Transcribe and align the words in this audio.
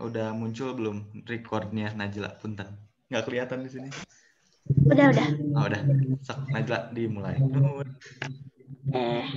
Udah 0.00 0.32
muncul 0.32 0.72
belum 0.72 0.96
recordnya 1.28 1.92
Najla 1.92 2.40
Punten? 2.40 2.72
Nggak 3.12 3.24
kelihatan 3.28 3.68
di 3.68 3.70
sini. 3.70 3.88
Udah, 4.88 5.12
udah. 5.12 5.28
Oh, 5.60 5.68
udah. 5.68 5.82
Sok, 6.24 6.48
Najla 6.56 6.88
dimulai. 6.96 7.36
Nur. 7.36 7.84
Eh. 8.96 9.28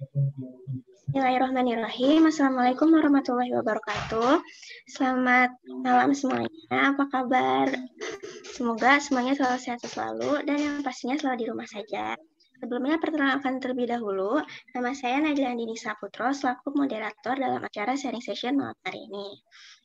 Bismillahirrahmanirrahim. 0.04 2.28
Assalamualaikum 2.28 2.92
warahmatullahi 2.92 3.56
wabarakatuh. 3.56 4.44
Selamat 4.92 5.56
malam 5.64 6.12
semuanya. 6.12 6.52
Apa 6.68 7.08
kabar? 7.08 7.72
Semoga 8.52 9.00
semuanya 9.00 9.32
selalu 9.40 9.60
sehat 9.64 9.80
selalu 9.88 10.44
dan 10.44 10.60
yang 10.60 10.76
pastinya 10.84 11.16
selalu 11.16 11.38
di 11.40 11.48
rumah 11.48 11.68
saja. 11.72 12.20
Sebelumnya 12.60 13.00
perkenalkan 13.00 13.64
terlebih 13.64 13.96
dahulu, 13.96 14.44
nama 14.76 14.92
saya 14.92 15.24
Najla 15.24 15.56
Andini 15.56 15.80
Saputro 15.80 16.36
selaku 16.36 16.76
moderator 16.76 17.40
dalam 17.40 17.64
acara 17.64 17.96
sharing 17.96 18.24
session 18.24 18.60
malam 18.60 18.76
hari 18.84 19.08
ini. 19.08 19.40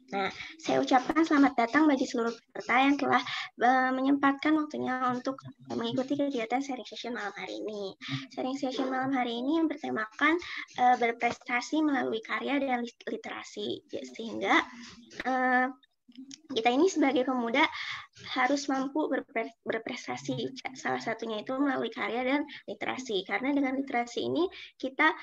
Nah, 0.09 0.33
saya 0.57 0.81
ucapkan 0.81 1.21
selamat 1.21 1.53
datang 1.53 1.85
bagi 1.85 2.09
seluruh 2.09 2.33
peserta 2.33 2.81
yang 2.81 2.97
telah 2.97 3.21
uh, 3.61 3.93
menyempatkan 3.93 4.57
waktunya 4.57 4.97
untuk 5.13 5.37
mengikuti 5.69 6.17
kegiatan 6.17 6.65
sharing 6.65 6.89
session 6.89 7.13
malam 7.13 7.35
hari 7.37 7.61
ini. 7.61 7.93
Sharing 8.33 8.57
session 8.57 8.89
malam 8.89 9.13
hari 9.13 9.37
ini 9.37 9.61
yang 9.61 9.69
bertemakan 9.69 10.41
uh, 10.81 10.97
berprestasi 10.97 11.85
melalui 11.85 12.25
karya 12.25 12.57
dan 12.57 12.89
literasi, 13.05 13.85
sehingga 14.17 14.65
uh, 15.29 15.69
kita 16.57 16.73
ini 16.73 16.89
sebagai 16.89 17.29
pemuda 17.29 17.69
harus 18.33 18.65
mampu 18.73 19.13
berprestasi. 19.63 20.57
Salah 20.73 21.05
satunya 21.05 21.45
itu 21.45 21.53
melalui 21.61 21.93
karya 21.93 22.25
dan 22.25 22.41
literasi. 22.65 23.23
Karena 23.29 23.53
dengan 23.53 23.79
literasi 23.79 24.27
ini 24.27 24.49
kita 24.81 25.15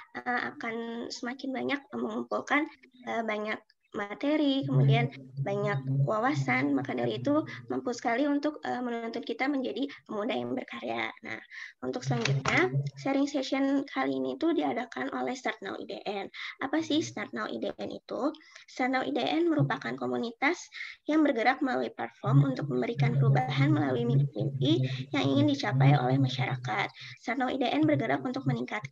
akan 0.55 1.09
semakin 1.11 1.49
banyak 1.51 1.81
mengumpulkan 1.91 2.63
banyak 3.03 3.59
materi, 3.95 4.67
kemudian 4.67 5.09
banyak 5.41 6.05
wawasan, 6.05 6.75
maka 6.75 6.93
dari 6.93 7.17
itu 7.17 7.41
mampu 7.71 7.95
sekali 7.95 8.27
untuk 8.27 8.59
uh, 8.67 8.81
menuntut 8.83 9.23
kita 9.23 9.47
menjadi 9.47 9.87
pemuda 10.05 10.35
yang 10.35 10.51
berkarya. 10.53 11.09
Nah, 11.23 11.39
untuk 11.81 12.03
selanjutnya, 12.03 12.69
sharing 12.99 13.25
session 13.25 13.87
kali 13.89 14.19
ini 14.19 14.35
itu 14.35 14.51
diadakan 14.51 15.09
oleh 15.15 15.33
Start 15.33 15.63
Now 15.63 15.79
IDN. 15.79 16.27
Apa 16.61 16.83
sih 16.83 16.99
Start 16.99 17.31
Now 17.31 17.47
IDN 17.47 17.89
itu? 17.89 18.35
Start 18.67 18.91
Now 18.91 19.03
IDN 19.07 19.47
merupakan 19.47 19.95
komunitas 19.95 20.59
yang 21.07 21.23
bergerak 21.23 21.63
melalui 21.63 21.89
platform 21.95 22.53
untuk 22.53 22.67
memberikan 22.67 23.15
perubahan 23.15 23.71
melalui 23.71 24.03
mimpi-mimpi 24.03 24.83
yang 25.15 25.25
ingin 25.25 25.47
dicapai 25.49 25.95
oleh 25.95 26.19
masyarakat. 26.19 26.87
Start 27.23 27.39
Now 27.39 27.49
IDN 27.49 27.87
bergerak 27.87 28.21
untuk 28.21 28.43
meningkatkan 28.45 28.91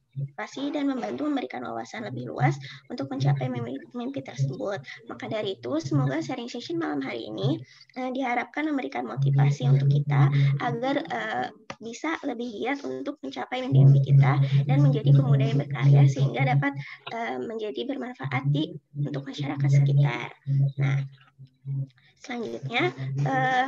dan 0.54 0.86
membantu 0.90 1.26
memberikan 1.26 1.66
wawasan 1.66 2.06
lebih 2.06 2.30
luas 2.30 2.58
untuk 2.92 3.10
mencapai 3.10 3.50
mimpi, 3.50 3.80
mimpi 3.98 4.22
tersebut. 4.22 4.82
Maka 5.10 5.26
dari 5.30 5.58
itu, 5.60 5.72
semoga 5.82 6.20
sharing 6.20 6.50
session 6.50 6.80
malam 6.80 7.04
hari 7.04 7.28
ini 7.30 7.60
uh, 7.98 8.10
diharapkan 8.12 8.68
memberikan 8.70 9.06
motivasi 9.08 9.68
untuk 9.70 9.90
kita 9.90 10.30
agar 10.62 10.96
uh, 11.12 11.48
bisa 11.84 12.16
lebih 12.24 12.48
giat 12.64 12.80
untuk 12.88 13.20
mencapai 13.20 13.60
mimpi-mimpi 13.68 14.14
kita 14.14 14.40
dan 14.64 14.78
menjadi 14.80 15.12
pemuda 15.12 15.44
yang 15.44 15.60
berkarya 15.60 16.04
sehingga 16.08 16.42
dapat 16.48 16.74
uh, 17.12 17.38
menjadi 17.44 17.84
bermanfaat 17.90 18.44
di 18.50 18.76
untuk 18.96 19.28
masyarakat 19.28 19.70
sekitar. 19.70 20.32
Nah, 20.80 21.04
selanjutnya 22.24 22.84
uh, 23.28 23.68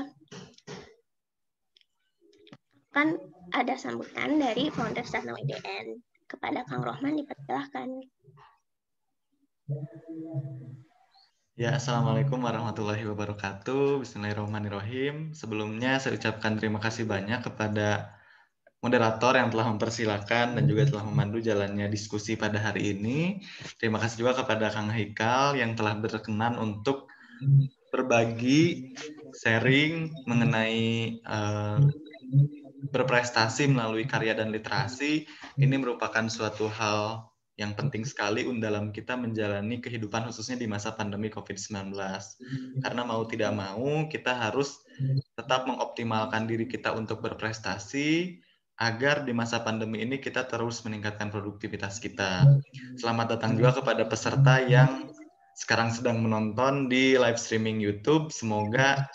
kan 2.96 3.20
ada 3.52 3.76
sambutan 3.76 4.40
dari 4.40 4.72
founder 4.72 5.04
Sarnaw 5.04 5.36
IDN 5.36 6.00
kepada 6.26 6.64
Kang 6.66 6.82
Rohman 6.82 7.20
dipersilahkan. 7.20 7.90
Ya, 11.56 11.80
Assalamualaikum 11.80 12.44
warahmatullahi 12.44 13.08
wabarakatuh. 13.08 14.04
Bismillahirrahmanirrahim. 14.04 15.32
Sebelumnya 15.32 16.04
saya 16.04 16.20
ucapkan 16.20 16.60
terima 16.60 16.84
kasih 16.84 17.08
banyak 17.08 17.48
kepada 17.48 18.12
moderator 18.84 19.40
yang 19.40 19.48
telah 19.56 19.72
mempersilahkan 19.72 20.60
dan 20.60 20.64
juga 20.68 20.84
telah 20.92 21.08
memandu 21.08 21.40
jalannya 21.40 21.88
diskusi 21.88 22.36
pada 22.36 22.60
hari 22.60 23.00
ini. 23.00 23.40
Terima 23.80 24.04
kasih 24.04 24.28
juga 24.28 24.44
kepada 24.44 24.68
Kang 24.68 24.92
Haikal 24.92 25.56
yang 25.56 25.80
telah 25.80 25.96
berkenan 25.96 26.60
untuk 26.60 27.08
berbagi, 27.88 28.92
sharing 29.40 30.12
mengenai 30.28 31.24
uh, 31.24 31.80
berprestasi 32.92 33.72
melalui 33.72 34.04
karya 34.04 34.36
dan 34.36 34.52
literasi. 34.52 35.24
Ini 35.56 35.76
merupakan 35.80 36.28
suatu 36.28 36.68
hal 36.68 37.32
yang 37.56 37.72
penting 37.72 38.04
sekali 38.04 38.44
dalam 38.60 38.92
kita 38.92 39.16
menjalani 39.16 39.80
kehidupan 39.80 40.28
khususnya 40.28 40.60
di 40.60 40.68
masa 40.68 40.92
pandemi 40.92 41.32
COVID-19. 41.32 41.96
Karena 42.84 43.02
mau 43.08 43.24
tidak 43.24 43.52
mau 43.56 44.08
kita 44.12 44.36
harus 44.36 44.84
tetap 45.40 45.64
mengoptimalkan 45.64 46.48
diri 46.52 46.68
kita 46.68 46.92
untuk 46.92 47.24
berprestasi 47.24 48.40
agar 48.76 49.24
di 49.24 49.32
masa 49.32 49.64
pandemi 49.64 50.04
ini 50.04 50.20
kita 50.20 50.44
terus 50.52 50.84
meningkatkan 50.84 51.32
produktivitas 51.32 52.04
kita. 52.04 52.44
Selamat 53.00 53.40
datang 53.40 53.56
juga 53.56 53.80
kepada 53.80 54.04
peserta 54.04 54.60
yang 54.60 55.08
sekarang 55.56 55.96
sedang 55.96 56.20
menonton 56.20 56.92
di 56.92 57.16
live 57.16 57.40
streaming 57.40 57.80
YouTube. 57.80 58.36
Semoga 58.36 59.08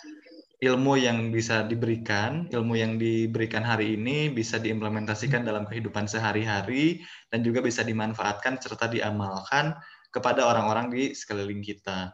ilmu 0.61 0.93
yang 0.93 1.33
bisa 1.33 1.65
diberikan, 1.65 2.45
ilmu 2.53 2.77
yang 2.77 3.01
diberikan 3.01 3.65
hari 3.65 3.97
ini 3.97 4.29
bisa 4.29 4.61
diimplementasikan 4.61 5.41
dalam 5.41 5.65
kehidupan 5.65 6.05
sehari-hari 6.05 7.01
dan 7.33 7.41
juga 7.41 7.65
bisa 7.65 7.81
dimanfaatkan 7.81 8.61
serta 8.61 8.85
diamalkan 8.85 9.73
kepada 10.13 10.45
orang-orang 10.45 10.93
di 10.93 11.03
sekeliling 11.17 11.65
kita. 11.65 12.13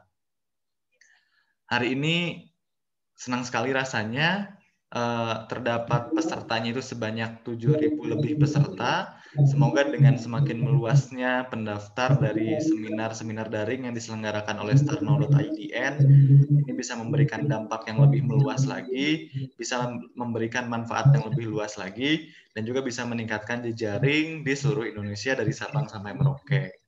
Hari 1.67 1.99
ini 1.99 2.47
senang 3.19 3.43
sekali 3.43 3.75
rasanya 3.75 4.55
Eh, 4.87 5.35
terdapat 5.51 6.15
pesertanya 6.15 6.71
itu 6.71 6.79
sebanyak 6.79 7.43
7.000 7.43 8.07
lebih 8.07 8.39
peserta. 8.39 9.19
Semoga 9.43 9.83
dengan 9.83 10.15
semakin 10.15 10.63
meluasnya 10.63 11.43
pendaftar 11.51 12.15
dari 12.15 12.55
seminar-seminar 12.55 13.51
daring 13.51 13.91
yang 13.91 13.91
diselenggarakan 13.91 14.63
oleh 14.63 14.79
starno.idn, 14.79 15.93
ini 16.63 16.71
bisa 16.71 16.95
memberikan 16.95 17.51
dampak 17.51 17.83
yang 17.91 17.99
lebih 17.99 18.23
meluas 18.23 18.63
lagi, 18.63 19.27
bisa 19.59 19.91
memberikan 20.15 20.71
manfaat 20.71 21.11
yang 21.11 21.27
lebih 21.35 21.51
luas 21.51 21.75
lagi, 21.75 22.31
dan 22.55 22.63
juga 22.63 22.79
bisa 22.79 23.03
meningkatkan 23.03 23.67
jejaring 23.67 24.47
di 24.47 24.53
seluruh 24.55 24.87
Indonesia 24.87 25.35
dari 25.35 25.51
Sabang 25.51 25.91
sampai 25.91 26.15
Merauke 26.15 26.86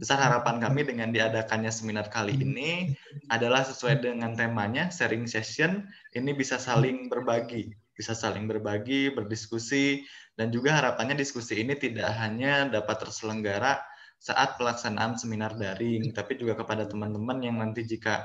besar 0.00 0.16
harapan 0.16 0.64
kami 0.64 0.88
dengan 0.88 1.12
diadakannya 1.12 1.68
seminar 1.68 2.08
kali 2.08 2.32
ini 2.32 2.96
adalah 3.28 3.60
sesuai 3.68 4.00
dengan 4.00 4.32
temanya 4.32 4.88
sharing 4.88 5.28
session 5.28 5.84
ini 6.16 6.32
bisa 6.32 6.56
saling 6.56 7.12
berbagi 7.12 7.76
bisa 7.92 8.16
saling 8.16 8.48
berbagi 8.48 9.12
berdiskusi 9.12 10.08
dan 10.40 10.48
juga 10.48 10.80
harapannya 10.80 11.20
diskusi 11.20 11.60
ini 11.60 11.76
tidak 11.76 12.08
hanya 12.16 12.64
dapat 12.72 12.96
terselenggara 12.96 13.76
saat 14.16 14.56
pelaksanaan 14.56 15.20
seminar 15.20 15.52
daring 15.60 16.16
tapi 16.16 16.40
juga 16.40 16.56
kepada 16.56 16.88
teman-teman 16.88 17.44
yang 17.44 17.60
nanti 17.60 17.84
jika 17.84 18.24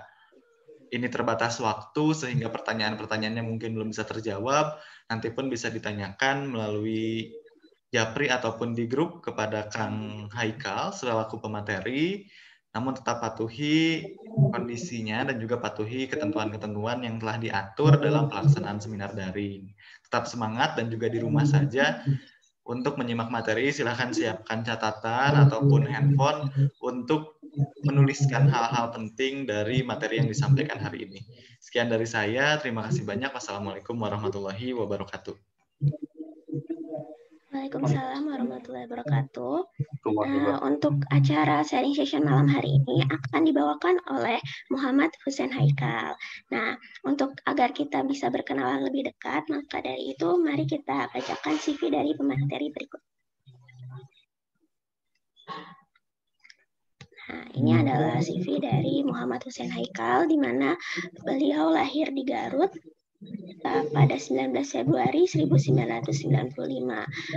ini 0.96 1.12
terbatas 1.12 1.60
waktu 1.60 2.16
sehingga 2.16 2.48
pertanyaan-pertanyaannya 2.56 3.44
mungkin 3.44 3.76
belum 3.76 3.92
bisa 3.92 4.08
terjawab 4.08 4.80
nanti 5.12 5.28
pun 5.36 5.52
bisa 5.52 5.68
ditanyakan 5.68 6.56
melalui 6.56 7.36
Japri 7.96 8.28
ataupun 8.28 8.76
di 8.76 8.92
grup 8.92 9.24
kepada 9.24 9.72
Kang 9.72 10.28
Haikal 10.36 10.92
selaku 10.92 11.40
pemateri, 11.40 12.28
namun 12.76 12.92
tetap 12.92 13.24
patuhi 13.24 14.04
kondisinya 14.52 15.32
dan 15.32 15.40
juga 15.40 15.56
patuhi 15.64 16.12
ketentuan-ketentuan 16.12 17.08
yang 17.08 17.16
telah 17.24 17.40
diatur 17.40 17.96
dalam 18.04 18.28
pelaksanaan 18.28 18.84
seminar 18.84 19.16
daring. 19.16 19.72
Tetap 20.04 20.28
semangat 20.28 20.76
dan 20.76 20.92
juga 20.92 21.08
di 21.08 21.24
rumah 21.24 21.48
saja 21.48 22.04
untuk 22.68 23.00
menyimak 23.00 23.32
materi 23.32 23.72
silahkan 23.72 24.12
siapkan 24.12 24.66
catatan 24.68 25.48
ataupun 25.48 25.88
handphone 25.88 26.52
untuk 26.84 27.40
menuliskan 27.88 28.52
hal-hal 28.52 28.92
penting 28.92 29.48
dari 29.48 29.86
materi 29.86 30.20
yang 30.20 30.28
disampaikan 30.28 30.82
hari 30.82 31.08
ini. 31.08 31.24
Sekian 31.64 31.88
dari 31.88 32.10
saya, 32.10 32.60
terima 32.60 32.84
kasih 32.92 33.08
banyak. 33.08 33.32
Wassalamualaikum 33.32 33.96
warahmatullahi 33.96 34.76
wabarakatuh. 34.76 35.38
Waalaikumsalam 37.56 38.28
warahmatullahi 38.28 38.84
wabarakatuh. 38.84 39.56
Uh, 40.04 40.60
untuk 40.68 41.00
acara 41.08 41.64
sharing 41.64 41.96
session 41.96 42.28
malam 42.28 42.52
hari 42.52 42.84
ini 42.84 43.00
akan 43.08 43.48
dibawakan 43.48 43.96
oleh 44.12 44.44
Muhammad 44.68 45.16
Hussein 45.24 45.56
Haikal. 45.56 46.20
Nah, 46.52 46.76
untuk 47.08 47.40
agar 47.48 47.72
kita 47.72 48.04
bisa 48.04 48.28
berkenalan 48.28 48.84
lebih 48.84 49.08
dekat, 49.08 49.48
maka 49.48 49.80
dari 49.80 50.12
itu 50.12 50.36
mari 50.36 50.68
kita 50.68 51.08
bacakan 51.08 51.56
CV 51.56 51.96
dari 51.96 52.12
pemateri 52.12 52.68
berikut. 52.76 53.00
Nah, 57.32 57.46
ini 57.56 57.72
adalah 57.72 58.20
CV 58.20 58.60
dari 58.60 59.00
Muhammad 59.08 59.48
Hussein 59.48 59.72
Haikal, 59.72 60.28
di 60.28 60.36
mana 60.36 60.76
beliau 61.24 61.72
lahir 61.72 62.12
di 62.12 62.28
Garut 62.28 62.76
pada 63.66 64.22
19 64.22 64.54
Februari 64.62 65.26
1995. 65.26 66.54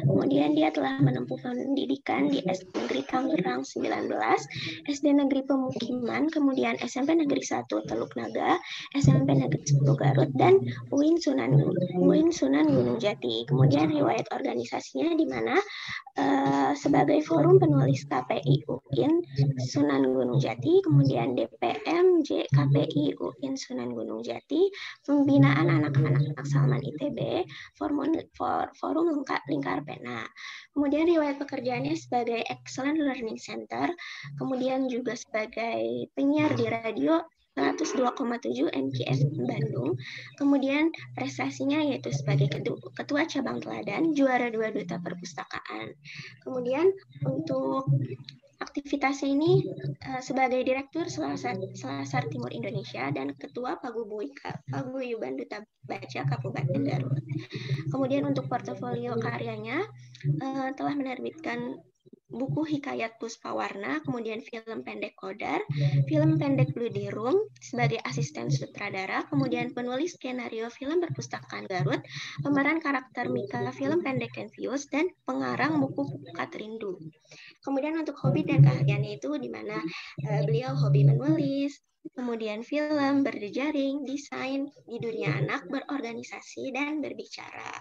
Kemudian 0.05 0.52
dia 0.52 0.69
telah 0.69 1.00
menempuh 1.00 1.40
pendidikan 1.40 2.29
di 2.29 2.44
SD 2.44 2.85
Negeri 2.85 3.02
Tangerang 3.08 3.64
19, 3.64 4.12
SD 4.85 5.06
Negeri 5.17 5.49
Pemukiman, 5.49 6.29
kemudian 6.29 6.76
SMP 6.85 7.17
Negeri 7.17 7.40
1 7.40 7.88
Teluk 7.88 8.12
Naga, 8.20 8.61
SMP 8.93 9.40
Negeri 9.40 9.64
10 9.64 9.88
Garut, 9.96 10.29
dan 10.37 10.61
UIN 10.93 11.17
Sunan, 11.17 11.56
UIN 11.96 12.29
Sunan 12.29 12.69
Gunung 12.69 13.00
Jati. 13.00 13.49
Kemudian 13.49 13.88
riwayat 13.88 14.29
organisasinya 14.29 15.17
di 15.17 15.25
mana 15.25 15.56
uh, 16.20 16.76
sebagai 16.76 17.25
forum 17.25 17.56
penulis 17.56 18.05
KPI 18.05 18.69
UIN 18.69 19.25
Sunan 19.64 20.05
Gunung 20.05 20.37
Jati, 20.37 20.84
kemudian 20.84 21.32
DPM 21.32 22.20
JKPI 22.20 23.17
UIN 23.17 23.56
Sunan 23.56 23.96
Gunung 23.96 24.20
Jati, 24.20 24.69
pembinaan 25.06 25.77
anak-anak 25.78 26.42
Salman 26.44 26.82
ITB, 26.82 27.46
forum, 27.78 28.02
forum 28.75 29.06
lingkar 29.46 29.80
pena. 29.86 30.26
Kemudian 30.75 31.06
riwayat 31.06 31.38
pekerjaannya 31.38 31.94
sebagai 31.94 32.42
Excellent 32.50 32.98
Learning 32.98 33.38
Center, 33.38 33.88
kemudian 34.36 34.90
juga 34.90 35.14
sebagai 35.14 36.10
penyiar 36.19 36.52
di 36.58 36.66
radio 36.66 37.22
102,7 37.58 38.70
MKS 38.70 39.20
Bandung. 39.34 39.98
Kemudian 40.38 40.94
prestasinya 41.19 41.82
yaitu 41.82 42.14
sebagai 42.14 42.46
ketua 42.94 43.26
cabang 43.26 43.58
teladan, 43.58 44.14
juara 44.14 44.46
dua 44.46 44.70
duta 44.70 45.02
perpustakaan. 45.02 45.90
Kemudian 46.46 46.86
untuk 47.26 47.90
aktivitasnya 48.58 49.31
ini 49.31 49.62
uh, 50.10 50.22
sebagai 50.22 50.60
Direktur 50.66 51.06
Selasar, 51.06 51.55
Selasar 51.78 52.26
Timur 52.26 52.50
Indonesia 52.50 53.06
dan 53.14 53.31
Ketua 53.38 53.78
Paguyuban 53.78 55.38
Duta 55.38 55.62
Baca 55.87 56.20
Kabupaten 56.26 56.82
Garut. 56.82 57.22
Kemudian 57.88 58.26
untuk 58.26 58.50
portofolio 58.50 59.14
karyanya 59.16 59.87
uh, 60.43 60.69
telah 60.75 60.94
menerbitkan 60.99 61.78
buku 62.28 62.60
Hikayat 62.76 63.16
Puspawarna, 63.16 64.04
kemudian 64.04 64.44
film 64.44 64.84
pendek 64.84 65.16
Kodar, 65.16 65.64
film 66.04 66.36
pendek 66.36 66.76
Blue 66.76 66.92
Day 66.92 67.08
Room 67.08 67.48
sebagai 67.56 67.98
asisten 68.04 68.52
sutradara, 68.52 69.25
kemudian 69.32 69.72
penulis 69.72 70.20
skenario 70.20 70.69
film 70.69 71.00
Perpustakaan 71.00 71.64
Garut, 71.64 72.04
pemeran 72.44 72.84
karakter 72.84 73.32
Mika 73.32 73.64
film 73.72 74.04
pendek 74.04 74.36
Envious, 74.36 74.92
dan 74.92 75.08
pengarang 75.25 75.80
buku 75.80 76.04
Pukat 76.20 76.52
Rindu. 76.52 77.00
Kemudian 77.64 77.96
untuk 77.96 78.20
hobi 78.20 78.44
dan 78.44 78.60
keahliannya 78.60 79.16
itu 79.16 79.40
di 79.40 79.48
mana 79.48 79.81
uh, 80.28 80.42
beliau 80.44 80.76
hobi 80.76 81.08
menulis, 81.08 81.81
kemudian 82.12 82.60
film, 82.60 83.24
berjejaring, 83.24 84.04
desain, 84.04 84.69
di 84.84 84.96
dunia 85.00 85.32
anak, 85.32 85.64
berorganisasi, 85.69 86.76
dan 86.76 87.00
berbicara. 87.00 87.72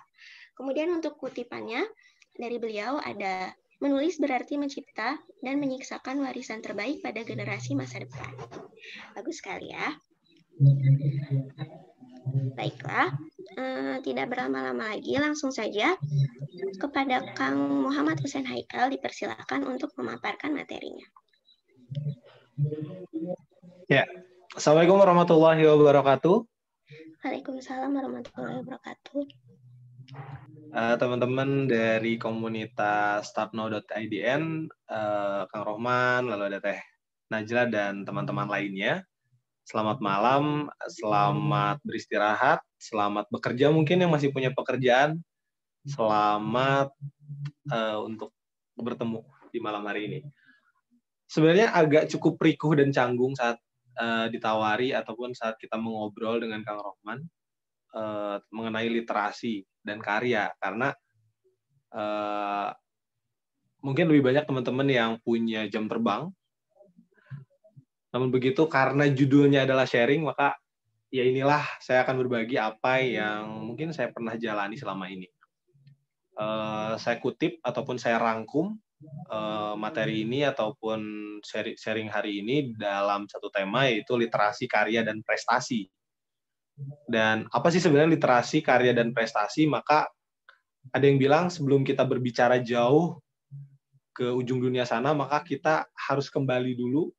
Kemudian 0.56 0.90
untuk 0.96 1.20
kutipannya 1.22 1.86
dari 2.34 2.58
beliau 2.58 2.98
ada 3.02 3.54
Menulis 3.78 4.18
berarti 4.18 4.58
mencipta 4.58 5.22
dan 5.46 5.62
menyiksakan 5.62 6.22
warisan 6.26 6.66
terbaik 6.66 7.06
pada 7.06 7.22
generasi 7.22 7.78
masa 7.78 8.02
depan. 8.02 8.34
Bagus 9.14 9.38
sekali 9.38 9.70
ya. 9.70 9.94
Baiklah, 12.58 13.14
eh, 13.58 13.96
tidak 14.02 14.34
berlama-lama 14.34 14.98
lagi, 14.98 15.14
langsung 15.22 15.54
saja 15.54 15.94
kepada 16.82 17.22
Kang 17.38 17.86
Muhammad 17.86 18.18
Hussein 18.20 18.50
Haikal 18.50 18.90
dipersilakan 18.90 19.70
untuk 19.70 19.94
memaparkan 19.96 20.58
materinya. 20.58 21.06
Ya, 23.86 24.10
Assalamualaikum 24.58 24.98
warahmatullahi 24.98 25.62
wabarakatuh. 25.70 26.38
Waalaikumsalam 27.22 27.94
warahmatullahi 27.94 28.66
wabarakatuh. 28.66 29.22
Eh, 30.68 30.96
teman-teman 31.00 31.64
uh, 31.64 31.68
dari 31.72 32.20
komunitas 32.20 33.32
startnow.idn, 33.32 34.68
uh, 34.92 35.48
Kang 35.48 35.64
Rohman, 35.64 36.28
lalu 36.28 36.52
ada 36.52 36.60
Teh 36.60 36.82
Najla 37.32 37.72
dan 37.72 38.04
teman-teman 38.04 38.52
lainnya. 38.52 39.00
Selamat 39.64 40.04
malam, 40.04 40.68
selamat 40.92 41.80
beristirahat, 41.88 42.60
selamat 42.84 43.32
bekerja 43.32 43.72
mungkin 43.72 44.04
yang 44.04 44.12
masih 44.12 44.36
punya 44.36 44.52
pekerjaan. 44.52 45.24
Selamat 45.88 46.92
uh, 47.72 48.04
untuk 48.04 48.36
bertemu 48.76 49.24
di 49.56 49.60
malam 49.64 49.88
hari 49.88 50.02
ini. 50.12 50.20
Sebenarnya 51.32 51.72
agak 51.72 52.12
cukup 52.12 52.44
rikuh 52.44 52.76
dan 52.76 52.92
canggung 52.92 53.40
saat 53.40 53.56
uh, 53.96 54.28
ditawari 54.28 54.92
ataupun 54.92 55.32
saat 55.32 55.56
kita 55.64 55.80
mengobrol 55.80 56.44
dengan 56.44 56.60
Kang 56.68 56.84
Rohman 56.84 57.24
uh, 57.96 58.36
mengenai 58.52 58.92
literasi 58.92 59.64
dan 59.88 60.04
karya 60.04 60.52
karena 60.60 60.92
uh, 61.96 62.70
mungkin 63.80 64.12
lebih 64.12 64.28
banyak 64.28 64.44
teman-teman 64.44 64.88
yang 64.92 65.12
punya 65.24 65.64
jam 65.72 65.88
terbang. 65.88 66.28
Namun 68.12 68.30
begitu 68.34 68.68
karena 68.68 69.08
judulnya 69.08 69.64
adalah 69.64 69.88
sharing 69.88 70.28
maka 70.28 70.60
ya 71.08 71.24
inilah 71.24 71.64
saya 71.80 72.04
akan 72.04 72.20
berbagi 72.20 72.60
apa 72.60 73.00
yang 73.00 73.72
mungkin 73.72 73.96
saya 73.96 74.12
pernah 74.12 74.36
jalani 74.36 74.76
selama 74.76 75.08
ini. 75.08 75.32
Uh, 76.38 76.94
saya 77.02 77.18
kutip 77.18 77.58
ataupun 77.66 77.98
saya 77.98 78.22
rangkum 78.22 78.78
uh, 79.30 79.74
materi 79.74 80.22
ini 80.22 80.46
ataupun 80.46 81.02
sharing 81.78 82.10
hari 82.14 82.46
ini 82.46 82.78
dalam 82.78 83.26
satu 83.26 83.50
tema 83.50 83.90
yaitu 83.90 84.14
literasi 84.14 84.70
karya 84.70 85.02
dan 85.02 85.22
prestasi. 85.26 85.90
Dan 87.10 87.50
apa 87.50 87.68
sih 87.74 87.82
sebenarnya 87.82 88.14
literasi, 88.14 88.62
karya, 88.62 88.94
dan 88.94 89.12
prestasi? 89.12 89.66
Maka 89.66 90.06
ada 90.94 91.06
yang 91.06 91.18
bilang 91.18 91.50
sebelum 91.50 91.82
kita 91.82 92.06
berbicara 92.06 92.62
jauh 92.62 93.18
ke 94.14 94.30
ujung 94.30 94.62
dunia 94.62 94.86
sana, 94.86 95.14
maka 95.14 95.42
kita 95.42 95.90
harus 95.94 96.30
kembali 96.30 96.78
dulu 96.78 97.10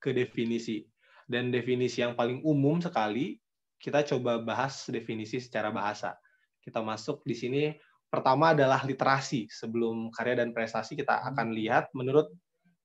ke 0.00 0.12
definisi. 0.12 0.84
Dan 1.26 1.50
definisi 1.50 2.04
yang 2.04 2.14
paling 2.14 2.44
umum 2.46 2.78
sekali, 2.78 3.40
kita 3.76 4.04
coba 4.14 4.40
bahas 4.40 4.88
definisi 4.88 5.42
secara 5.42 5.68
bahasa. 5.72 6.16
Kita 6.62 6.80
masuk 6.80 7.24
di 7.26 7.34
sini, 7.36 7.62
pertama 8.08 8.54
adalah 8.56 8.84
literasi. 8.84 9.48
Sebelum 9.50 10.12
karya 10.12 10.44
dan 10.44 10.54
prestasi, 10.56 10.96
kita 10.96 11.24
akan 11.34 11.52
lihat 11.52 11.90
menurut 11.92 12.30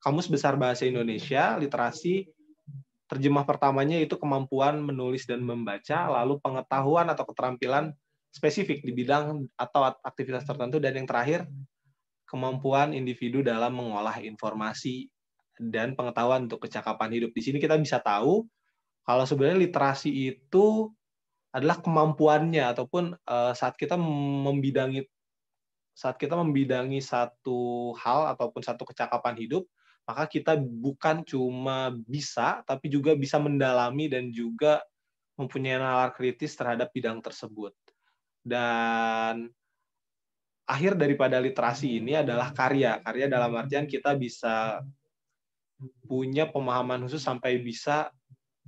Kamus 0.02 0.26
Besar 0.26 0.58
Bahasa 0.58 0.90
Indonesia, 0.90 1.56
literasi 1.62 2.26
Terjemah 3.12 3.44
pertamanya 3.44 4.00
itu 4.00 4.16
kemampuan 4.16 4.80
menulis 4.80 5.28
dan 5.28 5.44
membaca, 5.44 6.08
lalu 6.08 6.40
pengetahuan 6.40 7.12
atau 7.12 7.28
keterampilan 7.28 7.92
spesifik 8.32 8.80
di 8.88 8.96
bidang 8.96 9.52
atau 9.60 9.92
aktivitas 10.00 10.48
tertentu, 10.48 10.80
dan 10.80 10.96
yang 10.96 11.04
terakhir 11.04 11.44
kemampuan 12.24 12.96
individu 12.96 13.44
dalam 13.44 13.76
mengolah 13.76 14.24
informasi 14.24 15.12
dan 15.60 15.92
pengetahuan 16.00 16.48
untuk 16.48 16.64
kecakapan 16.64 17.12
hidup. 17.20 17.36
Di 17.36 17.44
sini 17.44 17.60
kita 17.60 17.76
bisa 17.76 18.00
tahu 18.00 18.48
kalau 19.04 19.28
sebenarnya 19.28 19.60
literasi 19.68 20.08
itu 20.32 20.88
adalah 21.52 21.84
kemampuannya 21.84 22.64
ataupun 22.64 23.20
uh, 23.28 23.52
saat 23.52 23.76
kita 23.76 24.00
membidangi 24.00 25.04
saat 25.92 26.16
kita 26.16 26.40
membidangi 26.40 27.04
satu 27.04 27.92
hal 28.00 28.32
ataupun 28.32 28.64
satu 28.64 28.88
kecakapan 28.88 29.36
hidup 29.36 29.68
maka 30.06 30.26
kita 30.26 30.58
bukan 30.58 31.22
cuma 31.24 31.94
bisa, 32.10 32.66
tapi 32.66 32.90
juga 32.90 33.14
bisa 33.14 33.38
mendalami 33.38 34.10
dan 34.10 34.34
juga 34.34 34.82
mempunyai 35.38 35.78
nalar 35.78 36.12
kritis 36.14 36.58
terhadap 36.58 36.90
bidang 36.92 37.22
tersebut. 37.22 37.74
Dan 38.42 39.50
akhir 40.66 40.98
daripada 40.98 41.38
literasi 41.38 42.02
ini 42.02 42.18
adalah 42.18 42.52
karya. 42.52 42.98
Karya 43.02 43.26
dalam 43.30 43.54
artian 43.58 43.86
kita 43.86 44.18
bisa 44.18 44.82
punya 46.06 46.46
pemahaman 46.50 47.06
khusus 47.06 47.22
sampai 47.22 47.58
bisa 47.62 48.14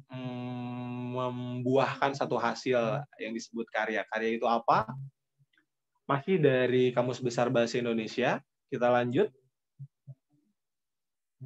mm, 0.09 1.13
membuahkan 1.13 2.17
satu 2.17 2.37
hasil 2.37 3.05
yang 3.21 3.33
disebut 3.33 3.69
karya. 3.69 4.05
Karya 4.09 4.37
itu 4.37 4.45
apa? 4.49 4.89
Masih 6.09 6.41
dari 6.41 6.93
Kamus 6.93 7.21
Besar 7.21 7.49
Bahasa 7.53 7.79
Indonesia. 7.79 8.41
Kita 8.69 8.89
lanjut 8.89 9.29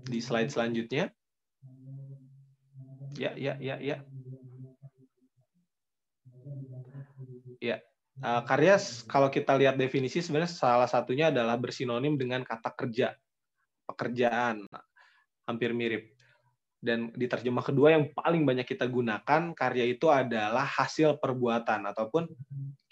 di 0.06 0.20
slide 0.22 0.52
selanjutnya. 0.54 1.10
Ya, 3.18 3.34
ya, 3.34 3.58
ya, 3.58 3.76
ya. 3.82 3.98
Ya, 7.58 7.82
uh, 8.22 8.46
karya 8.46 8.78
kalau 9.10 9.34
kita 9.34 9.58
lihat 9.58 9.82
definisi 9.82 10.22
sebenarnya 10.22 10.54
salah 10.54 10.86
satunya 10.86 11.34
adalah 11.34 11.58
bersinonim 11.58 12.14
dengan 12.14 12.46
kata 12.46 12.70
kerja, 12.78 13.18
pekerjaan, 13.90 14.70
hampir 15.50 15.74
mirip. 15.74 16.14
Dan 16.78 17.10
di 17.10 17.26
terjemah 17.26 17.66
kedua 17.66 17.98
yang 17.98 18.14
paling 18.14 18.46
banyak 18.46 18.70
kita 18.70 18.86
gunakan, 18.86 19.58
karya 19.58 19.90
itu 19.90 20.14
adalah 20.14 20.62
hasil 20.62 21.18
perbuatan 21.18 21.90
ataupun 21.90 22.30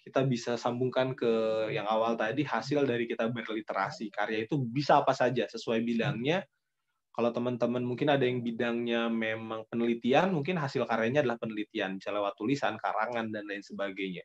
kita 0.02 0.26
bisa 0.26 0.58
sambungkan 0.58 1.14
ke 1.14 1.30
yang 1.70 1.86
awal 1.86 2.18
tadi 2.18 2.42
hasil 2.42 2.82
dari 2.90 3.06
kita 3.06 3.30
berliterasi. 3.30 4.10
Karya 4.10 4.50
itu 4.50 4.58
bisa 4.58 5.06
apa 5.06 5.14
saja 5.14 5.46
sesuai 5.46 5.86
bidangnya 5.86 6.42
Kalau 7.16 7.32
teman-teman 7.32 7.80
mungkin 7.80 8.12
ada 8.12 8.28
yang 8.28 8.44
bidangnya 8.44 9.08
memang 9.08 9.64
penelitian, 9.72 10.36
mungkin 10.36 10.60
hasil 10.60 10.84
karyanya 10.84 11.24
adalah 11.24 11.40
penelitian, 11.40 11.96
bisa 12.00 12.12
lewat 12.12 12.36
tulisan, 12.36 12.76
karangan, 12.76 13.32
dan 13.32 13.48
lain 13.48 13.64
sebagainya. 13.64 14.24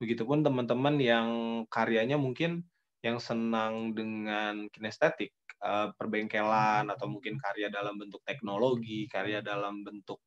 Begitupun 0.00 0.40
teman-teman 0.40 0.96
yang 1.00 1.28
karyanya 1.68 2.16
mungkin 2.16 2.64
yang 3.04 3.20
senang 3.20 3.92
dengan 3.92 4.68
kinestetik, 4.72 5.32
eh, 5.64 5.88
perbengkelan, 5.96 6.88
atau 6.88 7.06
mungkin 7.12 7.36
karya 7.40 7.68
dalam 7.68 8.00
bentuk 8.00 8.24
teknologi, 8.24 9.04
karya 9.12 9.44
dalam 9.44 9.84
bentuk 9.84 10.20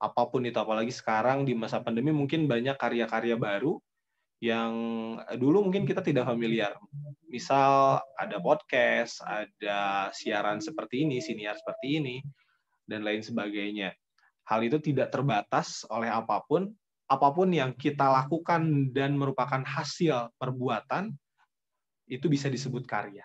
apa 0.00 0.22
pun 0.28 0.44
itu. 0.44 0.56
Apalagi 0.60 0.92
sekarang 0.92 1.44
di 1.48 1.52
masa 1.56 1.80
pandemi 1.84 2.12
mungkin 2.12 2.46
banyak 2.50 2.76
karya-karya 2.80 3.36
baru 3.40 3.80
yang 4.40 4.72
dulu 5.40 5.68
mungkin 5.68 5.88
kita 5.88 6.04
tidak 6.04 6.28
familiar. 6.28 6.76
Misal 7.26 8.00
ada 8.20 8.36
podcast, 8.40 9.24
ada 9.24 10.12
siaran 10.12 10.60
seperti 10.60 11.08
ini, 11.08 11.24
siniar 11.24 11.56
seperti 11.56 12.00
ini, 12.00 12.16
dan 12.84 13.00
lain 13.02 13.24
sebagainya. 13.24 13.96
Hal 14.46 14.62
itu 14.62 14.78
tidak 14.78 15.10
terbatas 15.10 15.82
oleh 15.88 16.12
apa 16.12 16.44
pun. 16.44 16.70
Apa 17.06 17.30
pun 17.30 17.54
yang 17.54 17.70
kita 17.78 18.10
lakukan 18.10 18.90
dan 18.90 19.14
merupakan 19.14 19.62
hasil 19.62 20.34
perbuatan, 20.36 21.14
itu 22.06 22.26
bisa 22.26 22.50
disebut 22.50 22.82
karya. 22.82 23.22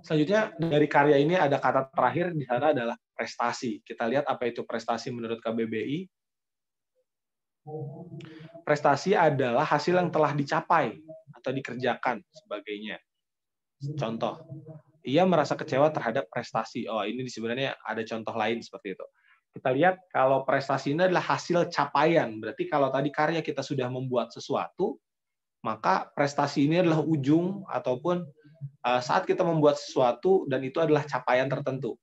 Selanjutnya, 0.00 0.56
dari 0.56 0.88
karya 0.88 1.16
ini 1.20 1.34
ada 1.36 1.60
kata 1.60 1.92
terakhir 1.92 2.32
di 2.32 2.44
sana 2.48 2.72
adalah 2.72 2.96
prestasi. 3.16 3.80
Kita 3.84 4.08
lihat 4.08 4.28
apa 4.28 4.48
itu 4.48 4.64
prestasi 4.64 5.12
menurut 5.12 5.40
KBBI 5.40 6.15
Prestasi 8.66 9.14
adalah 9.14 9.66
hasil 9.66 9.94
yang 9.94 10.10
telah 10.10 10.34
dicapai 10.34 10.98
atau 11.34 11.50
dikerjakan 11.54 12.22
sebagainya. 12.34 12.98
Contoh, 13.94 14.42
ia 15.06 15.22
merasa 15.22 15.54
kecewa 15.54 15.90
terhadap 15.94 16.26
prestasi. 16.26 16.90
Oh, 16.90 17.06
ini 17.06 17.26
sebenarnya 17.30 17.78
ada 17.86 18.02
contoh 18.02 18.34
lain 18.34 18.58
seperti 18.58 18.98
itu. 18.98 19.06
Kita 19.56 19.72
lihat 19.72 19.96
kalau 20.12 20.42
prestasi 20.44 20.92
ini 20.92 21.08
adalah 21.08 21.24
hasil 21.24 21.70
capaian. 21.72 22.28
Berarti 22.42 22.66
kalau 22.68 22.90
tadi 22.90 23.08
karya 23.14 23.40
kita 23.40 23.62
sudah 23.64 23.88
membuat 23.88 24.34
sesuatu, 24.34 24.98
maka 25.64 26.10
prestasi 26.12 26.66
ini 26.68 26.82
adalah 26.82 27.00
ujung 27.00 27.64
ataupun 27.70 28.26
uh, 28.84 29.00
saat 29.00 29.24
kita 29.24 29.46
membuat 29.46 29.80
sesuatu 29.80 30.44
dan 30.50 30.60
itu 30.66 30.78
adalah 30.82 31.06
capaian 31.08 31.48
tertentu. 31.48 31.96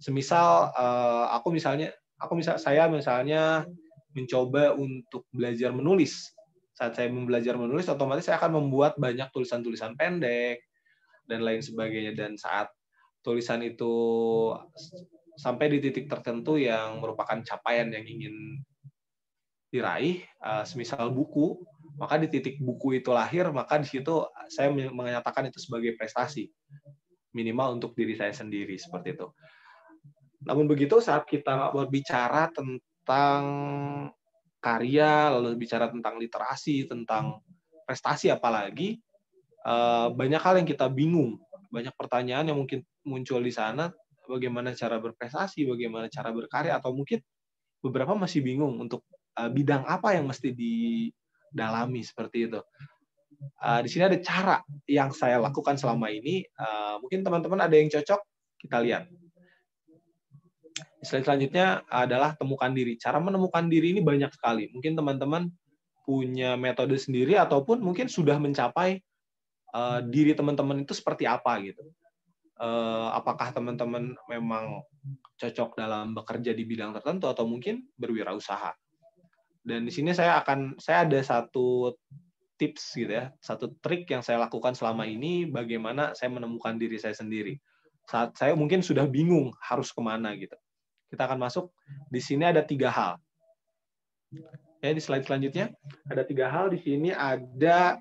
Semisal 0.00 0.72
uh, 0.72 1.30
aku 1.36 1.52
misalnya 1.52 1.92
aku 2.16 2.40
misal 2.40 2.56
saya 2.56 2.88
misalnya 2.88 3.68
mencoba 4.16 4.72
untuk 4.72 5.28
belajar 5.28 5.76
menulis. 5.76 6.32
Saat 6.72 6.96
saya 6.96 7.08
belajar 7.12 7.60
menulis, 7.60 7.88
otomatis 7.88 8.24
saya 8.24 8.40
akan 8.40 8.64
membuat 8.64 8.96
banyak 8.96 9.28
tulisan-tulisan 9.32 9.96
pendek 9.96 10.64
dan 11.28 11.44
lain 11.44 11.60
sebagainya. 11.60 12.16
Dan 12.16 12.40
saat 12.40 12.72
tulisan 13.20 13.60
itu 13.60 13.92
sampai 15.36 15.68
di 15.68 15.78
titik 15.84 16.08
tertentu 16.08 16.56
yang 16.56 17.04
merupakan 17.04 17.36
capaian 17.44 17.92
yang 17.92 18.04
ingin 18.04 18.64
diraih, 19.68 20.24
uh, 20.40 20.64
semisal 20.64 21.12
buku, 21.12 21.60
maka 22.00 22.16
di 22.16 22.28
titik 22.32 22.56
buku 22.60 23.00
itu 23.04 23.12
lahir, 23.12 23.48
maka 23.52 23.76
di 23.80 23.88
situ 23.88 24.24
saya 24.48 24.72
menyatakan 24.72 25.48
itu 25.52 25.60
sebagai 25.60 25.96
prestasi 25.96 26.48
minimal 27.36 27.76
untuk 27.76 27.92
diri 27.92 28.16
saya 28.16 28.32
sendiri 28.32 28.80
seperti 28.80 29.16
itu. 29.16 29.28
Namun 30.46 30.70
begitu 30.70 31.02
saat 31.02 31.26
kita 31.28 31.74
berbicara 31.74 32.48
tentang 32.54 32.80
tentang 33.06 33.46
karya, 34.58 35.30
lalu 35.30 35.54
bicara 35.54 35.86
tentang 35.86 36.18
literasi, 36.18 36.90
tentang 36.90 37.38
prestasi 37.86 38.34
apalagi, 38.34 38.98
eh, 39.62 40.08
banyak 40.10 40.42
hal 40.42 40.58
yang 40.58 40.66
kita 40.66 40.90
bingung, 40.90 41.38
banyak 41.70 41.94
pertanyaan 41.94 42.50
yang 42.50 42.58
mungkin 42.58 42.82
muncul 43.06 43.38
di 43.38 43.54
sana, 43.54 43.94
bagaimana 44.26 44.74
cara 44.74 44.98
berprestasi, 44.98 45.70
bagaimana 45.70 46.10
cara 46.10 46.34
berkarya, 46.34 46.82
atau 46.82 46.90
mungkin 46.90 47.22
beberapa 47.78 48.18
masih 48.18 48.42
bingung 48.42 48.74
untuk 48.82 49.06
eh, 49.38 49.50
bidang 49.54 49.86
apa 49.86 50.18
yang 50.18 50.26
mesti 50.26 50.50
didalami 50.50 52.02
seperti 52.02 52.50
itu. 52.50 52.58
Eh, 53.38 53.80
di 53.86 53.88
sini 53.88 54.02
ada 54.02 54.18
cara 54.18 54.58
yang 54.90 55.14
saya 55.14 55.38
lakukan 55.38 55.78
selama 55.78 56.10
ini. 56.10 56.42
Mungkin 56.98 57.22
teman-teman 57.22 57.70
ada 57.70 57.74
yang 57.78 57.86
cocok, 57.86 58.18
kita 58.66 58.82
lihat. 58.82 59.06
Slide 61.00 61.24
selanjutnya 61.24 61.88
adalah 61.88 62.36
temukan 62.36 62.68
diri. 62.68 63.00
Cara 63.00 63.16
menemukan 63.16 63.64
diri 63.70 63.96
ini 63.96 64.04
banyak 64.04 64.28
sekali. 64.36 64.68
Mungkin 64.76 64.92
teman-teman 64.92 65.48
punya 66.04 66.54
metode 66.54 66.94
sendiri 67.00 67.40
ataupun 67.40 67.80
mungkin 67.80 68.06
sudah 68.06 68.36
mencapai 68.36 69.00
uh, 69.72 70.04
diri 70.04 70.36
teman-teman 70.36 70.84
itu 70.84 70.92
seperti 70.92 71.24
apa 71.24 71.56
gitu. 71.64 71.82
Uh, 72.56 73.12
apakah 73.12 73.52
teman-teman 73.52 74.16
memang 74.32 74.80
cocok 75.36 75.76
dalam 75.76 76.16
bekerja 76.16 76.56
di 76.56 76.64
bidang 76.64 76.96
tertentu 76.96 77.28
atau 77.28 77.44
mungkin 77.48 77.84
berwirausaha. 77.96 78.72
Dan 79.66 79.84
di 79.84 79.92
sini 79.92 80.14
saya 80.14 80.40
akan 80.40 80.78
saya 80.80 81.04
ada 81.04 81.20
satu 81.20 81.92
tips 82.56 82.96
gitu 82.96 83.12
ya, 83.12 83.34
satu 83.44 83.76
trik 83.84 84.08
yang 84.08 84.24
saya 84.24 84.40
lakukan 84.40 84.72
selama 84.72 85.04
ini 85.04 85.44
bagaimana 85.44 86.16
saya 86.16 86.32
menemukan 86.32 86.80
diri 86.80 86.96
saya 86.96 87.12
sendiri. 87.12 87.60
Saat 88.08 88.38
saya 88.38 88.56
mungkin 88.56 88.80
sudah 88.80 89.04
bingung 89.04 89.52
harus 89.60 89.92
ke 89.92 90.00
mana 90.00 90.32
gitu 90.38 90.56
kita 91.16 91.32
akan 91.32 91.40
masuk. 91.40 91.72
Di 92.12 92.20
sini 92.20 92.44
ada 92.44 92.60
tiga 92.60 92.92
hal. 92.92 93.16
Ya, 94.84 94.92
di 94.92 95.00
slide 95.00 95.24
selanjutnya 95.24 95.72
ada 96.12 96.22
tiga 96.28 96.52
hal. 96.52 96.68
Di 96.68 96.76
sini 96.84 97.08
ada 97.08 97.96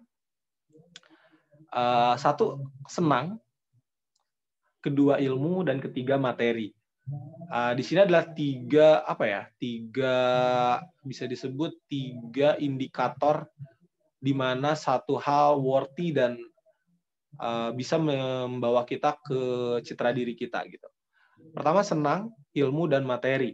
uh, 1.71 2.19
satu 2.19 2.59
senang, 2.91 3.39
kedua 4.83 5.23
ilmu, 5.23 5.63
dan 5.63 5.79
ketiga 5.79 6.19
materi. 6.19 6.75
Uh, 7.47 7.71
di 7.71 7.87
sini 7.87 8.03
adalah 8.03 8.27
tiga 8.35 9.07
apa 9.07 9.23
ya? 9.23 9.41
Tiga 9.55 10.15
bisa 11.07 11.23
disebut 11.23 11.71
tiga 11.87 12.59
indikator 12.59 13.47
di 14.19 14.35
mana 14.35 14.75
satu 14.75 15.15
hal 15.15 15.63
worthy 15.63 16.11
dan 16.11 16.35
uh, 17.39 17.71
bisa 17.71 17.95
membawa 17.95 18.83
kita 18.83 19.15
ke 19.23 19.39
citra 19.85 20.11
diri 20.11 20.35
kita 20.35 20.65
gitu. 20.67 20.89
Pertama 21.53 21.85
senang, 21.85 22.33
ilmu 22.55 22.87
dan 22.87 23.03
materi. 23.03 23.53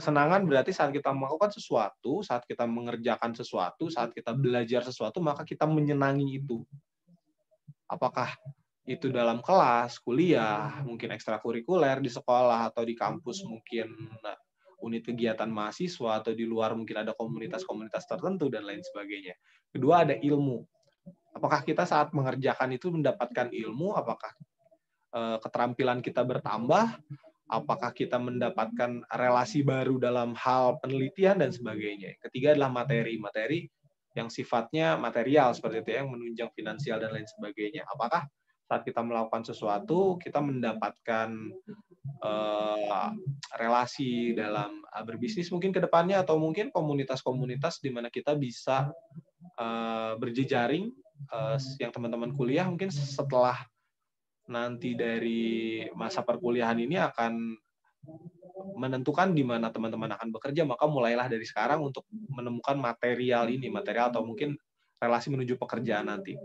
Senangan 0.00 0.48
berarti 0.48 0.72
saat 0.72 0.90
kita 0.90 1.12
melakukan 1.12 1.52
sesuatu, 1.52 2.24
saat 2.24 2.42
kita 2.48 2.64
mengerjakan 2.64 3.36
sesuatu, 3.36 3.92
saat 3.92 4.16
kita 4.16 4.32
belajar 4.32 4.80
sesuatu, 4.80 5.20
maka 5.20 5.44
kita 5.44 5.68
menyenangi 5.68 6.40
itu. 6.40 6.64
Apakah 7.84 8.32
itu 8.84 9.12
dalam 9.12 9.44
kelas, 9.44 10.00
kuliah, 10.00 10.80
mungkin 10.84 11.12
ekstrakurikuler 11.12 12.00
di 12.00 12.08
sekolah 12.08 12.72
atau 12.72 12.84
di 12.84 12.96
kampus 12.96 13.44
mungkin 13.44 13.92
unit 14.84 15.00
kegiatan 15.00 15.48
mahasiswa 15.48 16.20
atau 16.20 16.36
di 16.36 16.44
luar 16.44 16.76
mungkin 16.76 17.00
ada 17.00 17.16
komunitas-komunitas 17.16 18.04
tertentu 18.04 18.52
dan 18.52 18.68
lain 18.68 18.84
sebagainya. 18.84 19.32
Kedua 19.72 20.04
ada 20.04 20.16
ilmu. 20.20 20.60
Apakah 21.32 21.64
kita 21.64 21.88
saat 21.88 22.12
mengerjakan 22.12 22.76
itu 22.76 22.92
mendapatkan 22.92 23.48
ilmu? 23.48 23.96
Apakah 23.96 24.32
eh, 25.16 25.36
keterampilan 25.40 26.04
kita 26.04 26.20
bertambah? 26.20 27.00
Apakah 27.50 27.92
kita 27.92 28.16
mendapatkan 28.16 29.04
relasi 29.12 29.60
baru 29.60 30.00
dalam 30.00 30.32
hal 30.38 30.80
penelitian 30.80 31.40
dan 31.40 31.52
sebagainya. 31.52 32.16
Ketiga 32.24 32.56
adalah 32.56 32.72
materi, 32.72 33.20
materi 33.20 33.68
yang 34.14 34.30
sifatnya 34.30 34.94
material 34.94 35.52
seperti 35.52 35.82
itu 35.82 35.90
yang 35.98 36.08
menunjang 36.08 36.50
finansial 36.54 37.02
dan 37.02 37.10
lain 37.12 37.26
sebagainya. 37.26 37.82
Apakah 37.90 38.24
saat 38.64 38.80
kita 38.82 39.04
melakukan 39.04 39.44
sesuatu 39.44 40.16
kita 40.16 40.40
mendapatkan 40.40 41.28
uh, 42.24 43.12
relasi 43.60 44.32
dalam 44.32 44.80
uh, 44.88 45.04
berbisnis 45.04 45.52
mungkin 45.52 45.68
ke 45.68 45.84
depannya 45.84 46.24
atau 46.24 46.40
mungkin 46.40 46.72
komunitas-komunitas 46.72 47.84
di 47.84 47.92
mana 47.92 48.08
kita 48.08 48.32
bisa 48.32 48.88
uh, 49.60 50.16
berjejaring 50.16 50.88
uh, 51.28 51.60
yang 51.76 51.92
teman-teman 51.92 52.32
kuliah 52.32 52.64
mungkin 52.64 52.88
setelah 52.88 53.68
nanti 54.48 54.92
dari 54.92 55.80
masa 55.96 56.20
perkuliahan 56.20 56.76
ini 56.76 57.00
akan 57.00 57.32
menentukan 58.76 59.32
di 59.32 59.40
mana 59.46 59.72
teman-teman 59.72 60.12
akan 60.16 60.28
bekerja, 60.34 60.66
maka 60.68 60.84
mulailah 60.84 61.28
dari 61.30 61.44
sekarang 61.46 61.80
untuk 61.80 62.04
menemukan 62.10 62.76
material 62.76 63.48
ini, 63.48 63.72
material 63.72 64.12
atau 64.12 64.26
mungkin 64.26 64.56
relasi 65.00 65.32
menuju 65.32 65.56
pekerjaan 65.56 66.08
nanti. 66.08 66.36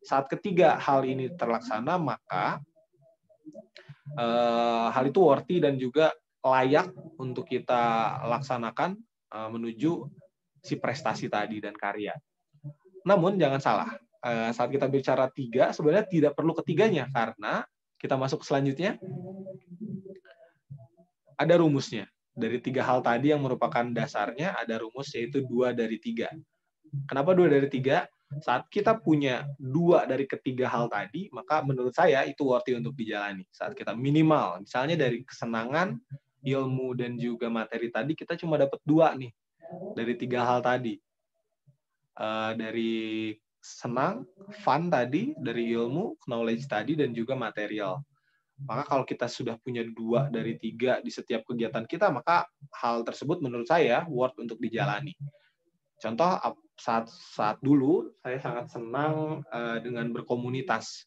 Saat 0.00 0.30
ketiga 0.30 0.78
hal 0.80 1.04
ini 1.04 1.28
terlaksana, 1.34 2.00
maka 2.00 2.62
eh, 4.16 4.86
hal 4.92 5.04
itu 5.08 5.20
worthy 5.20 5.60
dan 5.60 5.76
juga 5.76 6.14
layak 6.40 6.94
untuk 7.20 7.44
kita 7.44 8.16
laksanakan 8.24 8.96
eh, 9.34 9.48
menuju 9.52 10.08
si 10.62 10.74
prestasi 10.80 11.28
tadi 11.28 11.60
dan 11.60 11.76
karya. 11.76 12.16
Namun 13.04 13.40
jangan 13.40 13.60
salah, 13.60 13.90
saat 14.24 14.68
kita 14.70 14.90
bicara 14.90 15.30
tiga, 15.30 15.70
sebenarnya 15.70 16.06
tidak 16.10 16.32
perlu 16.34 16.52
ketiganya 16.58 17.06
karena 17.14 17.62
kita 17.98 18.14
masuk 18.14 18.42
selanjutnya 18.46 18.98
ada 21.38 21.54
rumusnya. 21.58 22.06
Dari 22.38 22.62
tiga 22.62 22.86
hal 22.86 23.02
tadi 23.02 23.34
yang 23.34 23.42
merupakan 23.42 23.82
dasarnya 23.90 24.54
ada 24.54 24.78
rumus 24.78 25.10
yaitu 25.10 25.42
dua 25.42 25.74
dari 25.74 25.98
tiga. 25.98 26.30
Kenapa 27.10 27.34
dua 27.34 27.50
dari 27.50 27.66
tiga? 27.66 28.06
Saat 28.44 28.68
kita 28.70 28.94
punya 29.00 29.48
dua 29.56 30.04
dari 30.04 30.28
ketiga 30.28 30.68
hal 30.70 30.86
tadi, 30.86 31.26
maka 31.34 31.64
menurut 31.64 31.90
saya 31.96 32.22
itu 32.28 32.46
worthy 32.46 32.76
untuk 32.78 32.94
dijalani. 32.94 33.42
Saat 33.50 33.74
kita 33.74 33.96
minimal, 33.96 34.62
misalnya 34.62 35.00
dari 35.08 35.24
kesenangan, 35.24 35.98
ilmu, 36.44 36.94
dan 36.94 37.16
juga 37.18 37.50
materi 37.50 37.90
tadi, 37.90 38.12
kita 38.14 38.36
cuma 38.38 38.60
dapat 38.60 38.78
dua 38.84 39.16
nih 39.16 39.32
dari 39.96 40.14
tiga 40.14 40.44
hal 40.44 40.60
tadi. 40.62 41.00
Uh, 42.18 42.52
dari 42.58 43.32
senang, 43.58 44.24
fun 44.62 44.88
tadi, 44.88 45.34
dari 45.38 45.74
ilmu, 45.74 46.18
knowledge 46.26 46.66
tadi, 46.70 46.94
dan 46.94 47.10
juga 47.12 47.34
material. 47.34 48.00
Maka 48.58 48.82
kalau 48.90 49.04
kita 49.06 49.30
sudah 49.30 49.54
punya 49.62 49.86
dua 49.86 50.26
dari 50.26 50.58
tiga 50.58 50.98
di 50.98 51.14
setiap 51.14 51.46
kegiatan 51.46 51.86
kita, 51.86 52.10
maka 52.10 52.46
hal 52.82 53.06
tersebut 53.06 53.38
menurut 53.38 53.70
saya 53.70 54.02
worth 54.10 54.34
untuk 54.42 54.58
dijalani. 54.58 55.14
Contoh 55.98 56.38
saat 56.78 57.10
saat 57.10 57.58
dulu 57.62 58.10
saya 58.22 58.38
sangat 58.38 58.66
senang 58.70 59.46
uh, 59.50 59.78
dengan 59.78 60.10
berkomunitas. 60.10 61.06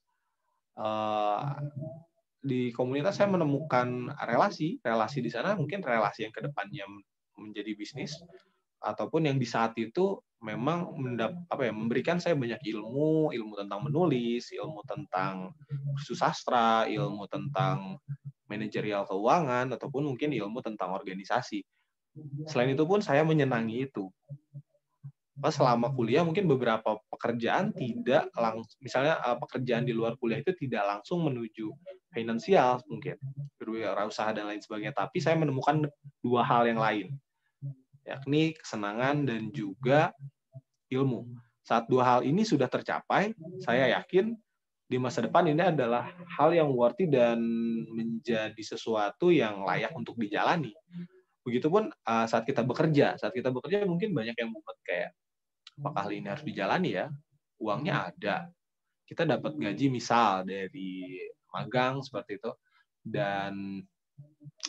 Uh, 0.79 1.59
di 2.41 2.71
komunitas 2.71 3.19
saya 3.19 3.27
menemukan 3.27 4.15
relasi, 4.23 4.79
relasi 4.79 5.19
di 5.19 5.27
sana 5.27 5.53
mungkin 5.53 5.83
relasi 5.83 6.25
yang 6.27 6.33
ke 6.33 6.41
depannya 6.41 6.87
menjadi 7.35 7.75
bisnis 7.75 8.15
ataupun 8.81 9.29
yang 9.29 9.37
di 9.37 9.45
saat 9.45 9.77
itu 9.77 10.17
memang 10.41 10.97
mendap, 10.97 11.37
apa 11.47 11.69
ya 11.69 11.73
memberikan 11.73 12.17
saya 12.17 12.33
banyak 12.33 12.57
ilmu, 12.65 13.29
ilmu 13.29 13.53
tentang 13.61 13.79
menulis, 13.85 14.49
ilmu 14.49 14.81
tentang 14.89 15.53
susastra, 16.01 16.89
ilmu 16.89 17.29
tentang 17.29 18.01
manajerial 18.49 19.05
keuangan 19.05 19.69
ataupun 19.77 20.11
mungkin 20.11 20.33
ilmu 20.33 20.59
tentang 20.65 20.97
organisasi. 20.97 21.61
Selain 22.49 22.73
itu 22.73 22.83
pun 22.83 22.99
saya 22.99 23.21
menyenangi 23.21 23.87
itu. 23.87 24.09
Selama 25.41 25.89
kuliah 25.93 26.21
mungkin 26.21 26.45
beberapa 26.45 27.01
pekerjaan 27.09 27.73
tidak 27.73 28.29
langsung 28.37 28.77
misalnya 28.77 29.17
uh, 29.25 29.37
pekerjaan 29.41 29.89
di 29.89 29.93
luar 29.95 30.13
kuliah 30.21 30.37
itu 30.37 30.53
tidak 30.53 30.85
langsung 30.85 31.25
menuju 31.25 31.71
finansial 32.13 32.77
mungkin 32.85 33.17
berusaha 33.57 34.37
dan 34.37 34.45
lain 34.45 34.61
sebagainya. 34.61 34.93
Tapi 34.93 35.17
saya 35.17 35.39
menemukan 35.39 35.89
dua 36.21 36.45
hal 36.45 36.69
yang 36.69 36.77
lain 36.77 37.17
yakni 38.05 38.57
kesenangan 38.57 39.25
dan 39.27 39.49
juga 39.53 40.13
ilmu. 40.91 41.27
Saat 41.61 41.87
dua 41.87 42.03
hal 42.03 42.21
ini 42.25 42.41
sudah 42.41 42.67
tercapai 42.67 43.31
saya 43.61 43.93
yakin 44.01 44.33
di 44.91 44.99
masa 44.99 45.23
depan 45.23 45.47
ini 45.47 45.63
adalah 45.71 46.11
hal 46.35 46.51
yang 46.51 46.67
worthy 46.75 47.07
dan 47.07 47.39
menjadi 47.95 48.59
sesuatu 48.59 49.31
yang 49.31 49.63
layak 49.63 49.95
untuk 49.95 50.19
dijalani. 50.19 50.75
Begitupun 51.47 51.87
uh, 51.87 52.27
saat 52.27 52.43
kita 52.43 52.67
bekerja. 52.67 53.15
Saat 53.15 53.31
kita 53.31 53.55
bekerja 53.55 53.87
mungkin 53.87 54.11
banyak 54.11 54.35
yang 54.35 54.51
membuat 54.51 54.77
kayak 54.83 55.15
apakah 55.79 56.01
hal 56.05 56.11
ini 56.11 56.27
harus 56.27 56.43
dijalani 56.43 56.91
ya? 56.91 57.07
Uangnya 57.63 58.11
ada. 58.11 58.51
Kita 59.07 59.23
dapat 59.23 59.55
gaji 59.55 59.87
misal 59.87 60.43
dari 60.43 61.23
magang 61.55 62.03
seperti 62.03 62.43
itu. 62.43 62.51
Dan 62.99 63.79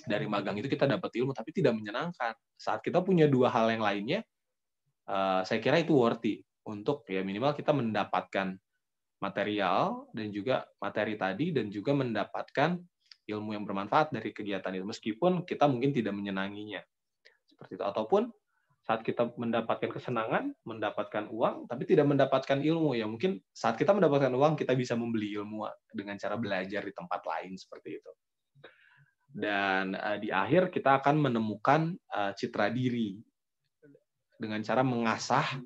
dari 0.05 0.27
magang 0.27 0.59
itu 0.59 0.67
kita 0.67 0.85
dapat 0.89 1.11
ilmu 1.15 1.33
tapi 1.33 1.51
tidak 1.55 1.77
menyenangkan. 1.77 2.35
Saat 2.59 2.83
kita 2.83 3.01
punya 3.01 3.31
dua 3.31 3.49
hal 3.51 3.71
yang 3.73 3.83
lainnya 3.83 4.21
uh, 5.09 5.43
saya 5.47 5.59
kira 5.59 5.81
itu 5.83 5.95
worthy 5.95 6.43
untuk 6.67 7.07
ya 7.11 7.23
minimal 7.27 7.55
kita 7.55 7.75
mendapatkan 7.75 8.55
material 9.23 10.11
dan 10.11 10.35
juga 10.35 10.67
materi 10.83 11.15
tadi 11.15 11.55
dan 11.55 11.71
juga 11.71 11.95
mendapatkan 11.95 12.79
ilmu 13.31 13.55
yang 13.55 13.63
bermanfaat 13.63 14.11
dari 14.11 14.35
kegiatan 14.35 14.75
itu. 14.75 14.83
Meskipun 14.83 15.47
kita 15.47 15.71
mungkin 15.71 15.95
tidak 15.95 16.11
menyenanginya. 16.11 16.83
Seperti 17.47 17.79
itu. 17.79 17.85
Ataupun 17.87 18.27
saat 18.83 19.07
kita 19.07 19.31
mendapatkan 19.39 19.95
kesenangan, 19.95 20.51
mendapatkan 20.67 21.31
uang, 21.31 21.71
tapi 21.71 21.87
tidak 21.87 22.11
mendapatkan 22.11 22.59
ilmu. 22.59 22.99
Ya 22.99 23.07
mungkin 23.07 23.39
saat 23.55 23.79
kita 23.79 23.95
mendapatkan 23.95 24.35
uang, 24.35 24.59
kita 24.59 24.75
bisa 24.75 24.99
membeli 24.99 25.39
ilmu 25.39 25.71
dengan 25.95 26.19
cara 26.19 26.35
belajar 26.35 26.83
di 26.83 26.91
tempat 26.91 27.23
lain 27.23 27.55
seperti 27.55 28.03
itu. 28.03 28.11
Dan 29.43 29.99
uh, 29.99 30.23
di 30.23 30.31
akhir 30.31 30.71
kita 30.71 31.03
akan 31.03 31.19
menemukan 31.19 31.99
uh, 32.15 32.31
citra 32.39 32.71
diri 32.71 33.19
dengan 34.39 34.63
cara 34.63 34.87
mengasah 34.87 35.59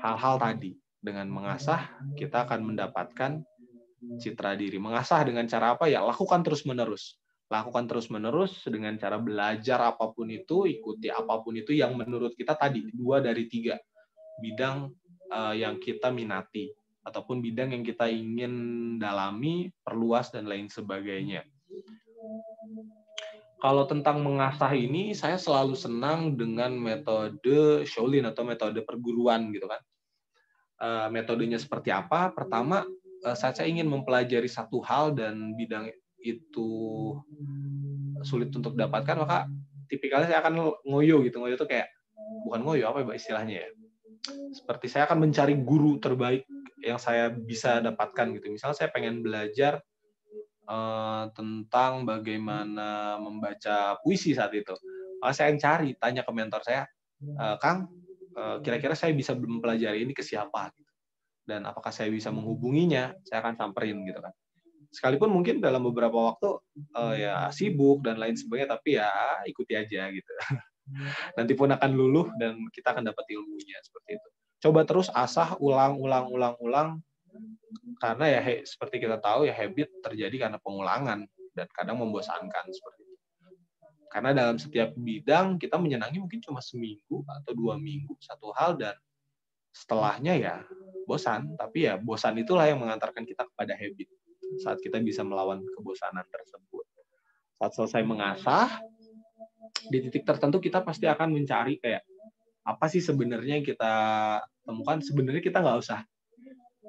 hal-hal 0.00 0.40
tadi. 0.40 0.72
Dengan 0.98 1.30
mengasah, 1.30 1.94
kita 2.18 2.48
akan 2.48 2.74
mendapatkan 2.74 3.44
citra 4.18 4.56
diri. 4.56 4.80
Mengasah 4.80 5.22
dengan 5.28 5.44
cara 5.46 5.76
apa? 5.76 5.86
Ya 5.86 6.00
lakukan 6.00 6.40
terus-menerus 6.40 7.20
lakukan 7.48 7.88
terus-menerus 7.88 8.60
dengan 8.68 9.00
cara 9.00 9.16
belajar 9.16 9.80
apa 9.80 10.12
pun 10.12 10.28
itu, 10.28 10.68
ikuti 10.68 11.08
apa 11.08 11.40
pun 11.40 11.56
itu 11.56 11.72
yang 11.72 11.96
menurut 11.96 12.36
kita 12.36 12.52
tadi 12.52 12.84
dua 12.92 13.24
dari 13.24 13.48
tiga 13.48 13.80
bidang 14.38 14.92
uh, 15.32 15.56
yang 15.56 15.80
kita 15.80 16.12
minati 16.12 16.68
ataupun 17.02 17.40
bidang 17.40 17.72
yang 17.72 17.84
kita 17.84 18.04
ingin 18.12 18.52
dalami, 19.00 19.72
perluas 19.80 20.28
dan 20.28 20.44
lain 20.44 20.68
sebagainya. 20.68 21.40
Kalau 23.58 23.84
tentang 23.90 24.22
mengasah 24.22 24.70
ini, 24.70 25.10
saya 25.18 25.34
selalu 25.34 25.74
senang 25.74 26.38
dengan 26.38 26.70
metode 26.78 27.82
Shaolin 27.82 28.30
atau 28.30 28.46
metode 28.46 28.86
perguruan 28.86 29.50
gitu 29.50 29.66
kan. 29.66 29.82
Uh, 30.78 31.08
metodenya 31.10 31.58
seperti 31.58 31.90
apa? 31.90 32.30
Pertama, 32.30 32.86
uh, 33.26 33.36
saya 33.36 33.66
ingin 33.66 33.90
mempelajari 33.90 34.46
satu 34.46 34.78
hal 34.86 35.10
dan 35.18 35.58
bidang 35.58 35.90
itu 36.22 36.70
sulit 38.26 38.50
untuk 38.50 38.74
dapatkan 38.74 39.16
maka 39.22 39.46
tipikalnya 39.86 40.26
saya 40.26 40.42
akan 40.42 40.74
ngoyo 40.82 41.22
gitu 41.22 41.38
ngoyo 41.38 41.54
itu 41.54 41.66
kayak 41.70 41.86
bukan 42.44 42.60
ngoyo 42.66 42.90
apa 42.90 43.06
ya 43.06 43.14
istilahnya 43.14 43.54
ya 43.64 43.68
seperti 44.52 44.86
saya 44.90 45.06
akan 45.06 45.30
mencari 45.30 45.54
guru 45.62 46.02
terbaik 46.02 46.44
yang 46.82 46.98
saya 46.98 47.30
bisa 47.30 47.78
dapatkan 47.78 48.34
gitu 48.38 48.50
misalnya 48.50 48.76
saya 48.76 48.90
pengen 48.90 49.22
belajar 49.22 49.80
uh, 50.68 51.24
tentang 51.32 52.04
bagaimana 52.04 53.16
membaca 53.18 53.96
puisi 54.04 54.36
saat 54.36 54.52
itu. 54.52 54.76
Maka 55.18 55.32
saya 55.34 55.46
akan 55.50 55.58
cari 55.58 55.90
tanya 55.98 56.22
ke 56.22 56.30
mentor 56.30 56.62
saya 56.62 56.86
e, 57.18 57.44
Kang 57.58 57.90
uh, 58.38 58.56
kira-kira 58.62 58.94
saya 58.94 59.10
bisa 59.10 59.34
mempelajari 59.34 60.06
ini 60.06 60.14
ke 60.14 60.22
siapa? 60.22 60.70
Dan 61.42 61.64
apakah 61.66 61.90
saya 61.90 62.12
bisa 62.12 62.30
menghubunginya? 62.30 63.16
Saya 63.26 63.42
akan 63.42 63.58
samperin 63.58 64.04
gitu 64.06 64.20
kan. 64.20 64.30
Sekalipun 64.94 65.32
mungkin 65.32 65.60
dalam 65.60 65.84
beberapa 65.84 66.14
waktu 66.14 66.48
uh, 66.96 67.14
ya 67.16 67.50
sibuk 67.52 68.04
dan 68.04 68.20
lain 68.20 68.36
sebagainya 68.36 68.78
tapi 68.78 69.00
ya 69.00 69.10
ikuti 69.48 69.74
aja 69.74 70.08
gitu. 70.12 70.32
Nanti 71.36 71.52
pun 71.52 71.68
akan 71.72 71.90
luluh 71.92 72.30
dan 72.40 72.56
kita 72.72 72.96
akan 72.96 73.04
dapat 73.10 73.24
ilmunya 73.32 73.76
seperti 73.84 74.16
itu. 74.16 74.28
Coba 74.58 74.86
terus 74.88 75.12
asah 75.12 75.58
ulang 75.60 76.00
ulang 76.00 76.30
ulang 76.32 76.54
ulang 76.62 76.88
karena 77.98 78.26
ya 78.38 78.40
seperti 78.62 79.02
kita 79.02 79.18
tahu 79.18 79.46
ya 79.48 79.54
habit 79.54 79.88
terjadi 80.04 80.48
karena 80.48 80.58
pengulangan 80.62 81.26
dan 81.52 81.66
kadang 81.74 81.98
membosankan 82.02 82.64
seperti 82.70 83.02
itu 83.04 83.16
karena 84.08 84.30
dalam 84.32 84.56
setiap 84.56 84.94
bidang 84.96 85.60
kita 85.60 85.76
menyenangi 85.76 86.22
mungkin 86.22 86.40
cuma 86.40 86.64
seminggu 86.64 87.26
atau 87.28 87.52
dua 87.52 87.76
minggu 87.76 88.16
satu 88.22 88.54
hal 88.56 88.78
dan 88.78 88.94
setelahnya 89.74 90.34
ya 90.38 90.56
bosan 91.04 91.54
tapi 91.60 91.90
ya 91.90 92.00
bosan 92.00 92.40
itulah 92.40 92.64
yang 92.64 92.80
mengantarkan 92.80 93.28
kita 93.28 93.44
kepada 93.44 93.76
habit 93.76 94.08
saat 94.56 94.80
kita 94.80 94.96
bisa 95.04 95.20
melawan 95.20 95.60
kebosanan 95.76 96.24
tersebut. 96.32 96.84
Saat 97.60 97.72
selesai 97.76 98.02
mengasah, 98.06 98.80
di 99.92 99.98
titik 100.08 100.24
tertentu 100.24 100.62
kita 100.62 100.80
pasti 100.80 101.04
akan 101.04 101.36
mencari 101.36 101.76
kayak 101.76 102.06
apa 102.64 102.86
sih 102.88 103.04
sebenarnya 103.04 103.60
yang 103.60 103.66
kita 103.66 103.94
temukan. 104.64 105.04
Sebenarnya 105.04 105.42
kita 105.44 105.60
nggak 105.60 105.78
usah 105.84 106.00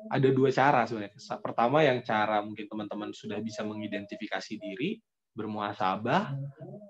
ada 0.07 0.29
dua 0.31 0.49
cara 0.55 0.87
sebenarnya. 0.87 1.19
Pertama 1.43 1.83
yang 1.83 1.99
cara 2.01 2.39
mungkin 2.39 2.65
teman-teman 2.71 3.11
sudah 3.11 3.37
bisa 3.43 3.67
mengidentifikasi 3.67 4.55
diri, 4.55 5.03
bermuasabah, 5.35 6.33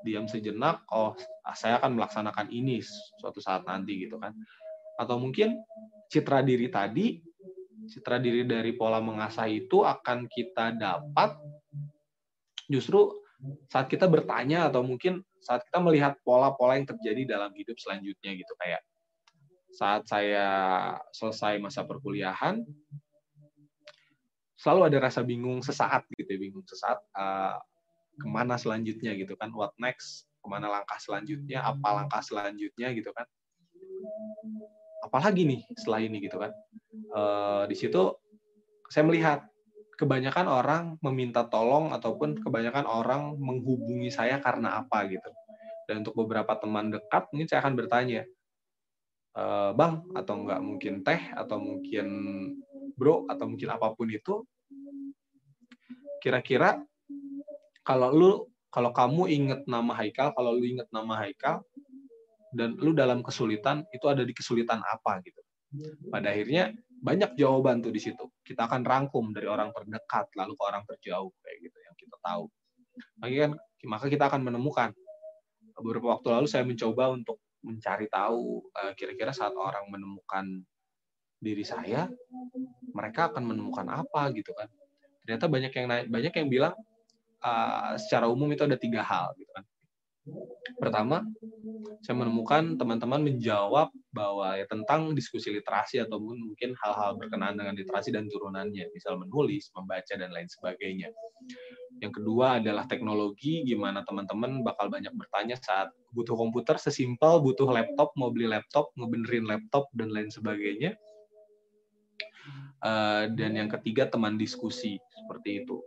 diam 0.05 0.29
sejenak, 0.29 0.85
oh 0.93 1.17
saya 1.57 1.81
akan 1.81 1.97
melaksanakan 1.97 2.47
ini 2.53 2.79
suatu 3.17 3.41
saat 3.41 3.65
nanti 3.65 4.05
gitu 4.05 4.21
kan. 4.21 4.37
Atau 5.01 5.17
mungkin 5.17 5.57
citra 6.09 6.45
diri 6.45 6.69
tadi 6.69 7.21
citra 7.89 8.21
diri 8.21 8.45
dari 8.45 8.77
pola 8.77 9.01
mengasah 9.01 9.49
itu 9.49 9.81
akan 9.81 10.29
kita 10.29 10.77
dapat 10.77 11.33
justru 12.69 13.09
saat 13.71 13.89
kita 13.89 14.05
bertanya 14.05 14.69
atau 14.69 14.85
mungkin 14.85 15.25
saat 15.39 15.63
kita 15.65 15.79
melihat 15.79 16.19
pola-pola 16.21 16.75
yang 16.75 16.85
terjadi 16.85 17.39
dalam 17.39 17.49
hidup 17.55 17.79
selanjutnya 17.79 18.35
gitu 18.35 18.53
kayak 18.59 18.83
saat 19.69 20.09
saya 20.09 20.47
selesai 21.13 21.61
masa 21.61 21.85
perkuliahan 21.85 22.65
selalu 24.59 24.91
ada 24.91 24.97
rasa 25.07 25.23
bingung 25.23 25.63
sesaat 25.63 26.03
gitu 26.19 26.35
ya 26.35 26.39
bingung 26.41 26.65
sesaat 26.67 26.99
uh, 27.15 27.55
ke 28.19 28.27
mana 28.27 28.59
selanjutnya 28.59 29.15
gitu 29.15 29.39
kan 29.39 29.47
what 29.55 29.71
next 29.79 30.27
ke 30.43 30.47
mana 30.51 30.67
langkah 30.67 30.99
selanjutnya 30.99 31.63
apa 31.63 31.87
langkah 32.03 32.19
selanjutnya 32.19 32.91
gitu 32.91 33.11
kan. 33.15 33.23
Apalagi 34.99 35.47
nih 35.47 35.61
setelah 35.79 36.03
ini 36.03 36.17
gitu 36.19 36.35
kan 36.35 36.51
uh, 37.15 37.63
di 37.71 37.75
situ 37.79 38.11
saya 38.91 39.07
melihat 39.07 39.47
kebanyakan 39.95 40.47
orang 40.47 40.83
meminta 41.03 41.47
tolong 41.47 41.91
ataupun 41.95 42.39
kebanyakan 42.43 42.87
orang 42.87 43.35
menghubungi 43.39 44.11
saya 44.11 44.43
karena 44.43 44.79
apa 44.83 45.07
gitu. 45.07 45.31
Dan 45.87 46.03
untuk 46.03 46.19
beberapa 46.19 46.55
teman 46.59 46.91
dekat 46.91 47.31
mungkin 47.31 47.47
saya 47.47 47.63
akan 47.63 47.73
bertanya 47.79 48.27
uh, 49.35 49.71
bang 49.75 50.01
atau 50.15 50.33
enggak 50.45 50.61
mungkin 50.63 50.93
teh 51.05 51.21
atau 51.35 51.57
mungkin 51.59 52.07
bro 52.95 53.27
atau 53.29 53.45
mungkin 53.45 53.69
apa 53.73 53.93
pun 53.93 54.07
itu 54.09 54.45
kira-kira 56.19 56.79
kalau 57.83 58.09
lu 58.11 58.31
kalau 58.69 58.93
kamu 58.93 59.23
inget 59.33 59.61
nama 59.65 59.97
Haikal 59.97 60.33
kalau 60.37 60.53
lu 60.53 60.65
inget 60.65 60.85
nama 60.93 61.25
Haikal 61.25 61.65
dan 62.53 62.77
lu 62.77 62.93
dalam 62.93 63.21
kesulitan 63.21 63.85
itu 63.93 64.05
ada 64.09 64.25
di 64.25 64.33
kesulitan 64.33 64.81
apa 64.81 65.21
gitu. 65.21 65.41
Pada 66.09 66.33
akhirnya 66.33 66.73
banyak 66.99 67.37
jawaban 67.37 67.81
tuh 67.85 67.93
di 67.93 68.01
situ. 68.01 68.25
Kita 68.41 68.65
akan 68.65 68.81
rangkum 68.81 69.31
dari 69.33 69.45
orang 69.45 69.69
terdekat 69.69 70.33
lalu 70.33 70.57
ke 70.57 70.63
orang 70.65 70.83
terjauh 70.85 71.29
kayak 71.45 71.57
gitu 71.61 71.77
yang 71.85 71.95
kita 71.97 72.17
tahu. 72.25 72.45
Maka 73.21 73.33
kan 73.33 73.51
maka 73.85 74.05
kita 74.09 74.23
akan 74.29 74.41
menemukan. 74.49 74.89
Beberapa 75.79 76.19
waktu 76.19 76.27
lalu 76.33 76.47
saya 76.49 76.65
mencoba 76.67 77.13
untuk 77.13 77.39
mencari 77.65 78.07
tahu 78.07 78.63
eh, 78.83 78.93
kira-kira 78.95 79.35
saat 79.35 79.53
orang 79.55 79.87
menemukan 79.91 80.45
diri 81.39 81.63
saya 81.63 82.07
mereka 82.91 83.31
akan 83.31 83.55
menemukan 83.55 83.87
apa 83.87 84.27
gitu 84.35 84.51
kan. 84.51 84.67
Ternyata 85.23 85.45
banyak 85.47 85.71
yang 85.71 85.87
banyak 86.11 86.33
yang 86.35 86.47
bilang 86.51 86.75
uh, 87.43 87.95
secara 87.95 88.27
umum 88.27 88.49
itu 88.51 88.63
ada 88.67 88.75
tiga 88.75 88.99
hal 89.03 89.31
gitu 89.39 89.51
kan 89.55 89.63
pertama 90.77 91.25
saya 92.05 92.15
menemukan 92.15 92.79
teman-teman 92.79 93.19
menjawab 93.23 93.91
bahwa 94.13 94.55
ya 94.55 94.65
tentang 94.69 95.11
diskusi 95.17 95.51
literasi 95.51 95.99
atau 95.99 96.21
mungkin 96.21 96.73
hal-hal 96.79 97.19
berkenaan 97.19 97.59
dengan 97.59 97.75
literasi 97.75 98.13
dan 98.13 98.29
turunannya. 98.31 98.87
Misal 98.93 99.19
menulis 99.19 99.69
membaca 99.75 100.13
dan 100.15 100.31
lain 100.31 100.47
sebagainya. 100.47 101.11
Yang 101.99 102.23
kedua 102.23 102.63
adalah 102.63 102.87
teknologi, 102.87 103.67
gimana 103.67 104.07
teman-teman 104.07 104.63
bakal 104.63 104.87
banyak 104.87 105.11
bertanya 105.11 105.59
saat 105.59 105.91
butuh 106.15 106.39
komputer, 106.39 106.79
sesimpel 106.79 107.43
butuh 107.43 107.67
laptop, 107.67 108.15
mau 108.15 108.31
beli 108.31 108.47
laptop, 108.47 108.95
ngebenerin 108.95 109.43
laptop, 109.43 109.91
dan 109.91 110.09
lain 110.15 110.31
sebagainya. 110.31 110.95
Uh, 112.79 113.27
dan 113.35 113.59
yang 113.59 113.67
ketiga 113.67 114.07
teman 114.07 114.39
diskusi 114.39 114.95
seperti 115.29 115.61
itu. 115.61 115.77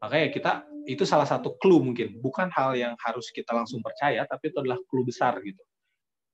Makanya 0.00 0.32
kita 0.32 0.52
itu 0.88 1.04
salah 1.04 1.28
satu 1.28 1.60
clue 1.60 1.84
mungkin, 1.84 2.16
bukan 2.24 2.48
hal 2.48 2.72
yang 2.72 2.96
harus 3.04 3.28
kita 3.28 3.52
langsung 3.52 3.84
percaya, 3.84 4.24
tapi 4.24 4.48
itu 4.48 4.64
adalah 4.64 4.80
clue 4.88 5.04
besar 5.04 5.36
gitu. 5.44 5.60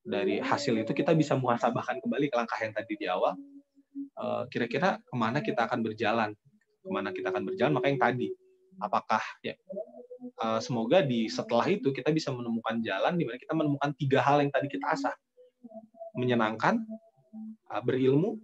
Dari 0.06 0.38
hasil 0.38 0.78
itu 0.78 0.94
kita 0.94 1.10
bisa 1.18 1.34
muhasabahkan 1.34 1.98
kembali 1.98 2.30
ke 2.30 2.36
langkah 2.38 2.62
yang 2.62 2.70
tadi 2.70 2.94
di 2.94 3.10
awal. 3.10 3.34
Uh, 4.14 4.46
kira-kira 4.46 5.02
ke 5.02 5.14
mana 5.18 5.42
kita 5.42 5.66
akan 5.66 5.82
berjalan, 5.82 6.30
ke 6.78 6.88
mana 6.94 7.10
kita 7.10 7.34
akan 7.34 7.42
berjalan. 7.42 7.74
Maka 7.74 7.90
yang 7.90 7.98
tadi 7.98 8.30
apakah 8.78 9.22
ya 9.42 9.58
uh, 10.38 10.62
semoga 10.62 11.02
di 11.02 11.26
setelah 11.26 11.66
itu 11.66 11.90
kita 11.90 12.14
bisa 12.14 12.30
menemukan 12.30 12.78
jalan 12.78 13.18
di 13.18 13.26
mana 13.26 13.38
kita 13.42 13.54
menemukan 13.58 13.90
tiga 13.98 14.22
hal 14.22 14.38
yang 14.42 14.54
tadi 14.54 14.70
kita 14.70 14.86
asah 14.86 15.14
menyenangkan 16.14 16.78
uh, 17.74 17.82
berilmu 17.82 18.38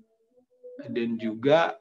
dan 0.90 1.18
juga 1.20 1.76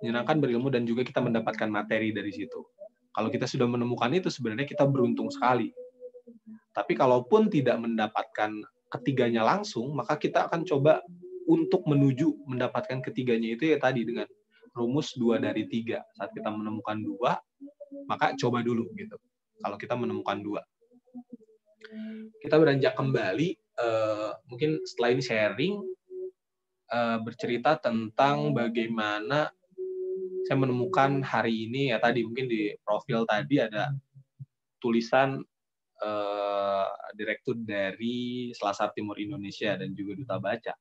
menyenangkan 0.00 0.36
berilmu 0.40 0.68
dan 0.68 0.84
juga 0.84 1.02
kita 1.06 1.20
mendapatkan 1.22 1.68
materi 1.68 2.12
dari 2.12 2.32
situ 2.32 2.60
kalau 3.12 3.32
kita 3.32 3.48
sudah 3.48 3.64
menemukan 3.64 4.12
itu 4.12 4.28
sebenarnya 4.28 4.68
kita 4.68 4.84
beruntung 4.84 5.32
sekali 5.32 5.72
tapi 6.76 6.92
kalaupun 6.92 7.48
tidak 7.48 7.80
mendapatkan 7.80 8.50
ketiganya 8.92 9.42
langsung 9.42 9.96
maka 9.96 10.20
kita 10.20 10.46
akan 10.50 10.62
coba 10.68 11.00
untuk 11.46 11.86
menuju 11.86 12.42
mendapatkan 12.44 12.98
ketiganya 13.00 13.54
itu 13.54 13.70
ya 13.70 13.78
tadi 13.78 14.02
dengan 14.02 14.26
rumus 14.76 15.16
dua 15.16 15.40
dari 15.40 15.64
tiga. 15.64 16.04
Saat 16.12 16.36
kita 16.36 16.52
menemukan 16.52 17.00
dua, 17.00 17.40
maka 18.04 18.36
coba 18.36 18.60
dulu 18.60 18.92
gitu. 18.92 19.16
Kalau 19.64 19.80
kita 19.80 19.96
menemukan 19.96 20.36
dua, 20.44 20.60
kita 22.44 22.60
beranjak 22.60 22.92
kembali. 22.92 23.56
Uh, 23.76 24.32
mungkin 24.48 24.80
setelah 24.88 25.16
ini 25.16 25.22
sharing 25.24 25.74
uh, 26.92 27.20
bercerita 27.24 27.76
tentang 27.80 28.52
bagaimana 28.52 29.52
saya 30.46 30.56
menemukan 30.62 31.26
hari 31.26 31.66
ini 31.66 31.90
ya 31.90 31.98
tadi 31.98 32.22
mungkin 32.22 32.46
di 32.46 32.70
profil 32.86 33.26
tadi 33.26 33.58
ada 33.58 33.90
tulisan 34.78 35.42
uh, 36.00 36.86
direktur 37.18 37.58
dari 37.58 38.54
Selasar 38.54 38.94
Timur 38.94 39.18
Indonesia 39.18 39.74
dan 39.74 39.90
juga 39.90 40.14
duta 40.14 40.38
baca 40.38 40.72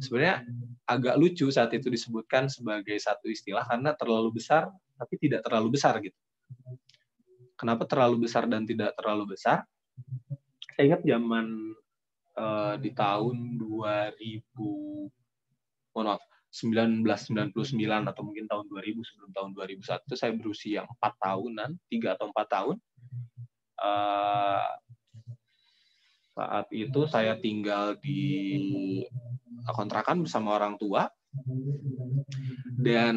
sebenarnya 0.00 0.42
agak 0.88 1.14
lucu 1.20 1.46
saat 1.52 1.70
itu 1.76 1.92
disebutkan 1.92 2.48
sebagai 2.48 2.96
satu 2.96 3.28
istilah 3.28 3.64
karena 3.68 3.92
terlalu 3.94 4.40
besar 4.40 4.72
tapi 4.96 5.14
tidak 5.18 5.44
terlalu 5.44 5.74
besar 5.74 5.98
gitu. 6.00 6.16
Kenapa 7.54 7.86
terlalu 7.86 8.26
besar 8.26 8.50
dan 8.50 8.66
tidak 8.66 8.94
terlalu 8.98 9.36
besar? 9.36 9.62
Saya 10.74 10.90
ingat 10.90 11.02
zaman 11.06 11.46
uh, 12.34 12.74
di 12.78 12.90
tahun 12.90 13.58
2000 13.62 14.18
mohon 15.94 16.06
maaf 16.10 16.22
1999 16.54 17.66
atau 17.82 18.22
mungkin 18.22 18.46
tahun 18.46 18.70
2000 18.70 19.02
sebelum 19.02 19.30
tahun 19.34 19.50
2001 19.58 20.06
saya 20.14 20.32
berusia 20.38 20.80
4 20.86 21.02
tahunan, 21.18 21.70
3 21.90 22.14
atau 22.14 22.26
4 22.30 22.54
tahun. 22.54 22.76
Uh, 23.74 24.70
saat 26.34 26.66
itu 26.70 27.10
saya 27.10 27.34
tinggal 27.42 27.98
di 27.98 28.22
kontrakan 29.66 30.22
bersama 30.22 30.54
orang 30.54 30.78
tua. 30.78 31.10
Dan 32.78 33.16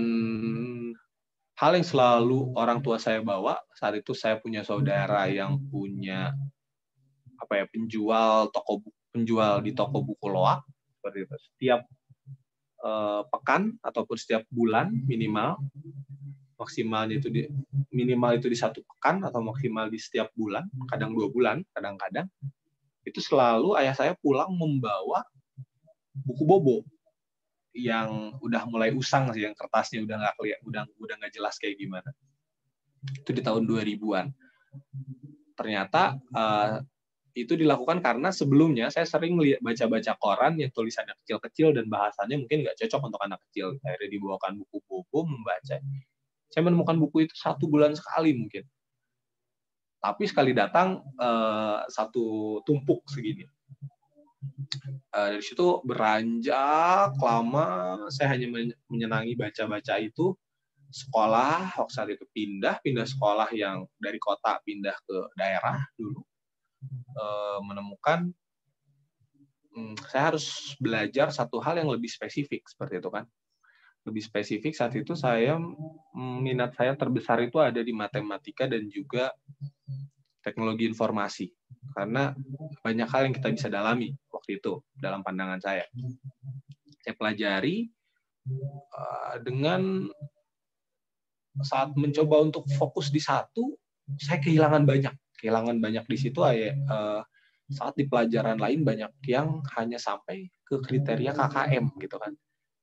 hal 1.58 1.72
yang 1.78 1.86
selalu 1.86 2.58
orang 2.58 2.82
tua 2.82 2.98
saya 2.98 3.22
bawa 3.22 3.62
saat 3.78 4.02
itu 4.02 4.18
saya 4.18 4.42
punya 4.42 4.66
saudara 4.66 5.30
yang 5.30 5.62
punya 5.70 6.34
apa 7.38 7.54
ya 7.62 7.66
penjual 7.70 8.50
toko 8.50 8.82
penjual 9.14 9.62
di 9.62 9.78
toko 9.78 10.02
buku 10.02 10.26
loak 10.26 10.66
seperti 10.98 11.30
itu. 11.30 11.36
Setiap 11.38 11.82
uh, 12.88 13.22
pekan 13.28 13.76
ataupun 13.84 14.16
setiap 14.16 14.48
bulan 14.48 14.88
minimal. 15.04 15.60
Maksimalnya 16.58 17.22
itu 17.22 17.30
di 17.30 17.46
minimal 17.94 18.42
itu 18.42 18.50
di 18.50 18.58
satu 18.58 18.82
pekan 18.82 19.22
atau 19.22 19.46
maksimal 19.46 19.94
di 19.94 20.02
setiap 20.02 20.34
bulan 20.34 20.66
kadang 20.90 21.14
dua 21.14 21.30
bulan 21.30 21.62
kadang-kadang. 21.76 22.26
Itu 23.06 23.22
selalu 23.22 23.78
ayah 23.78 23.94
saya 23.94 24.14
pulang 24.18 24.50
membawa 24.58 25.22
buku 26.26 26.44
bobo 26.50 26.78
yang 27.78 28.34
udah 28.42 28.66
mulai 28.66 28.90
usang 28.90 29.30
sih 29.38 29.46
yang 29.46 29.54
kertasnya 29.54 30.02
udah 30.02 30.18
nggak 30.18 30.36
kelihatan 30.42 30.66
udah 30.66 30.84
udah 30.98 31.16
nggak 31.22 31.34
jelas 31.38 31.62
kayak 31.62 31.78
gimana. 31.78 32.10
Itu 33.22 33.38
di 33.38 33.46
tahun 33.46 33.70
2000-an 33.70 34.34
ternyata 35.58 36.18
uh, 36.34 36.82
itu 37.38 37.54
dilakukan 37.54 38.02
karena 38.02 38.34
sebelumnya 38.34 38.90
saya 38.90 39.06
sering 39.06 39.38
lihat 39.38 39.62
baca-baca 39.62 40.18
koran 40.18 40.58
yang 40.58 40.74
tulisannya 40.74 41.14
kecil-kecil 41.22 41.78
dan 41.78 41.86
bahasanya 41.86 42.42
mungkin 42.42 42.66
nggak 42.66 42.82
cocok 42.82 43.02
untuk 43.14 43.22
anak 43.22 43.40
kecil. 43.50 43.78
Akhirnya 43.86 44.10
dibawakan 44.10 44.58
buku 44.58 44.78
bobo 44.90 45.20
membaca. 45.30 45.78
Saya 46.50 46.62
menemukan 46.66 46.98
buku 46.98 47.30
itu 47.30 47.36
satu 47.38 47.70
bulan 47.70 47.94
sekali 47.94 48.34
mungkin. 48.34 48.66
Tapi 50.02 50.24
sekali 50.26 50.58
datang 50.58 51.06
uh, 51.22 51.86
satu 51.86 52.60
tumpuk 52.66 53.06
segini. 53.10 53.46
Uh, 55.14 55.38
dari 55.38 55.44
situ 55.44 55.82
beranjak 55.86 57.18
lama, 57.18 57.98
saya 58.10 58.34
hanya 58.34 58.50
menyenangi 58.90 59.38
baca-baca 59.38 60.02
itu. 60.02 60.34
Sekolah 60.88 61.76
waktu 61.76 61.92
saat 61.92 62.10
itu 62.16 62.24
pindah, 62.32 62.80
pindah 62.80 63.04
sekolah 63.04 63.52
yang 63.52 63.84
dari 64.00 64.16
kota 64.24 64.56
pindah 64.64 64.96
ke 65.04 65.18
daerah 65.36 65.84
dulu, 66.00 66.24
uh, 67.18 67.60
menemukan 67.64 68.30
um, 69.76 69.94
saya 70.10 70.34
harus 70.34 70.76
belajar 70.82 71.30
satu 71.30 71.62
hal 71.62 71.78
yang 71.78 71.90
lebih 71.90 72.10
spesifik 72.10 72.66
seperti 72.66 72.98
itu 72.98 73.10
kan. 73.14 73.26
Lebih 74.08 74.24
spesifik 74.24 74.72
saat 74.72 74.96
itu 74.96 75.20
saya 75.20 75.60
minat 76.16 76.72
saya 76.80 76.96
terbesar 76.96 77.44
itu 77.44 77.60
ada 77.60 77.84
di 77.84 77.92
matematika 77.92 78.64
dan 78.64 78.88
juga 78.88 79.36
teknologi 80.40 80.88
informasi. 80.88 81.52
Karena 81.92 82.32
banyak 82.80 83.08
hal 83.08 83.22
yang 83.28 83.36
kita 83.36 83.52
bisa 83.52 83.68
dalami 83.68 84.16
waktu 84.32 84.64
itu 84.64 84.80
dalam 84.96 85.28
pandangan 85.28 85.60
saya. 85.60 85.84
Saya 87.04 87.16
pelajari 87.20 87.92
uh, 88.96 89.36
dengan 89.44 90.08
saat 91.60 91.92
mencoba 91.98 92.48
untuk 92.48 92.70
fokus 92.78 93.10
di 93.12 93.20
satu, 93.20 93.76
saya 94.22 94.40
kehilangan 94.40 94.86
banyak, 94.86 95.14
kehilangan 95.38 95.78
banyak 95.78 96.06
di 96.10 96.18
situ. 96.18 96.42
Uh, 96.42 97.22
saat 97.68 97.94
di 98.00 98.08
pelajaran 98.08 98.58
lain 98.58 98.82
banyak 98.82 99.12
yang 99.28 99.60
hanya 99.76 100.00
sampai 100.00 100.48
ke 100.64 100.80
kriteria 100.82 101.36
KKM 101.36 101.86
gitu 102.00 102.18
kan. 102.18 102.34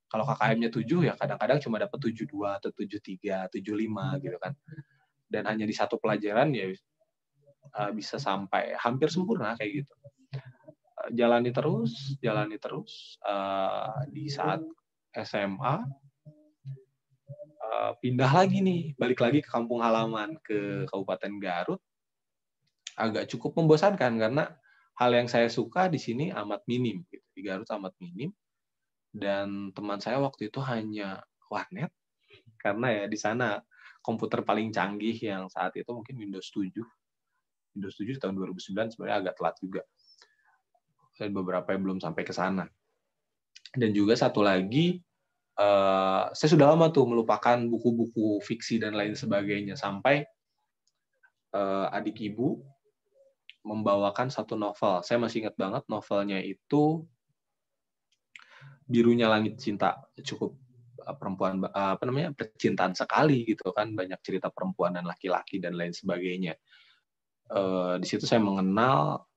Kalau 0.08 0.24
KKM-nya 0.30 0.70
7 0.70 1.08
ya 1.10 1.14
kadang-kadang 1.18 1.58
cuma 1.58 1.76
dapat 1.82 1.98
72 1.98 2.30
atau 2.46 2.70
73, 2.70 3.50
75 3.50 4.22
gitu 4.22 4.38
kan. 4.38 4.52
Dan 5.26 5.42
hanya 5.50 5.66
di 5.66 5.74
satu 5.74 5.98
pelajaran 5.98 6.54
ya 6.54 6.70
uh, 7.74 7.90
bisa 7.90 8.20
sampai 8.20 8.76
hampir 8.78 9.10
sempurna 9.10 9.56
kayak 9.58 9.82
gitu. 9.82 9.94
Uh, 11.00 11.08
jalani 11.16 11.50
terus, 11.50 12.14
jalani 12.22 12.60
terus 12.60 13.18
di 14.12 14.30
saat 14.30 14.62
SMA 15.16 15.82
pindah 17.98 18.30
lagi 18.30 18.62
nih, 18.62 18.94
balik 18.94 19.18
lagi 19.18 19.42
ke 19.42 19.50
kampung 19.50 19.82
halaman 19.82 20.38
ke 20.46 20.86
Kabupaten 20.86 21.32
Garut 21.42 21.82
agak 22.94 23.26
cukup 23.30 23.58
membosankan 23.58 24.18
karena 24.18 24.54
hal 24.94 25.10
yang 25.10 25.26
saya 25.26 25.50
suka 25.50 25.90
di 25.90 25.98
sini 25.98 26.30
amat 26.30 26.62
minim 26.70 27.02
gitu. 27.10 27.26
di 27.34 27.40
Garut 27.42 27.66
amat 27.74 27.94
minim. 27.98 28.30
Dan 29.14 29.70
teman 29.70 30.02
saya 30.02 30.18
waktu 30.18 30.50
itu 30.50 30.58
hanya 30.62 31.22
warnet. 31.50 31.90
Karena 32.58 32.90
ya 32.90 33.04
di 33.06 33.18
sana 33.18 33.62
komputer 34.02 34.42
paling 34.42 34.74
canggih 34.74 35.14
yang 35.18 35.46
saat 35.50 35.74
itu 35.78 35.88
mungkin 35.90 36.18
Windows 36.18 36.50
7 36.50 36.70
Windows 37.74 37.96
7 37.98 38.14
di 38.16 38.20
tahun 38.22 38.34
2009 38.38 38.94
sebenarnya 38.94 39.16
agak 39.26 39.34
telat 39.38 39.56
juga. 39.58 39.82
Dan 41.14 41.30
beberapa 41.30 41.74
yang 41.74 41.82
belum 41.86 41.98
sampai 42.02 42.22
ke 42.26 42.34
sana. 42.34 42.66
Dan 43.74 43.90
juga 43.90 44.14
satu 44.14 44.42
lagi 44.42 45.02
uh, 45.58 46.30
saya 46.30 46.48
sudah 46.50 46.74
lama 46.74 46.90
tuh 46.94 47.06
melupakan 47.06 47.58
buku-buku 47.66 48.42
fiksi 48.42 48.78
dan 48.78 48.94
lain 48.94 49.18
sebagainya. 49.18 49.74
Sampai 49.74 50.22
uh, 51.54 51.90
adik 51.90 52.18
ibu 52.22 52.62
membawakan 53.64 54.28
satu 54.28 54.54
novel. 54.54 55.00
Saya 55.00 55.16
masih 55.18 55.44
ingat 55.44 55.56
banget 55.56 55.82
novelnya 55.88 56.38
itu 56.38 57.02
Birunya 58.84 59.26
Langit 59.32 59.56
Cinta. 59.56 59.96
Cukup 60.20 60.60
eh, 61.00 61.16
perempuan 61.16 61.64
apa 61.72 62.04
namanya 62.04 62.36
percintaan 62.36 62.92
sekali 62.92 63.48
gitu 63.48 63.72
kan 63.72 63.96
banyak 63.96 64.20
cerita 64.20 64.52
perempuan 64.52 64.94
dan 64.94 65.08
laki-laki 65.08 65.58
dan 65.58 65.74
lain 65.74 65.96
sebagainya. 65.96 66.54
Uh, 67.44 68.00
di 68.00 68.08
situ 68.08 68.24
saya 68.24 68.40
mengenal 68.40 69.28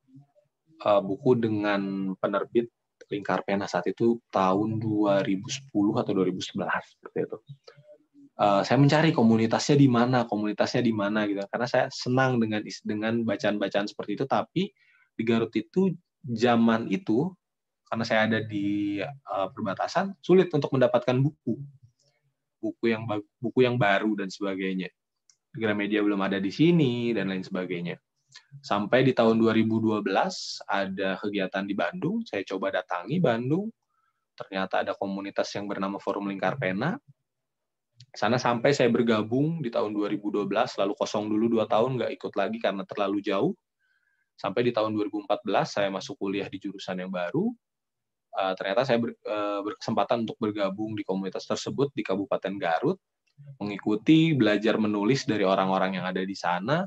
buku 0.80 1.36
dengan 1.36 2.16
penerbit 2.16 2.72
Lingkar 3.12 3.44
Pena 3.44 3.68
saat 3.68 3.88
itu 3.92 4.16
tahun 4.32 4.80
2010 4.80 5.44
atau 5.74 6.12
2011 6.16 6.48
seperti 6.88 7.18
itu 7.28 7.38
uh, 8.38 8.62
saya 8.62 8.78
mencari 8.78 9.10
komunitasnya 9.12 9.76
di 9.78 9.89
mana, 9.89 10.30
komunitasnya 10.30 10.82
di 10.86 10.93
mana 10.93 11.26
gitu. 11.26 11.41
Karena 11.50 11.67
saya 11.67 11.86
senang 11.89 12.38
dengan 12.38 12.62
dengan 12.86 13.13
bacaan-bacaan 13.26 13.89
seperti 13.89 14.21
itu. 14.21 14.26
Tapi 14.30 14.69
di 15.17 15.23
Garut 15.26 15.54
itu 15.58 15.93
zaman 16.21 16.89
itu 16.93 17.34
karena 17.88 18.04
saya 18.04 18.28
ada 18.28 18.39
di 18.43 19.00
uh, 19.04 19.47
perbatasan 19.52 20.13
sulit 20.19 20.52
untuk 20.52 20.69
mendapatkan 20.76 21.15
buku, 21.17 21.56
buku 22.60 22.86
yang 22.91 23.08
buku 23.39 23.60
yang 23.63 23.80
baru 23.80 24.13
dan 24.19 24.28
sebagainya. 24.28 24.91
Gramedia 25.58 26.04
belum 26.06 26.21
ada 26.21 26.38
di 26.38 26.54
sini 26.54 27.15
dan 27.15 27.34
lain 27.34 27.41
sebagainya. 27.41 27.97
Sampai 28.62 29.08
di 29.08 29.15
tahun 29.15 29.39
2012 29.39 30.04
ada 30.67 31.10
kegiatan 31.17 31.63
di 31.63 31.73
Bandung, 31.73 32.21
saya 32.28 32.43
coba 32.43 32.69
datangi 32.76 33.17
Bandung. 33.17 33.71
Ternyata 34.38 34.86
ada 34.86 34.93
komunitas 34.93 35.50
yang 35.58 35.65
bernama 35.65 35.97
Forum 35.97 36.30
Lingkar 36.30 36.62
Pena 36.62 36.93
sana 38.18 38.42
sampai 38.42 38.74
saya 38.74 38.90
bergabung 38.90 39.62
di 39.62 39.70
tahun 39.70 39.94
2012 39.94 40.50
lalu 40.50 40.94
kosong 40.98 41.30
dulu 41.30 41.46
dua 41.60 41.66
tahun 41.70 42.02
nggak 42.02 42.12
ikut 42.18 42.34
lagi 42.34 42.58
karena 42.58 42.82
terlalu 42.90 43.22
jauh. 43.22 43.54
Sampai 44.38 44.66
di 44.66 44.72
tahun 44.74 44.94
2014 44.94 45.46
saya 45.66 45.90
masuk 45.90 46.18
kuliah 46.22 46.46
di 46.46 46.62
jurusan 46.62 47.02
yang 47.02 47.10
baru. 47.10 47.50
Uh, 48.38 48.54
ternyata 48.54 48.86
saya 48.86 49.02
uh, 49.02 49.66
berkesempatan 49.66 50.26
untuk 50.30 50.38
bergabung 50.38 50.94
di 50.94 51.02
komunitas 51.02 51.50
tersebut 51.50 51.90
di 51.98 52.06
Kabupaten 52.06 52.54
Garut 52.62 53.02
mengikuti 53.58 54.34
belajar 54.34 54.78
menulis 54.78 55.26
dari 55.26 55.46
orang-orang 55.46 56.02
yang 56.02 56.06
ada 56.06 56.22
di 56.22 56.38
sana. 56.38 56.86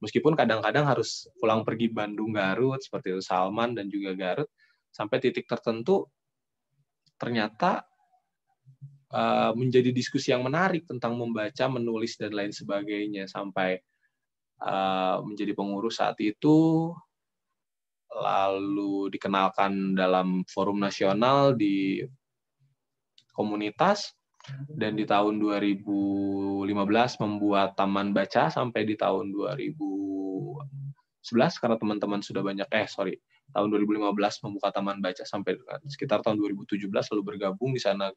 Meskipun 0.00 0.32
kadang-kadang 0.32 0.88
harus 0.88 1.28
pulang 1.36 1.60
pergi 1.60 1.92
Bandung 1.92 2.32
Garut 2.32 2.80
seperti 2.80 3.12
itu 3.12 3.20
Salman 3.20 3.76
dan 3.76 3.92
juga 3.92 4.16
Garut. 4.16 4.48
Sampai 4.88 5.20
titik 5.20 5.44
tertentu 5.44 6.08
ternyata 7.20 7.84
uh, 9.14 9.52
menjadi 9.54 9.90
diskusi 9.90 10.30
yang 10.30 10.46
menarik 10.46 10.86
tentang 10.86 11.18
membaca, 11.18 11.66
menulis 11.66 12.16
dan 12.16 12.32
lain 12.34 12.52
sebagainya 12.54 13.26
sampai 13.26 13.78
uh, 14.62 15.22
menjadi 15.26 15.54
pengurus 15.54 15.98
saat 15.98 16.16
itu. 16.22 16.90
Lalu 18.10 19.06
dikenalkan 19.14 19.94
dalam 19.94 20.42
forum 20.50 20.82
nasional 20.82 21.54
di 21.54 22.02
komunitas 23.30 24.10
dan 24.66 24.98
di 24.98 25.06
tahun 25.06 25.38
2015 25.38 26.66
membuat 27.22 27.78
taman 27.78 28.10
baca 28.10 28.50
sampai 28.50 28.82
di 28.82 28.98
tahun 28.98 29.30
2011 29.30 30.58
karena 31.60 31.76
teman-teman 31.78 32.20
sudah 32.24 32.42
banyak 32.42 32.66
eh 32.72 32.88
sorry 32.90 33.14
tahun 33.52 33.68
2015 33.84 34.44
membuka 34.46 34.74
taman 34.74 34.98
baca 34.98 35.22
sampai 35.26 35.58
sekitar 35.86 36.24
tahun 36.24 36.40
2017 36.40 36.88
lalu 36.88 37.22
bergabung 37.22 37.76
di 37.76 37.82
sana 37.82 38.10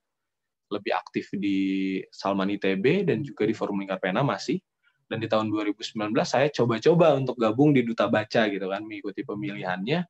lebih 0.73 0.93
aktif 0.97 1.29
di 1.37 2.01
Salman 2.09 2.49
ITB 2.57 3.05
dan 3.05 3.21
juga 3.21 3.45
di 3.45 3.53
Forum 3.53 3.85
Lingkar 3.85 4.01
Pena 4.01 4.25
masih. 4.25 4.57
Dan 5.05 5.21
di 5.21 5.29
tahun 5.29 5.53
2019 5.53 5.93
saya 6.25 6.49
coba-coba 6.49 7.13
untuk 7.13 7.37
gabung 7.37 7.69
di 7.75 7.85
Duta 7.85 8.09
Baca 8.09 8.49
gitu 8.49 8.65
kan, 8.65 8.81
mengikuti 8.81 9.21
pemilihannya. 9.21 10.01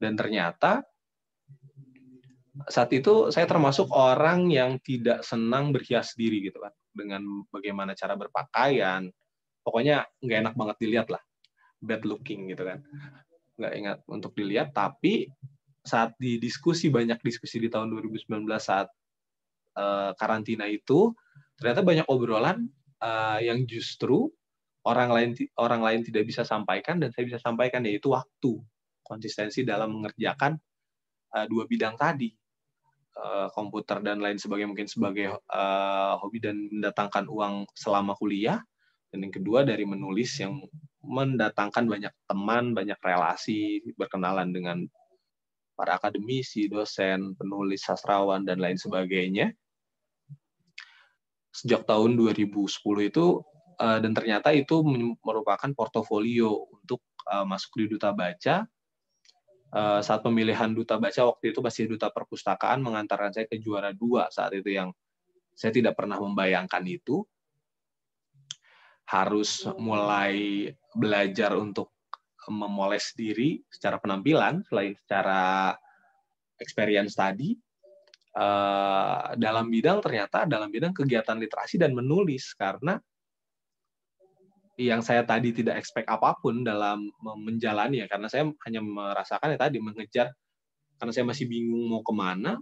Dan 0.00 0.12
ternyata 0.16 0.80
saat 2.66 2.90
itu 2.90 3.30
saya 3.30 3.46
termasuk 3.46 3.92
orang 3.92 4.50
yang 4.50 4.80
tidak 4.82 5.22
senang 5.22 5.70
berhias 5.70 6.16
diri 6.16 6.48
gitu 6.48 6.58
kan, 6.64 6.72
dengan 6.90 7.44
bagaimana 7.52 7.92
cara 7.92 8.16
berpakaian. 8.16 9.12
Pokoknya 9.62 10.08
nggak 10.24 10.38
enak 10.48 10.54
banget 10.56 10.76
dilihat 10.80 11.08
lah, 11.12 11.22
bad 11.84 12.02
looking 12.08 12.48
gitu 12.48 12.64
kan. 12.64 12.80
Nggak 13.60 13.72
ingat 13.74 13.98
untuk 14.08 14.32
dilihat, 14.32 14.72
tapi 14.72 15.28
saat 15.84 16.12
di 16.16 16.36
diskusi 16.36 16.88
banyak 16.88 17.20
diskusi 17.24 17.60
di 17.60 17.68
tahun 17.68 17.92
2019 17.92 18.28
saat 18.60 18.88
uh, 19.78 20.10
karantina 20.18 20.66
itu 20.66 21.14
ternyata 21.54 21.86
banyak 21.86 22.06
obrolan 22.10 22.66
uh, 22.98 23.38
yang 23.38 23.62
justru 23.70 24.26
orang 24.82 25.10
lain 25.14 25.30
orang 25.58 25.80
lain 25.84 26.00
tidak 26.02 26.26
bisa 26.26 26.42
sampaikan 26.42 26.98
dan 26.98 27.14
saya 27.14 27.24
bisa 27.30 27.38
sampaikan 27.38 27.86
yaitu 27.86 28.10
waktu 28.10 28.58
konsistensi 29.08 29.64
dalam 29.64 30.00
mengerjakan 30.00 30.58
uh, 31.32 31.46
dua 31.48 31.64
bidang 31.64 31.96
tadi. 31.96 32.32
Uh, 33.18 33.50
komputer 33.50 33.98
dan 33.98 34.22
lain 34.22 34.38
sebagainya 34.38 34.70
mungkin 34.70 34.86
sebagai 34.86 35.34
uh, 35.50 36.14
hobi 36.22 36.38
dan 36.38 36.70
mendatangkan 36.70 37.26
uang 37.26 37.66
selama 37.74 38.14
kuliah. 38.14 38.62
Dan 39.10 39.26
yang 39.26 39.34
kedua 39.34 39.66
dari 39.66 39.82
menulis 39.82 40.38
yang 40.38 40.62
mendatangkan 41.02 41.88
banyak 41.88 42.14
teman 42.30 42.78
banyak 42.78 42.94
relasi 43.02 43.82
berkenalan 43.98 44.54
dengan 44.54 44.78
para 45.74 45.98
akademisi 45.98 46.70
dosen 46.70 47.34
penulis 47.34 47.82
sastrawan 47.82 48.46
dan 48.46 48.62
lain 48.62 48.78
sebagainya 48.78 49.50
sejak 51.52 51.88
tahun 51.88 52.14
2010 52.14 52.68
itu 53.08 53.26
uh, 53.78 53.98
dan 54.02 54.12
ternyata 54.12 54.52
itu 54.52 54.82
merupakan 55.22 55.70
portofolio 55.72 56.68
untuk 56.70 57.02
uh, 57.30 57.46
masuk 57.46 57.78
di 57.78 57.86
duta 57.96 58.10
baca. 58.12 58.66
Uh, 59.68 60.00
saat 60.00 60.24
pemilihan 60.24 60.72
duta 60.72 60.96
baca 60.96 61.28
waktu 61.28 61.52
itu 61.52 61.60
masih 61.60 61.92
duta 61.92 62.08
perpustakaan 62.08 62.80
mengantarkan 62.80 63.36
saya 63.36 63.44
ke 63.44 63.60
juara 63.60 63.92
dua 63.92 64.32
saat 64.32 64.56
itu 64.56 64.72
yang 64.72 64.96
saya 65.52 65.76
tidak 65.76 65.92
pernah 65.92 66.16
membayangkan 66.16 66.80
itu 66.88 67.20
harus 69.12 69.68
mulai 69.76 70.72
belajar 70.96 71.52
untuk 71.52 71.92
memoles 72.48 73.12
diri 73.12 73.60
secara 73.68 74.00
penampilan 74.00 74.64
selain 74.72 74.96
secara 75.04 75.76
experience 76.56 77.12
tadi 77.12 77.52
uh, 78.38 79.34
dalam 79.34 79.66
bidang 79.66 79.98
ternyata 79.98 80.46
dalam 80.46 80.70
bidang 80.70 80.94
kegiatan 80.94 81.34
literasi 81.34 81.76
dan 81.76 81.92
menulis. 81.92 82.54
Karena 82.54 82.94
yang 84.78 85.02
saya 85.02 85.26
tadi 85.26 85.50
tidak 85.50 85.82
expect 85.82 86.06
apa 86.06 86.38
pun 86.38 86.62
dalam 86.62 87.10
menjalani 87.18 87.98
ya 87.98 88.06
karena 88.06 88.30
saya 88.30 88.46
hanya 88.70 88.80
merasakan 88.80 89.54
ya 89.54 89.58
tadi 89.58 89.82
mengejar. 89.82 90.30
Karena 90.98 91.12
saya 91.14 91.26
masih 91.26 91.46
bingung 91.46 91.90
mau 91.90 92.02
ke 92.02 92.14
mana 92.14 92.58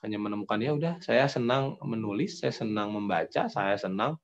hanya 0.00 0.16
menemukan 0.16 0.56
ya 0.56 0.72
udah 0.72 0.94
saya 1.04 1.28
senang 1.28 1.76
menulis 1.84 2.40
saya 2.40 2.56
senang 2.56 2.88
membaca 2.88 3.52
saya 3.52 3.76
senang 3.76 4.16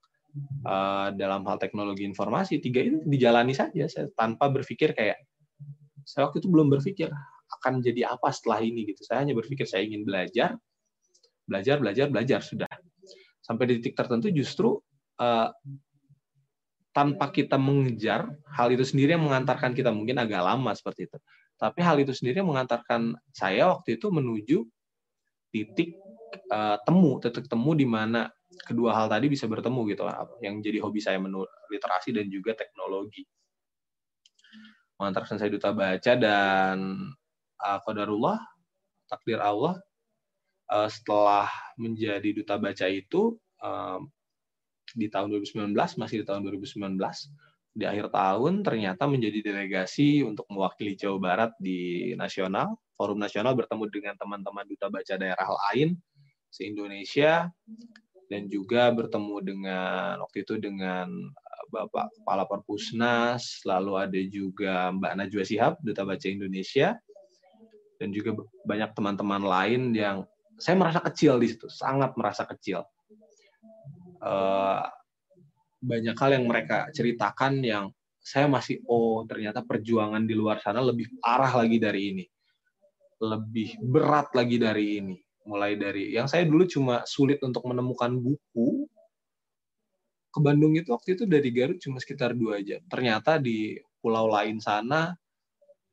uh, 0.65 1.13
dalam 1.13 1.45
hal 1.45 1.61
teknologi 1.61 2.05
informasi. 2.09 2.61
Tiga 2.65 2.81
itu 2.81 3.05
dijalani 3.05 3.53
saja 3.53 3.85
saya 3.89 4.09
tanpa 4.17 4.49
berpikir 4.49 4.97
kayak 4.97 5.21
saya 6.07 6.31
waktu 6.31 6.41
itu 6.41 6.49
belum 6.49 6.71
berpikir 6.71 7.11
akan 7.61 7.83
jadi 7.83 8.09
apa 8.09 8.31
setelah 8.31 8.63
ini 8.63 8.87
gitu. 8.89 9.03
Saya 9.03 9.27
hanya 9.27 9.35
berpikir 9.35 9.67
saya 9.67 9.83
ingin 9.87 10.07
belajar, 10.07 10.55
belajar, 11.47 11.79
belajar, 11.79 12.07
belajar 12.11 12.41
sudah. 12.43 12.69
Sampai 13.41 13.71
di 13.71 13.79
titik 13.79 13.95
tertentu 13.95 14.29
justru 14.35 14.77
uh, 15.23 15.49
tanpa 16.91 17.31
kita 17.31 17.55
mengejar 17.57 18.27
hal 18.51 18.69
itu 18.75 18.83
sendiri 18.83 19.15
yang 19.15 19.25
mengantarkan 19.25 19.73
kita 19.73 19.95
mungkin 19.95 20.19
agak 20.19 20.43
lama 20.43 20.75
seperti 20.75 21.07
itu. 21.07 21.19
Tapi 21.57 21.81
hal 21.81 21.97
itu 22.03 22.13
sendiri 22.13 22.43
yang 22.43 22.51
mengantarkan 22.51 23.17
saya 23.33 23.71
waktu 23.73 23.97
itu 23.97 24.11
menuju 24.11 24.59
titik 25.55 25.97
uh, 26.53 26.77
temu, 26.85 27.23
titik 27.23 27.47
temu 27.47 27.73
di 27.73 27.87
mana 27.89 28.29
kedua 28.67 28.97
hal 28.97 29.07
tadi 29.07 29.29
bisa 29.29 29.45
bertemu 29.45 29.81
gitu 29.93 30.03
yang 30.41 30.59
jadi 30.65 30.79
hobi 30.81 31.01
saya 31.03 31.21
menulis 31.21 31.51
literasi 31.69 32.15
dan 32.17 32.27
juga 32.33 32.57
teknologi 32.57 33.27
mengantarkan 34.97 35.37
saya 35.37 35.51
duta 35.53 35.77
baca 35.77 36.13
dan 36.17 36.77
uh, 37.61 37.79
qadarullah 37.85 38.41
takdir 39.13 39.41
Allah 39.43 39.77
uh, 40.71 40.89
setelah 40.91 41.49
menjadi 41.79 42.31
duta 42.33 42.57
baca 42.59 42.87
itu 42.91 43.37
um, 43.63 44.11
di 44.95 45.11
tahun 45.11 45.33
2019 45.35 45.75
masih 45.75 46.23
di 46.23 46.25
tahun 46.27 46.47
2019 46.47 46.97
di 47.77 47.85
akhir 47.85 48.09
tahun 48.09 48.65
ternyata 48.65 49.05
menjadi 49.05 49.53
delegasi 49.53 50.25
untuk 50.25 50.49
mewakili 50.49 50.97
Jawa 50.97 51.21
Barat 51.21 51.53
di 51.61 52.13
nasional, 52.17 52.81
forum 52.97 53.21
nasional 53.21 53.53
bertemu 53.53 53.85
dengan 53.93 54.15
teman-teman 54.17 54.65
duta 54.65 54.89
baca 54.89 55.15
daerah 55.21 55.45
lain 55.45 55.93
se-Indonesia 56.49 57.53
dan 58.33 58.49
juga 58.49 58.89
bertemu 58.97 59.37
dengan 59.45 60.25
waktu 60.25 60.49
itu 60.49 60.57
dengan 60.57 61.07
eh, 61.29 61.65
Bapak 61.69 62.17
Kepala 62.17 62.49
Perpusnas, 62.49 63.61
lalu 63.69 63.93
ada 64.01 64.21
juga 64.25 64.91
Mbak 64.97 65.13
Najwa 65.13 65.45
Sihab, 65.45 65.75
Duta 65.85 66.03
Baca 66.09 66.27
Indonesia, 66.27 66.97
dan 68.01 68.09
juga 68.11 68.41
banyak 68.65 68.91
teman-teman 68.97 69.45
lain 69.45 69.93
yang 69.93 70.25
saya 70.57 70.77
merasa 70.77 71.01
kecil 71.05 71.37
di 71.37 71.53
situ, 71.53 71.69
sangat 71.69 72.17
merasa 72.17 72.49
kecil. 72.49 72.81
Uh, 74.21 74.81
banyak 75.85 76.17
hal 76.17 76.31
yang 76.41 76.45
mereka 76.49 76.89
ceritakan 76.91 77.61
yang 77.61 77.85
saya 78.17 78.49
masih 78.51 78.83
oh 78.91 79.23
ternyata 79.29 79.63
perjuangan 79.63 80.25
di 80.25 80.35
luar 80.35 80.59
sana 80.59 80.83
lebih 80.83 81.21
parah 81.21 81.53
lagi 81.63 81.79
dari 81.79 82.01
ini. 82.11 82.25
Lebih 83.23 83.81
berat 83.85 84.33
lagi 84.35 84.57
dari 84.59 84.87
ini. 84.99 85.17
Mulai 85.47 85.79
dari 85.79 86.11
yang 86.11 86.27
saya 86.27 86.43
dulu 86.43 86.67
cuma 86.67 87.07
sulit 87.07 87.39
untuk 87.45 87.63
menemukan 87.69 88.17
buku. 88.19 88.89
Ke 90.33 90.39
Bandung 90.43 90.77
itu 90.77 90.93
waktu 90.93 91.17
itu 91.17 91.25
dari 91.25 91.49
Garut 91.55 91.79
cuma 91.81 91.97
sekitar 92.03 92.35
dua 92.37 92.61
jam. 92.61 92.83
Ternyata 92.91 93.39
di 93.39 93.79
pulau 94.03 94.29
lain 94.29 94.59
sana 94.61 95.15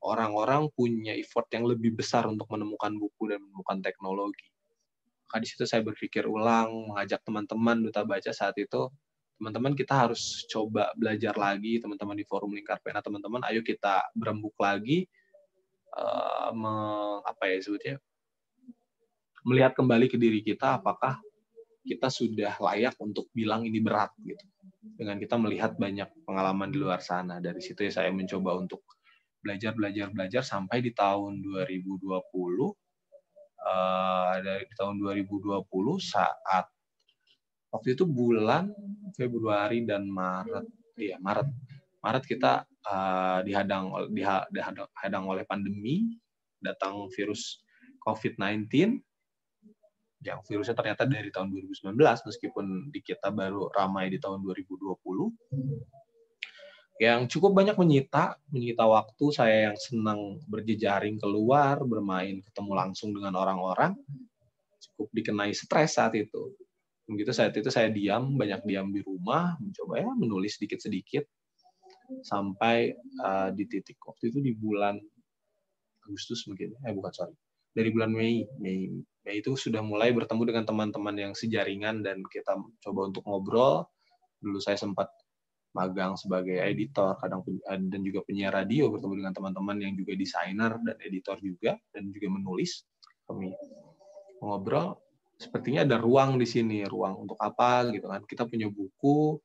orang-orang 0.04 0.68
punya 0.76 1.16
effort 1.16 1.48
yang 1.54 1.64
lebih 1.64 1.96
besar 1.96 2.28
untuk 2.28 2.50
menemukan 2.52 2.92
buku 2.98 3.32
dan 3.32 3.40
menemukan 3.40 3.80
teknologi 3.80 4.53
maka 5.34 5.42
di 5.42 5.50
situ 5.50 5.66
saya 5.66 5.82
berpikir 5.82 6.30
ulang 6.30 6.94
mengajak 6.94 7.26
teman-teman 7.26 7.82
duta 7.82 8.06
baca 8.06 8.30
saat 8.30 8.54
itu 8.62 8.86
teman-teman 9.42 9.74
kita 9.74 10.06
harus 10.06 10.46
coba 10.46 10.94
belajar 10.94 11.34
lagi 11.34 11.82
teman-teman 11.82 12.14
di 12.14 12.22
forum 12.22 12.54
lingkar 12.54 12.78
pena 12.86 13.02
teman-teman 13.02 13.42
ayo 13.50 13.66
kita 13.66 14.14
berembuk 14.14 14.54
lagi 14.62 15.10
uh, 15.98 16.54
me, 16.54 16.74
apa 17.26 17.50
ya 17.50 17.58
sebutnya 17.66 17.98
melihat 19.42 19.74
kembali 19.74 20.06
ke 20.06 20.22
diri 20.22 20.46
kita 20.46 20.78
apakah 20.78 21.18
kita 21.82 22.14
sudah 22.14 22.54
layak 22.62 22.94
untuk 23.02 23.34
bilang 23.34 23.66
ini 23.66 23.82
berat 23.82 24.14
gitu. 24.22 24.46
Dengan 24.80 25.20
kita 25.20 25.36
melihat 25.36 25.76
banyak 25.76 26.24
pengalaman 26.24 26.72
di 26.72 26.80
luar 26.80 27.04
sana. 27.04 27.44
Dari 27.44 27.60
situ 27.60 27.84
ya 27.84 27.92
saya 27.92 28.10
mencoba 28.14 28.56
untuk 28.56 28.86
belajar 29.44 29.76
belajar 29.76 30.08
belajar 30.16 30.44
sampai 30.46 30.80
di 30.80 30.96
tahun 30.96 31.44
2020 31.44 32.08
uh, 32.08 32.83
dari 34.44 34.66
tahun 34.76 35.00
2020 35.00 35.64
saat 36.04 36.68
waktu 37.72 37.96
itu 37.96 38.04
bulan 38.04 38.70
Februari 39.16 39.88
dan 39.88 40.06
Maret. 40.06 40.68
Iya 41.00 41.18
Maret. 41.24 41.48
Maret 42.04 42.24
kita 42.28 42.68
uh, 42.84 43.40
dihadang 43.48 44.12
dihadang 44.52 45.24
oleh 45.26 45.48
pandemi 45.48 46.20
datang 46.60 47.08
virus 47.16 47.64
COVID-19 48.04 49.00
yang 50.24 50.40
virusnya 50.48 50.76
ternyata 50.76 51.04
dari 51.04 51.28
tahun 51.32 51.52
2019 51.52 52.00
meskipun 52.00 52.92
di 52.96 53.04
kita 53.04 53.28
baru 53.32 53.68
ramai 53.76 54.08
di 54.08 54.20
tahun 54.24 54.40
2020 54.40 54.96
yang 57.02 57.26
cukup 57.26 57.58
banyak 57.58 57.74
menyita 57.74 58.38
menyita 58.54 58.86
waktu 58.86 59.26
saya 59.34 59.58
yang 59.72 59.78
senang 59.78 60.38
berjejaring 60.46 61.18
keluar 61.18 61.82
bermain 61.82 62.38
ketemu 62.46 62.72
langsung 62.78 63.10
dengan 63.18 63.34
orang-orang 63.34 63.98
cukup 64.78 65.10
dikenai 65.10 65.54
stres 65.58 65.98
saat 65.98 66.14
itu. 66.14 66.54
Begitu 67.10 67.34
saat 67.34 67.52
itu 67.58 67.68
saya 67.74 67.90
diam 67.90 68.38
banyak 68.38 68.64
diam 68.64 68.94
di 68.94 69.02
rumah 69.02 69.58
mencoba 69.58 70.06
ya 70.06 70.12
menulis 70.16 70.56
sedikit 70.56 70.80
sedikit 70.80 71.26
sampai 72.24 72.94
uh, 73.26 73.50
di 73.50 73.66
titik 73.66 73.98
waktu 74.06 74.30
itu 74.30 74.40
di 74.40 74.54
bulan 74.54 75.02
Agustus 76.06 76.46
mungkin 76.46 76.76
eh 76.84 76.94
bukan 76.94 77.12
sorry 77.16 77.36
dari 77.74 77.90
bulan 77.90 78.14
Mei 78.14 78.46
Mei 78.62 78.92
Mei 79.24 79.40
itu 79.40 79.56
sudah 79.56 79.82
mulai 79.82 80.14
bertemu 80.14 80.44
dengan 80.46 80.64
teman-teman 80.68 81.16
yang 81.16 81.34
sejaringan 81.34 82.04
dan 82.04 82.22
kita 82.28 82.60
coba 82.84 83.08
untuk 83.08 83.24
ngobrol. 83.24 83.88
Dulu 84.44 84.60
saya 84.60 84.76
sempat 84.76 85.08
magang 85.74 86.14
sebagai 86.16 86.58
editor 86.62 87.18
kadang 87.18 87.42
eh, 87.46 87.82
dan 87.90 88.02
juga 88.06 88.22
penyiar 88.26 88.54
radio 88.54 88.94
bertemu 88.94 89.26
dengan 89.26 89.34
teman-teman 89.34 89.78
yang 89.82 89.94
juga 89.98 90.14
desainer 90.14 90.78
dan 90.82 90.96
editor 91.02 91.38
juga 91.42 91.76
dan 91.90 92.14
juga 92.14 92.28
menulis 92.30 92.86
kami 93.26 93.52
ngobrol 94.40 95.04
sepertinya 95.44 95.84
ada 95.84 96.00
ruang 96.00 96.40
di 96.40 96.48
sini, 96.48 96.88
ruang 96.88 97.28
untuk 97.28 97.36
apa 97.44 97.92
gitu 97.92 98.08
kan. 98.08 98.24
Kita 98.24 98.48
punya 98.48 98.72
buku, 98.72 99.36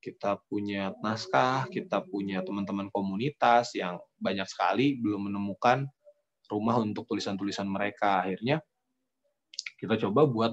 kita 0.00 0.40
punya 0.48 0.96
naskah, 1.04 1.68
kita 1.68 2.00
punya 2.08 2.40
teman-teman 2.40 2.88
komunitas 2.88 3.76
yang 3.76 4.00
banyak 4.16 4.48
sekali 4.48 4.96
belum 4.96 5.28
menemukan 5.28 5.84
rumah 6.48 6.80
untuk 6.80 7.04
tulisan-tulisan 7.04 7.68
mereka. 7.68 8.24
Akhirnya 8.24 8.64
kita 9.76 10.00
coba 10.08 10.24
buat 10.24 10.52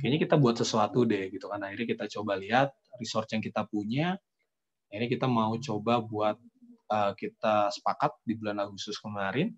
kayaknya 0.00 0.20
kita 0.24 0.36
buat 0.40 0.56
sesuatu 0.56 1.04
deh 1.04 1.28
gitu 1.28 1.46
kan. 1.52 1.60
Akhirnya 1.60 1.86
kita 1.92 2.04
coba 2.18 2.40
lihat 2.40 2.72
resource 2.96 3.28
yang 3.36 3.44
kita 3.44 3.68
punya. 3.68 4.16
Akhirnya 4.94 5.10
kita 5.10 5.26
mau 5.26 5.58
coba 5.58 5.98
buat 5.98 6.38
uh, 6.86 7.12
kita 7.18 7.74
sepakat 7.74 8.14
di 8.22 8.38
bulan 8.38 8.62
Agustus 8.62 8.94
kemarin 9.02 9.50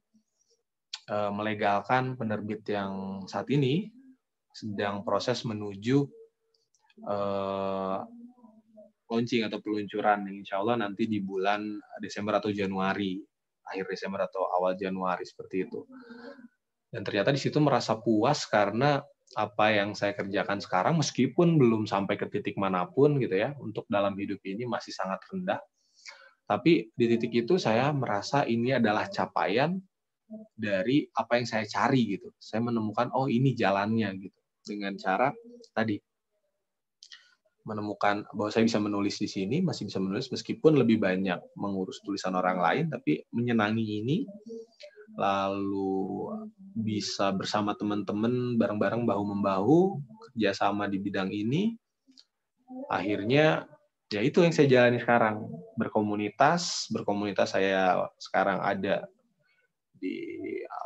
uh, 1.12 1.29
melegalkan 1.29 2.16
penerbit 2.16 2.64
yang 2.72 3.20
saat 3.29 3.44
ini 3.53 3.92
sedang 4.49 5.05
proses 5.05 5.44
menuju 5.44 6.09
uh, 7.05 8.01
launching 9.12 9.44
atau 9.44 9.61
peluncuran. 9.61 10.25
Insya 10.33 10.64
Allah 10.64 10.88
nanti 10.88 11.05
di 11.05 11.20
bulan 11.20 11.85
Desember 12.01 12.40
atau 12.40 12.49
Januari 12.49 13.20
akhir 13.68 13.92
Desember 13.92 14.25
atau 14.25 14.40
awal 14.57 14.72
Januari 14.72 15.29
seperti 15.29 15.68
itu. 15.68 15.85
Dan 16.88 17.05
ternyata 17.05 17.29
di 17.29 17.37
situ 17.37 17.61
merasa 17.61 18.01
puas 18.01 18.49
karena 18.49 19.05
apa 19.37 19.68
yang 19.68 19.92
saya 19.92 20.16
kerjakan 20.16 20.64
sekarang 20.64 20.96
meskipun 20.96 21.61
belum 21.61 21.85
sampai 21.85 22.16
ke 22.16 22.25
titik 22.33 22.57
mana 22.57 22.88
pun 22.88 23.20
gitu 23.20 23.37
ya 23.37 23.53
untuk 23.61 23.85
dalam 23.92 24.16
hidup 24.16 24.40
ini 24.49 24.64
masih 24.64 24.96
sangat 24.96 25.20
rendah. 25.29 25.61
Tapi 26.49 26.88
di 26.96 27.05
titik 27.05 27.44
itu 27.44 27.61
saya 27.61 27.92
merasa 27.92 28.49
ini 28.49 28.72
adalah 28.72 29.12
capaian 29.12 29.77
dari 30.57 31.05
apa 31.12 31.37
yang 31.37 31.46
saya 31.46 31.68
cari 31.68 32.16
gitu. 32.16 32.33
Saya 32.40 32.64
menemukan 32.64 33.12
oh 33.12 33.29
ini 33.29 33.53
jalannya 33.53 34.09
gitu. 34.16 34.40
Dengan 34.64 34.96
cara 34.96 35.31
tadi 35.77 36.01
menemukan 37.66 38.25
bahwa 38.31 38.51
saya 38.55 38.62
bisa 38.62 38.79
menulis 38.79 39.18
di 39.18 39.27
sini, 39.27 39.59
masih 39.59 39.90
bisa 39.90 39.99
menulis 39.99 40.31
meskipun 40.31 40.79
lebih 40.79 41.03
banyak 41.03 41.42
mengurus 41.59 41.99
tulisan 42.07 42.38
orang 42.38 42.62
lain, 42.62 42.87
tapi 42.87 43.27
menyenangi 43.35 43.85
ini, 44.07 44.16
lalu 45.14 46.35
bisa 46.75 47.31
bersama 47.31 47.79
teman-teman 47.79 48.59
bareng-bareng 48.59 49.07
bahu-membahu 49.07 50.03
kerjasama 50.31 50.90
di 50.90 50.99
bidang 50.99 51.31
ini, 51.31 51.79
akhirnya 52.90 53.71
ya 54.11 54.21
itu 54.23 54.42
yang 54.42 54.55
saya 54.55 54.66
jalani 54.66 54.99
sekarang. 54.99 55.47
Berkomunitas, 55.79 56.90
berkomunitas 56.90 57.55
saya 57.55 58.11
sekarang 58.19 58.59
ada 58.64 59.07
di 59.97 60.37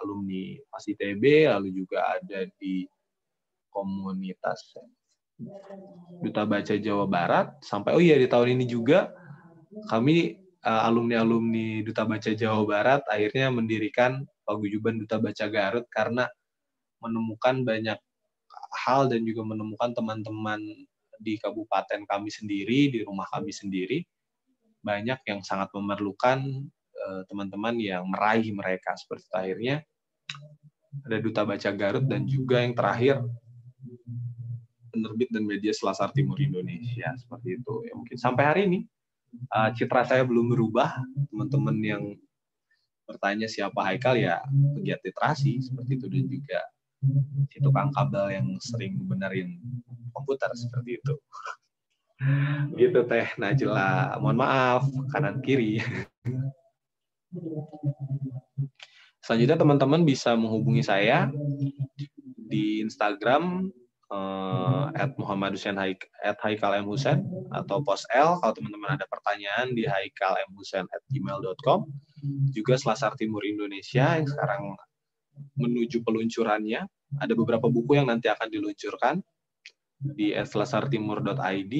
alumni 0.02 0.56
Mas 0.70 0.86
ITB, 0.86 1.50
lalu 1.50 1.84
juga 1.84 2.18
ada 2.18 2.46
di 2.60 2.86
komunitas 3.70 4.74
Duta 6.20 6.44
Baca 6.44 6.74
Jawa 6.76 7.06
Barat. 7.08 7.48
Sampai 7.64 7.96
oh 7.96 8.02
iya 8.02 8.18
di 8.20 8.28
tahun 8.28 8.60
ini 8.60 8.64
juga 8.68 9.12
kami 9.88 10.39
alumni-alumni 10.60 11.80
Duta 11.80 12.04
Baca 12.04 12.30
Jawa 12.36 12.62
Barat 12.68 13.02
akhirnya 13.08 13.48
mendirikan 13.48 14.24
paguyuban 14.44 15.00
Duta 15.00 15.16
Baca 15.16 15.46
Garut 15.48 15.88
karena 15.88 16.28
menemukan 17.00 17.64
banyak 17.64 17.96
hal 18.84 19.08
dan 19.08 19.24
juga 19.24 19.42
menemukan 19.42 19.96
teman-teman 19.96 20.60
di 21.20 21.36
kabupaten 21.36 22.04
kami 22.08 22.28
sendiri, 22.32 22.92
di 22.92 23.00
rumah 23.04 23.28
kami 23.28 23.52
sendiri 23.52 24.04
banyak 24.80 25.20
yang 25.28 25.40
sangat 25.44 25.68
memerlukan 25.76 26.40
uh, 26.96 27.22
teman-teman 27.28 27.76
yang 27.76 28.08
meraih 28.08 28.48
mereka 28.52 28.96
seperti 28.96 29.28
itu. 29.28 29.36
akhirnya 29.36 29.76
ada 31.04 31.16
Duta 31.20 31.42
Baca 31.44 31.70
Garut 31.76 32.04
dan 32.08 32.24
juga 32.24 32.64
yang 32.64 32.72
terakhir 32.72 33.20
penerbit 34.90 35.28
dan 35.30 35.44
media 35.46 35.70
Selasar 35.70 36.10
Timur 36.16 36.40
Indonesia 36.40 37.14
seperti 37.14 37.60
itu 37.60 37.74
ya 37.86 37.92
mungkin 37.94 38.16
sampai 38.18 38.44
hari 38.44 38.60
ini 38.66 38.78
uh, 39.54 39.70
citra 39.74 40.02
saya 40.06 40.22
belum 40.26 40.52
berubah. 40.52 40.98
Teman-teman 41.30 41.76
yang 41.82 42.04
bertanya 43.06 43.50
siapa 43.50 43.82
Haikal 43.82 44.14
ya 44.18 44.38
pegiat 44.78 45.00
literasi 45.02 45.58
seperti 45.62 45.92
itu. 45.98 46.06
Dan 46.06 46.24
juga 46.30 46.60
si 47.48 47.58
tukang 47.64 47.90
kabel 47.96 48.26
yang 48.36 48.46
sering 48.60 49.00
benerin 49.08 49.58
komputer 50.12 50.52
seperti 50.54 51.00
itu. 51.00 51.14
Gitu 52.76 53.00
teh. 53.08 53.26
Najla 53.40 54.20
mohon 54.20 54.38
maaf 54.38 54.84
kanan 55.10 55.40
kiri. 55.40 55.80
Selanjutnya 59.24 59.56
teman-teman 59.56 60.02
bisa 60.02 60.34
menghubungi 60.34 60.82
saya 60.82 61.30
di 62.50 62.82
Instagram 62.82 63.70
uh, 64.10 64.90
at 64.94 65.14
Muhammad 65.16 65.54
Hussein 65.56 65.78
at 65.78 66.36
Haikal 66.42 66.74
M. 66.76 66.86
Hussein 66.86 67.24
atau 67.54 67.80
pos 67.80 68.04
L 68.12 68.38
kalau 68.42 68.52
teman-teman 68.54 68.98
ada 68.98 69.06
pertanyaan 69.06 69.72
di 69.72 69.86
Haikal 69.86 70.36
M. 70.46 70.50
Hussein 70.58 70.86
at 70.90 71.02
gmail.com 71.10 71.86
juga 72.52 72.74
Selasar 72.76 73.16
Timur 73.16 73.46
Indonesia 73.46 74.18
yang 74.18 74.28
sekarang 74.28 74.76
menuju 75.56 76.04
peluncurannya 76.04 76.84
ada 77.18 77.32
beberapa 77.32 77.66
buku 77.66 77.96
yang 77.96 78.06
nanti 78.12 78.28
akan 78.28 78.52
diluncurkan 78.52 79.24
di 80.00 80.32
selasartimur.id 80.36 81.74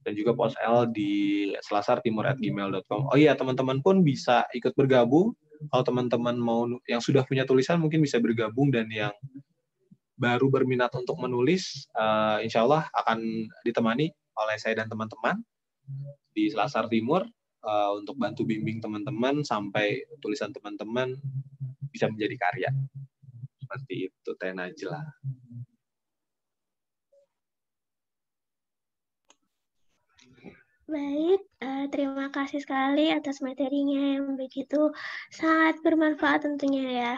dan 0.00 0.12
juga 0.16 0.32
pos 0.32 0.56
L 0.64 0.88
di 0.88 1.52
selasartimur@gmail.com. 1.60 3.12
Oh 3.12 3.16
iya, 3.20 3.36
teman-teman 3.36 3.84
pun 3.84 4.00
bisa 4.00 4.48
ikut 4.56 4.72
bergabung. 4.72 5.36
Kalau 5.70 5.84
teman-teman 5.84 6.34
mau 6.40 6.66
yang 6.88 7.04
sudah 7.04 7.22
punya 7.28 7.44
tulisan 7.44 7.78
mungkin 7.78 8.00
bisa 8.00 8.18
bergabung 8.18 8.72
dan 8.72 8.88
yang 8.88 9.12
baru 10.14 10.46
berminat 10.50 10.94
untuk 10.94 11.18
menulis, 11.18 11.90
uh, 11.98 12.38
insya 12.38 12.62
Allah 12.62 12.86
akan 12.94 13.50
ditemani 13.66 14.10
oleh 14.38 14.56
saya 14.58 14.82
dan 14.82 14.90
teman-teman 14.90 15.42
di 16.34 16.50
Selasar 16.50 16.86
Timur 16.90 17.26
uh, 17.66 17.90
untuk 17.98 18.18
bantu 18.18 18.46
bimbing 18.46 18.78
teman-teman 18.78 19.42
sampai 19.42 20.06
tulisan 20.22 20.54
teman-teman 20.54 21.18
bisa 21.90 22.06
menjadi 22.10 22.36
karya. 22.38 22.70
Seperti 23.58 24.10
itu, 24.10 24.30
Teh 24.38 24.54
Najla. 24.54 25.02
Baik, 30.84 31.40
uh, 31.64 31.88
terima 31.88 32.28
kasih 32.28 32.60
sekali 32.60 33.08
atas 33.08 33.40
materinya 33.40 34.20
yang 34.20 34.36
begitu 34.36 34.92
sangat 35.32 35.80
bermanfaat 35.80 36.44
tentunya 36.44 36.84
ya. 36.92 37.14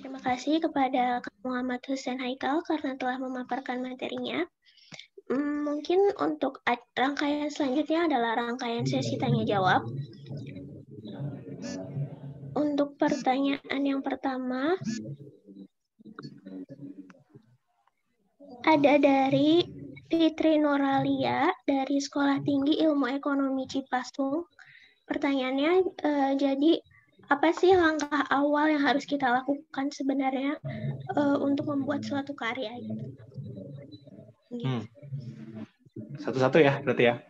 Terima 0.00 0.16
kasih 0.24 0.64
kepada 0.64 1.20
Muhammad 1.44 1.84
Hussein 1.84 2.16
Haikal 2.24 2.64
karena 2.64 2.96
telah 2.96 3.20
memaparkan 3.20 3.84
materinya. 3.84 4.48
Hmm, 5.28 5.62
mungkin 5.68 6.10
untuk 6.16 6.64
rangkaian 6.96 7.52
selanjutnya 7.52 8.08
adalah 8.08 8.40
rangkaian 8.40 8.88
sesi 8.88 9.20
tanya 9.20 9.44
jawab. 9.44 9.84
Untuk 12.56 12.96
pertanyaan 12.96 13.82
yang 13.84 14.00
pertama, 14.00 14.74
ada 18.64 18.94
dari 18.96 19.68
Fitri 20.10 20.56
Noralia 20.56 21.52
dari 21.68 22.00
Sekolah 22.00 22.40
Tinggi 22.40 22.80
Ilmu 22.80 23.06
Ekonomi 23.20 23.68
Cipasung. 23.68 24.48
Pertanyaannya, 25.04 25.72
uh, 26.02 26.32
jadi 26.40 26.80
apa 27.30 27.54
sih 27.54 27.70
langkah 27.78 28.26
awal 28.26 28.66
yang 28.74 28.82
harus 28.82 29.06
kita 29.06 29.30
lakukan 29.30 29.86
sebenarnya 29.94 30.58
uh, 31.14 31.38
untuk 31.38 31.70
membuat 31.70 32.02
suatu 32.02 32.34
karya? 32.34 32.74
Gitu? 32.82 33.06
Hmm. 34.66 34.82
Satu-satu 36.18 36.58
ya, 36.58 36.82
berarti 36.82 37.04
ya. 37.06 37.22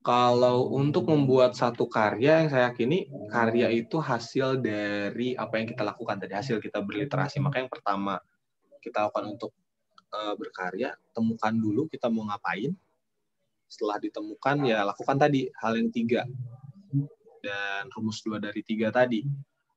Kalau 0.00 0.72
untuk 0.72 1.12
membuat 1.12 1.52
satu 1.52 1.84
karya 1.84 2.40
yang 2.40 2.48
saya 2.48 2.72
yakini 2.72 3.04
karya 3.28 3.68
itu 3.68 4.00
hasil 4.00 4.56
dari 4.64 5.36
apa 5.36 5.60
yang 5.60 5.68
kita 5.68 5.84
lakukan 5.84 6.16
tadi 6.16 6.32
hasil 6.32 6.56
kita 6.56 6.80
berliterasi 6.80 7.36
maka 7.36 7.60
yang 7.60 7.68
pertama 7.68 8.16
kita 8.80 9.04
lakukan 9.04 9.36
untuk 9.36 9.52
uh, 10.16 10.32
berkarya 10.40 10.96
temukan 11.12 11.52
dulu 11.52 11.84
kita 11.84 12.08
mau 12.08 12.24
ngapain 12.32 12.72
setelah 13.68 14.00
ditemukan 14.00 14.56
ya 14.64 14.88
lakukan 14.88 15.20
tadi 15.20 15.52
hal 15.60 15.76
yang 15.76 15.92
tiga 15.92 16.24
dan 17.42 17.88
rumus 17.96 18.20
dua 18.24 18.38
dari 18.38 18.60
tiga 18.64 18.92
tadi 18.92 19.24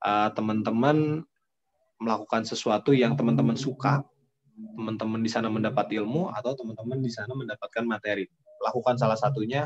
uh, 0.03 0.29
teman-teman 0.35 1.23
melakukan 1.99 2.43
sesuatu 2.43 2.91
yang 2.91 3.15
teman-teman 3.15 3.55
suka. 3.55 4.03
Teman-teman 4.53 5.25
di 5.25 5.31
sana 5.33 5.49
mendapat 5.49 5.89
ilmu 5.97 6.29
atau 6.29 6.53
teman-teman 6.53 7.01
di 7.01 7.09
sana 7.09 7.33
mendapatkan 7.33 7.81
materi. 7.89 8.29
Lakukan 8.61 9.01
salah 9.01 9.17
satunya 9.17 9.65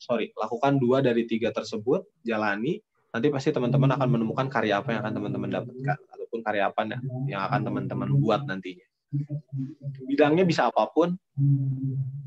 sorry, 0.00 0.32
lakukan 0.34 0.80
dua 0.80 1.04
dari 1.04 1.28
tiga 1.28 1.52
tersebut, 1.52 2.08
jalani, 2.24 2.80
nanti 3.12 3.28
pasti 3.28 3.52
teman-teman 3.52 3.92
akan 4.00 4.08
menemukan 4.08 4.48
karya 4.48 4.80
apa 4.80 4.96
yang 4.96 5.04
akan 5.04 5.12
teman-teman 5.20 5.50
dapatkan, 5.60 5.98
ataupun 6.16 6.40
karya 6.40 6.72
apa 6.72 6.80
yang 7.28 7.44
akan 7.44 7.60
teman-teman 7.68 8.08
buat 8.16 8.48
nantinya. 8.48 8.88
Bidangnya 10.08 10.48
bisa 10.48 10.72
apa 10.72 10.88
pun, 10.88 11.20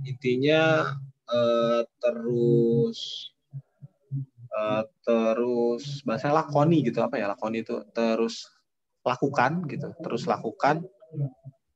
intinya 0.06 0.94
uh, 1.34 1.82
terus 1.98 3.33
uh, 4.54 4.84
terus 5.06 6.06
bahasa 6.06 6.30
lakoni 6.30 6.86
gitu 6.86 7.02
apa 7.02 7.18
ya 7.18 7.30
lakoni 7.30 7.66
itu 7.66 7.82
terus 7.92 8.50
lakukan 9.04 9.68
gitu 9.68 9.92
terus 10.00 10.24
lakukan 10.30 10.86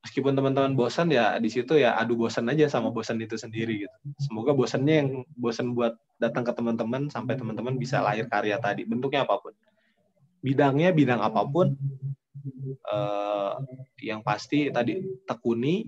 meskipun 0.08 0.40
teman-teman 0.40 0.72
bosan 0.72 1.12
ya 1.12 1.36
di 1.36 1.52
situ 1.52 1.76
ya 1.76 2.00
adu 2.00 2.16
bosan 2.16 2.48
aja 2.48 2.72
sama 2.72 2.96
bosan 2.96 3.20
itu 3.20 3.36
sendiri 3.36 3.84
gitu. 3.84 3.96
Semoga 4.24 4.56
bosannya 4.56 4.96
yang 5.04 5.10
bosan 5.36 5.76
buat 5.76 6.00
datang 6.16 6.48
ke 6.48 6.56
teman-teman 6.56 7.12
sampai 7.12 7.36
teman-teman 7.36 7.76
bisa 7.76 8.00
lahir 8.00 8.24
karya 8.32 8.56
tadi 8.56 8.88
bentuknya 8.88 9.28
apa 9.28 9.36
pun. 9.44 9.52
Bidangnya 10.40 10.96
bidang 10.96 11.20
apa 11.20 11.44
pun 11.44 11.76
eh, 12.88 13.54
yang 14.00 14.24
pasti 14.24 14.72
tadi 14.72 15.04
tekuni 15.28 15.84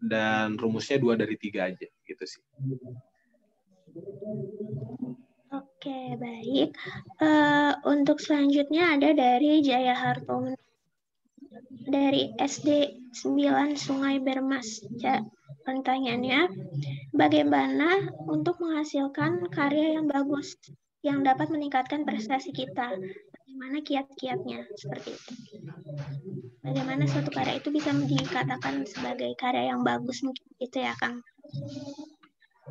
dan 0.00 0.56
rumusnya 0.56 0.96
dua 0.96 1.12
dari 1.20 1.36
tiga 1.36 1.68
aja 1.68 1.84
gitu 1.84 2.24
sih. 2.24 2.40
Oke, 5.78 6.18
baik. 6.18 6.74
Uh, 7.22 7.70
untuk 7.86 8.18
selanjutnya 8.18 8.98
ada 8.98 9.14
dari 9.14 9.62
Jaya 9.62 9.94
Hartono 9.94 10.58
dari 11.86 12.34
SD 12.34 12.98
9 13.14 13.78
Sungai 13.78 14.18
Bermas. 14.18 14.82
Ya, 14.98 15.22
pertanyaannya, 15.62 16.50
bagaimana 17.14 18.10
untuk 18.26 18.58
menghasilkan 18.58 19.54
karya 19.54 20.02
yang 20.02 20.10
bagus 20.10 20.58
yang 21.06 21.22
dapat 21.22 21.46
meningkatkan 21.46 22.02
prestasi 22.02 22.50
kita? 22.50 22.98
Bagaimana 23.30 23.78
kiat-kiatnya 23.78 24.66
seperti 24.74 25.14
itu? 25.14 25.32
Bagaimana 26.58 27.06
suatu 27.06 27.30
karya 27.30 27.62
itu 27.62 27.70
bisa 27.70 27.94
dikatakan 27.94 28.82
sebagai 28.82 29.30
karya 29.38 29.70
yang 29.70 29.86
bagus 29.86 30.26
mungkin 30.26 30.42
itu 30.58 30.82
ya, 30.82 30.98
Kang? 30.98 31.22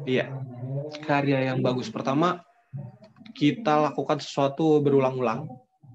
Iya, 0.03 0.27
karya 1.07 1.55
yang 1.55 1.63
bagus. 1.63 1.87
Pertama, 1.87 2.43
kita 3.37 3.93
lakukan 3.93 4.17
sesuatu 4.17 4.81
berulang-ulang, 4.81 5.45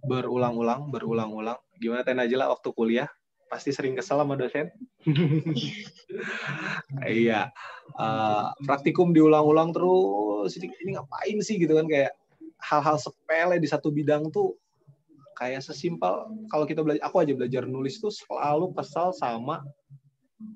berulang-ulang, 0.07 0.95
berulang-ulang 0.95 1.59
Gimana 1.83 2.07
Teh 2.07 2.15
Najila 2.15 2.47
waktu 2.47 2.71
kuliah? 2.71 3.11
Pasti 3.51 3.75
sering 3.75 3.99
kesel 3.99 4.23
sama 4.23 4.39
dosen? 4.39 4.71
iya. 7.05 7.51
Uh, 7.99 8.55
praktikum 8.63 9.11
diulang-ulang 9.11 9.75
terus. 9.75 10.55
Ini, 10.55 10.71
ini 10.87 10.91
ngapain 10.95 11.43
sih 11.43 11.59
gitu 11.59 11.75
kan 11.75 11.91
kayak 11.91 12.15
hal-hal 12.63 12.97
sepele 13.03 13.59
di 13.59 13.67
satu 13.67 13.91
bidang 13.91 14.31
tuh 14.31 14.55
kayak 15.35 15.67
sesimpel 15.67 16.31
kalau 16.47 16.63
kita 16.63 16.87
belajar 16.87 17.03
aku 17.03 17.19
aja 17.19 17.35
belajar 17.35 17.67
nulis 17.67 17.99
tuh 17.99 18.15
selalu 18.15 18.71
kesal 18.79 19.11
sama 19.11 19.67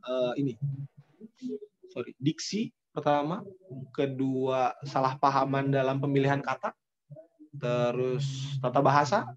uh, 0.06 0.30
ini 0.38 0.54
sorry 1.90 2.14
diksi 2.22 2.70
pertama 2.96 3.44
kedua 3.92 4.72
salah 4.88 5.20
pahaman 5.20 5.68
dalam 5.68 6.00
pemilihan 6.00 6.40
kata 6.40 6.72
terus 7.60 8.56
tata 8.64 8.80
bahasa 8.80 9.28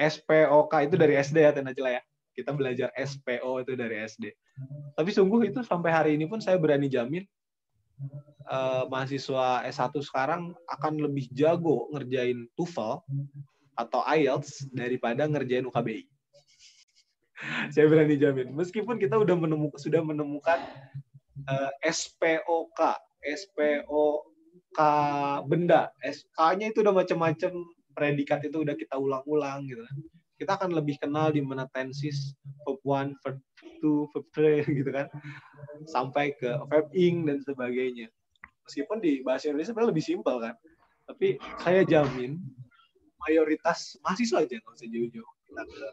SPOK 0.00 0.72
itu 0.88 0.96
dari 0.96 1.14
SD 1.20 1.44
ya 1.44 1.52
Tenajela 1.52 2.00
ya. 2.00 2.02
Kita 2.32 2.56
belajar 2.56 2.88
SPO 2.96 3.60
itu 3.60 3.76
dari 3.76 4.00
SD. 4.00 4.32
Tapi 4.96 5.10
sungguh 5.12 5.52
itu 5.52 5.60
sampai 5.60 5.90
hari 5.92 6.10
ini 6.16 6.24
pun 6.24 6.40
saya 6.40 6.56
berani 6.56 6.88
jamin 6.88 7.26
uh, 8.48 8.88
mahasiswa 8.88 9.66
S1 9.68 9.92
sekarang 10.00 10.56
akan 10.64 11.04
lebih 11.04 11.28
jago 11.36 11.90
ngerjain 11.92 12.48
TOEFL 12.56 13.04
atau 13.76 14.00
IELTS 14.08 14.72
daripada 14.72 15.28
ngerjain 15.28 15.68
UKBI. 15.68 16.08
saya 17.74 17.84
berani 17.88 18.16
jamin. 18.16 18.56
Meskipun 18.56 18.96
kita 18.96 19.20
udah 19.20 19.36
menemukan 19.36 19.76
sudah 19.76 20.00
menemukan 20.00 20.60
uh, 21.48 21.70
SPOK, 21.84 22.80
SPOK 23.24 24.24
benda, 25.46 25.90
SK-nya 26.04 26.72
itu 26.72 26.80
udah 26.84 26.94
macam-macam 26.94 27.52
predikat 27.92 28.40
itu 28.46 28.62
udah 28.62 28.74
kita 28.78 28.96
ulang-ulang 28.96 29.66
gitu 29.66 29.82
kan. 29.84 29.96
Kita 30.40 30.52
akan 30.56 30.72
lebih 30.72 30.96
kenal 30.96 31.28
di 31.36 31.44
mana 31.44 31.68
tenses, 31.76 32.32
verb 32.64 32.80
one, 32.80 33.12
verb 33.20 33.36
two, 33.84 34.08
verb 34.16 34.24
three 34.32 34.64
gitu 34.80 34.88
kan. 34.88 35.06
Sampai 35.84 36.32
ke 36.36 36.56
verb 36.70 36.88
ing 36.96 37.28
dan 37.28 37.44
sebagainya. 37.44 38.08
Meskipun 38.64 39.02
di 39.02 39.20
bahasa 39.20 39.50
Indonesia 39.50 39.74
sebenarnya 39.74 39.92
lebih 39.92 40.04
simpel 40.06 40.36
kan. 40.40 40.54
Tapi 41.10 41.36
saya 41.60 41.82
jamin 41.84 42.38
mayoritas 43.26 44.00
mahasiswa 44.00 44.46
aja 44.46 44.56
usah 44.64 44.88
jauh-jauh 44.88 45.30
kita 45.44 45.62
ke 45.66 45.86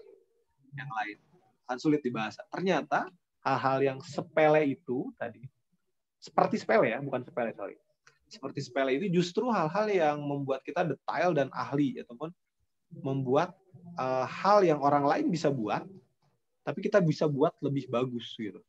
yang 0.78 0.92
lain 0.94 1.18
akan 1.68 1.78
sulit 1.82 2.00
dibahas. 2.06 2.40
Ternyata 2.54 3.12
hal-hal 3.48 3.80
yang 3.80 4.00
sepele 4.04 4.76
itu 4.76 5.08
tadi 5.16 5.48
seperti 6.20 6.60
sepele 6.60 6.92
ya, 6.92 7.00
bukan 7.00 7.24
sepele 7.24 7.56
sorry 7.56 7.80
seperti 8.28 8.60
sepele 8.60 9.00
itu 9.00 9.08
justru 9.24 9.48
hal-hal 9.48 9.88
yang 9.88 10.20
membuat 10.20 10.60
kita 10.68 10.84
detail 10.84 11.32
dan 11.32 11.48
ahli 11.56 11.96
ataupun 12.04 12.28
membuat 13.00 13.56
uh, 13.96 14.28
hal 14.28 14.68
yang 14.68 14.84
orang 14.84 15.08
lain 15.08 15.32
bisa 15.32 15.48
buat 15.48 15.88
tapi 16.68 16.84
kita 16.84 17.00
bisa 17.00 17.24
buat 17.32 17.56
lebih 17.64 17.88
bagus 17.88 18.36
gitu. 18.36 18.60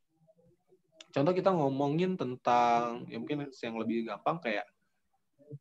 Contoh 1.10 1.34
kita 1.34 1.50
ngomongin 1.50 2.14
tentang 2.14 3.02
ya 3.10 3.18
mungkin 3.18 3.50
yang 3.50 3.74
lebih 3.74 4.06
gampang 4.06 4.38
kayak 4.38 4.70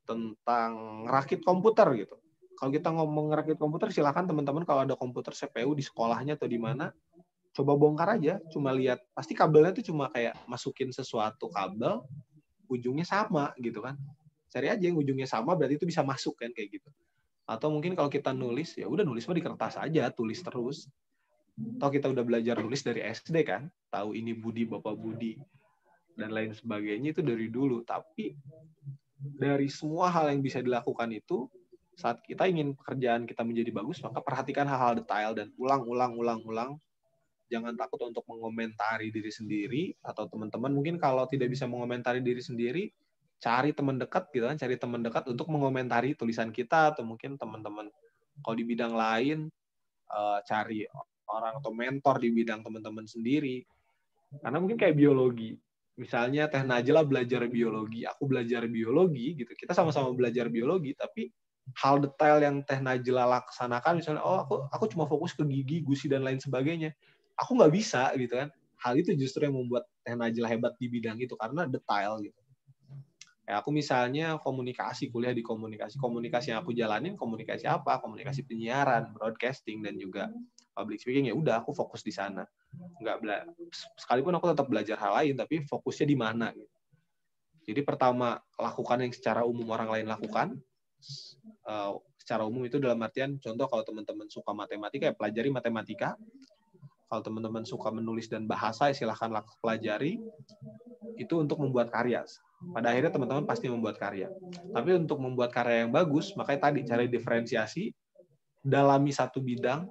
tentang 0.06 1.04
rakit 1.10 1.42
komputer 1.42 1.88
gitu. 1.98 2.14
Kalau 2.58 2.70
kita 2.74 2.90
ngomong 2.94 3.34
rakit 3.34 3.58
komputer, 3.58 3.94
silakan 3.94 4.30
teman-teman 4.30 4.66
kalau 4.66 4.86
ada 4.86 4.98
komputer 4.98 5.34
CPU 5.34 5.78
di 5.78 5.86
sekolahnya 5.86 6.38
atau 6.38 6.50
di 6.50 6.58
mana, 6.58 6.90
coba 7.58 7.74
bongkar 7.74 8.22
aja. 8.22 8.38
Cuma 8.54 8.70
lihat, 8.70 9.02
pasti 9.18 9.34
kabelnya 9.34 9.74
itu 9.74 9.90
cuma 9.90 10.14
kayak 10.14 10.38
masukin 10.46 10.94
sesuatu 10.94 11.50
kabel, 11.50 12.06
ujungnya 12.70 13.04
sama 13.08 13.50
gitu 13.58 13.82
kan. 13.82 13.98
Cari 14.54 14.70
aja 14.70 14.84
yang 14.86 14.96
ujungnya 15.02 15.26
sama, 15.26 15.58
berarti 15.58 15.82
itu 15.82 15.90
bisa 15.90 16.06
masuk 16.06 16.38
kan 16.38 16.54
kayak 16.54 16.78
gitu. 16.78 16.90
Atau 17.50 17.74
mungkin 17.74 17.98
kalau 17.98 18.14
kita 18.14 18.30
nulis, 18.36 18.78
ya 18.78 18.86
udah 18.86 19.02
nulis 19.02 19.26
mah 19.26 19.36
di 19.36 19.44
kertas 19.44 19.76
aja, 19.82 20.14
tulis 20.14 20.40
terus. 20.46 20.86
Atau 21.82 21.90
kita 21.90 22.14
udah 22.14 22.22
belajar 22.22 22.62
nulis 22.62 22.86
dari 22.86 23.02
SD 23.02 23.42
kan, 23.42 23.66
tahu 23.90 24.14
ini 24.14 24.38
Budi, 24.38 24.70
Bapak 24.70 24.94
Budi, 24.94 25.42
dan 26.14 26.30
lain 26.30 26.54
sebagainya 26.54 27.18
itu 27.18 27.26
dari 27.26 27.50
dulu. 27.50 27.82
Tapi 27.82 28.38
dari 29.18 29.66
semua 29.72 30.14
hal 30.14 30.30
yang 30.30 30.46
bisa 30.46 30.62
dilakukan 30.62 31.10
itu, 31.10 31.50
saat 31.98 32.22
kita 32.22 32.46
ingin 32.46 32.78
pekerjaan 32.78 33.26
kita 33.26 33.42
menjadi 33.42 33.74
bagus, 33.74 33.98
maka 34.06 34.22
perhatikan 34.22 34.70
hal-hal 34.70 35.02
detail 35.02 35.34
dan 35.34 35.50
ulang, 35.58 35.82
ulang, 35.90 36.14
ulang, 36.14 36.42
ulang. 36.46 36.72
Jangan 37.48 37.80
takut 37.80 38.04
untuk 38.04 38.28
mengomentari 38.28 39.08
diri 39.10 39.32
sendiri 39.32 39.96
atau 40.04 40.28
teman-teman 40.28 40.72
mungkin 40.72 41.00
kalau 41.00 41.24
tidak 41.32 41.52
bisa 41.52 41.64
mengomentari 41.64 42.20
diri 42.20 42.44
sendiri, 42.44 42.92
cari 43.40 43.72
teman 43.72 43.96
dekat 43.96 44.28
gitu 44.36 44.46
kan, 44.50 44.58
cari 44.60 44.76
teman 44.76 45.02
dekat 45.06 45.24
untuk 45.32 45.48
mengomentari 45.48 46.18
tulisan 46.18 46.52
kita 46.52 46.92
atau 46.96 47.08
mungkin 47.08 47.40
teman-teman 47.40 47.88
kalau 48.44 48.56
di 48.58 48.66
bidang 48.68 48.94
lain 48.94 49.48
uh, 50.12 50.40
cari 50.44 50.86
orang 51.28 51.60
atau 51.60 51.72
mentor 51.72 52.16
di 52.24 52.30
bidang 52.32 52.64
teman-teman 52.64 53.06
sendiri. 53.08 53.64
Karena 54.44 54.58
mungkin 54.60 54.76
kayak 54.80 54.96
biologi. 54.96 55.56
Misalnya 55.98 56.46
Teh 56.46 56.62
Najla 56.62 57.02
belajar 57.08 57.50
biologi, 57.50 58.06
aku 58.06 58.30
belajar 58.30 58.70
biologi 58.70 59.34
gitu. 59.34 59.50
Kita 59.58 59.74
sama-sama 59.74 60.14
belajar 60.14 60.46
biologi, 60.46 60.94
tapi 60.94 61.32
hal 61.76 62.00
detail 62.00 62.38
yang 62.40 62.62
Teh 62.64 62.80
Najla 62.80 63.28
laksanakan 63.28 64.00
misalnya 64.00 64.24
oh 64.24 64.46
aku 64.46 64.56
aku 64.72 64.86
cuma 64.94 65.10
fokus 65.10 65.34
ke 65.36 65.44
gigi, 65.44 65.82
gusi 65.84 66.06
dan 66.08 66.24
lain 66.24 66.38
sebagainya. 66.38 66.94
Aku 67.38 67.58
nggak 67.58 67.74
bisa 67.74 68.12
gitu 68.18 68.34
kan. 68.34 68.50
Hal 68.78 68.94
itu 68.98 69.14
justru 69.18 69.46
yang 69.46 69.58
membuat 69.58 69.90
Teh 70.06 70.14
Najla 70.14 70.48
hebat 70.50 70.74
di 70.78 70.88
bidang 70.90 71.18
itu 71.18 71.34
karena 71.34 71.66
detail 71.66 72.22
gitu. 72.22 72.38
Ya, 73.48 73.64
aku 73.64 73.72
misalnya 73.72 74.36
komunikasi, 74.44 75.08
kuliah 75.08 75.32
di 75.32 75.40
komunikasi. 75.40 75.96
Komunikasi 75.96 76.52
yang 76.52 76.60
aku 76.60 76.76
jalanin, 76.76 77.16
komunikasi 77.16 77.64
apa? 77.64 78.04
Komunikasi 78.04 78.44
penyiaran, 78.44 79.16
broadcasting, 79.16 79.80
dan 79.80 79.96
juga 79.96 80.28
public 80.76 81.00
speaking. 81.00 81.32
Ya 81.32 81.34
udah, 81.34 81.64
aku 81.64 81.72
fokus 81.72 82.04
di 82.04 82.12
sana. 82.12 82.44
Nggak 83.00 83.18
bela 83.24 83.38
sekalipun 84.04 84.36
aku 84.36 84.52
tetap 84.52 84.68
belajar 84.68 85.00
hal 85.00 85.16
lain, 85.24 85.40
tapi 85.40 85.64
fokusnya 85.64 86.06
di 86.12 86.18
mana. 86.20 86.52
Gitu. 86.52 86.76
Jadi 87.72 87.82
pertama, 87.88 88.36
lakukan 88.60 89.00
yang 89.00 89.16
secara 89.16 89.48
umum 89.48 89.72
orang 89.72 89.96
lain 89.96 90.08
lakukan. 90.12 90.60
Uh, 91.64 92.04
secara 92.20 92.44
umum 92.44 92.68
itu 92.68 92.84
dalam 92.84 93.00
artian, 93.00 93.40
contoh 93.40 93.64
kalau 93.72 93.84
teman-teman 93.88 94.28
suka 94.28 94.52
matematika, 94.52 95.08
ya 95.08 95.16
pelajari 95.16 95.48
matematika. 95.56 96.20
Kalau 97.08 97.22
teman-teman 97.24 97.64
suka 97.64 97.90
menulis 97.92 98.28
dan 98.28 98.46
bahasa, 98.46 98.92
silahkan 98.92 99.32
pelajari. 99.64 100.20
Itu 101.18 101.42
untuk 101.42 101.64
membuat 101.64 101.90
karya 101.90 102.24
pada 102.74 102.90
akhirnya 102.94 103.14
teman-teman 103.14 103.46
pasti 103.46 103.70
membuat 103.70 104.02
karya. 104.02 104.30
Tapi 104.74 104.90
untuk 104.98 105.22
membuat 105.22 105.54
karya 105.54 105.86
yang 105.86 105.92
bagus, 105.94 106.34
makanya 106.34 106.70
tadi 106.70 106.80
cari 106.86 107.06
diferensiasi, 107.06 107.94
dalami 108.66 109.14
satu 109.14 109.40
bidang, 109.42 109.86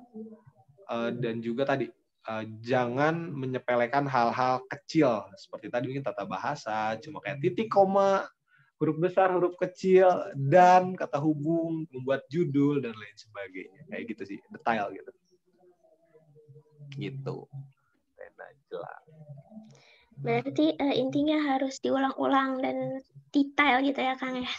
eh, 0.90 1.10
dan 1.18 1.38
juga 1.42 1.62
tadi 1.76 1.86
eh, 2.26 2.44
jangan 2.58 3.30
menyepelekan 3.30 4.10
hal-hal 4.10 4.58
kecil 4.66 5.30
seperti 5.38 5.70
tadi 5.70 5.84
mungkin 5.94 6.06
tata 6.06 6.26
bahasa, 6.26 6.98
cuma 6.98 7.22
kayak 7.22 7.38
titik 7.38 7.70
koma, 7.70 8.26
huruf 8.82 8.98
besar, 8.98 9.30
huruf 9.30 9.54
kecil, 9.62 10.10
dan 10.34 10.98
kata 10.98 11.22
hubung, 11.22 11.86
membuat 11.94 12.26
judul 12.26 12.82
dan 12.82 12.92
lain 12.98 13.16
sebagainya. 13.16 13.80
Kayak 13.90 14.04
gitu 14.14 14.22
sih, 14.34 14.38
detail 14.50 14.90
gitu. 14.90 15.10
Gitu. 16.94 17.36
Jelas. 18.70 19.02
Berarti 20.16 20.72
uh, 20.80 20.94
intinya 20.96 21.38
harus 21.54 21.78
diulang-ulang 21.84 22.64
dan 22.64 22.76
detail 23.30 23.84
gitu 23.84 24.00
ya 24.00 24.16
Kang 24.16 24.40
ya. 24.40 24.52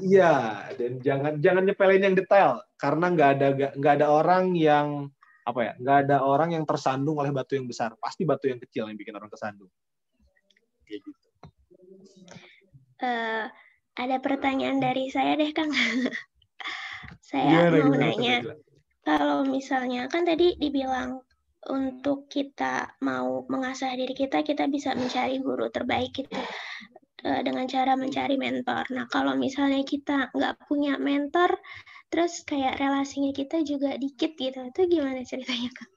Iya, 0.00 0.34
dan 0.80 0.92
jangan 1.04 1.32
jangan 1.42 1.62
nyepelin 1.68 2.06
yang 2.08 2.16
detail. 2.16 2.62
Karena 2.78 3.12
nggak 3.12 3.30
ada 3.36 3.46
nggak 3.76 3.94
ada 4.00 4.06
orang 4.08 4.56
yang 4.56 5.10
apa 5.42 5.60
ya 5.60 5.72
nggak 5.82 5.98
ada 6.06 6.16
orang 6.22 6.54
yang 6.54 6.64
tersandung 6.64 7.18
oleh 7.18 7.34
batu 7.34 7.58
yang 7.58 7.68
besar. 7.68 7.92
Pasti 7.98 8.22
batu 8.24 8.48
yang 8.48 8.62
kecil 8.62 8.88
yang 8.88 8.96
bikin 8.96 9.18
orang 9.18 9.28
tersandung. 9.28 9.68
Kayak 10.86 11.04
gitu. 11.04 11.10
Uh, 13.02 13.50
ada 13.98 14.16
pertanyaan 14.22 14.78
dari 14.78 15.10
saya 15.10 15.36
deh 15.36 15.50
kang. 15.52 15.74
Saya 17.32 17.72
gimana, 17.72 17.88
mau 17.88 17.96
nanya 17.96 18.36
kalau 19.02 19.42
misalnya 19.46 20.06
kan 20.06 20.22
tadi 20.26 20.54
dibilang 20.58 21.22
untuk 21.70 22.26
kita 22.26 22.98
mau 23.06 23.46
mengasah 23.46 23.94
diri 23.94 24.14
kita, 24.18 24.42
kita 24.42 24.66
bisa 24.66 24.98
mencari 24.98 25.38
guru 25.38 25.70
terbaik 25.70 26.10
gitu 26.10 26.42
dengan 27.22 27.70
cara 27.70 27.94
mencari 27.94 28.34
mentor. 28.34 28.90
Nah, 28.90 29.06
kalau 29.06 29.38
misalnya 29.38 29.86
kita 29.86 30.34
nggak 30.34 30.66
punya 30.66 30.98
mentor, 30.98 31.54
terus 32.10 32.42
kayak 32.42 32.82
relasinya 32.82 33.30
kita 33.30 33.62
juga 33.62 33.94
dikit 33.94 34.34
gitu, 34.34 34.58
itu 34.58 34.80
gimana 34.90 35.22
ceritanya 35.22 35.70
kak? 35.70 35.90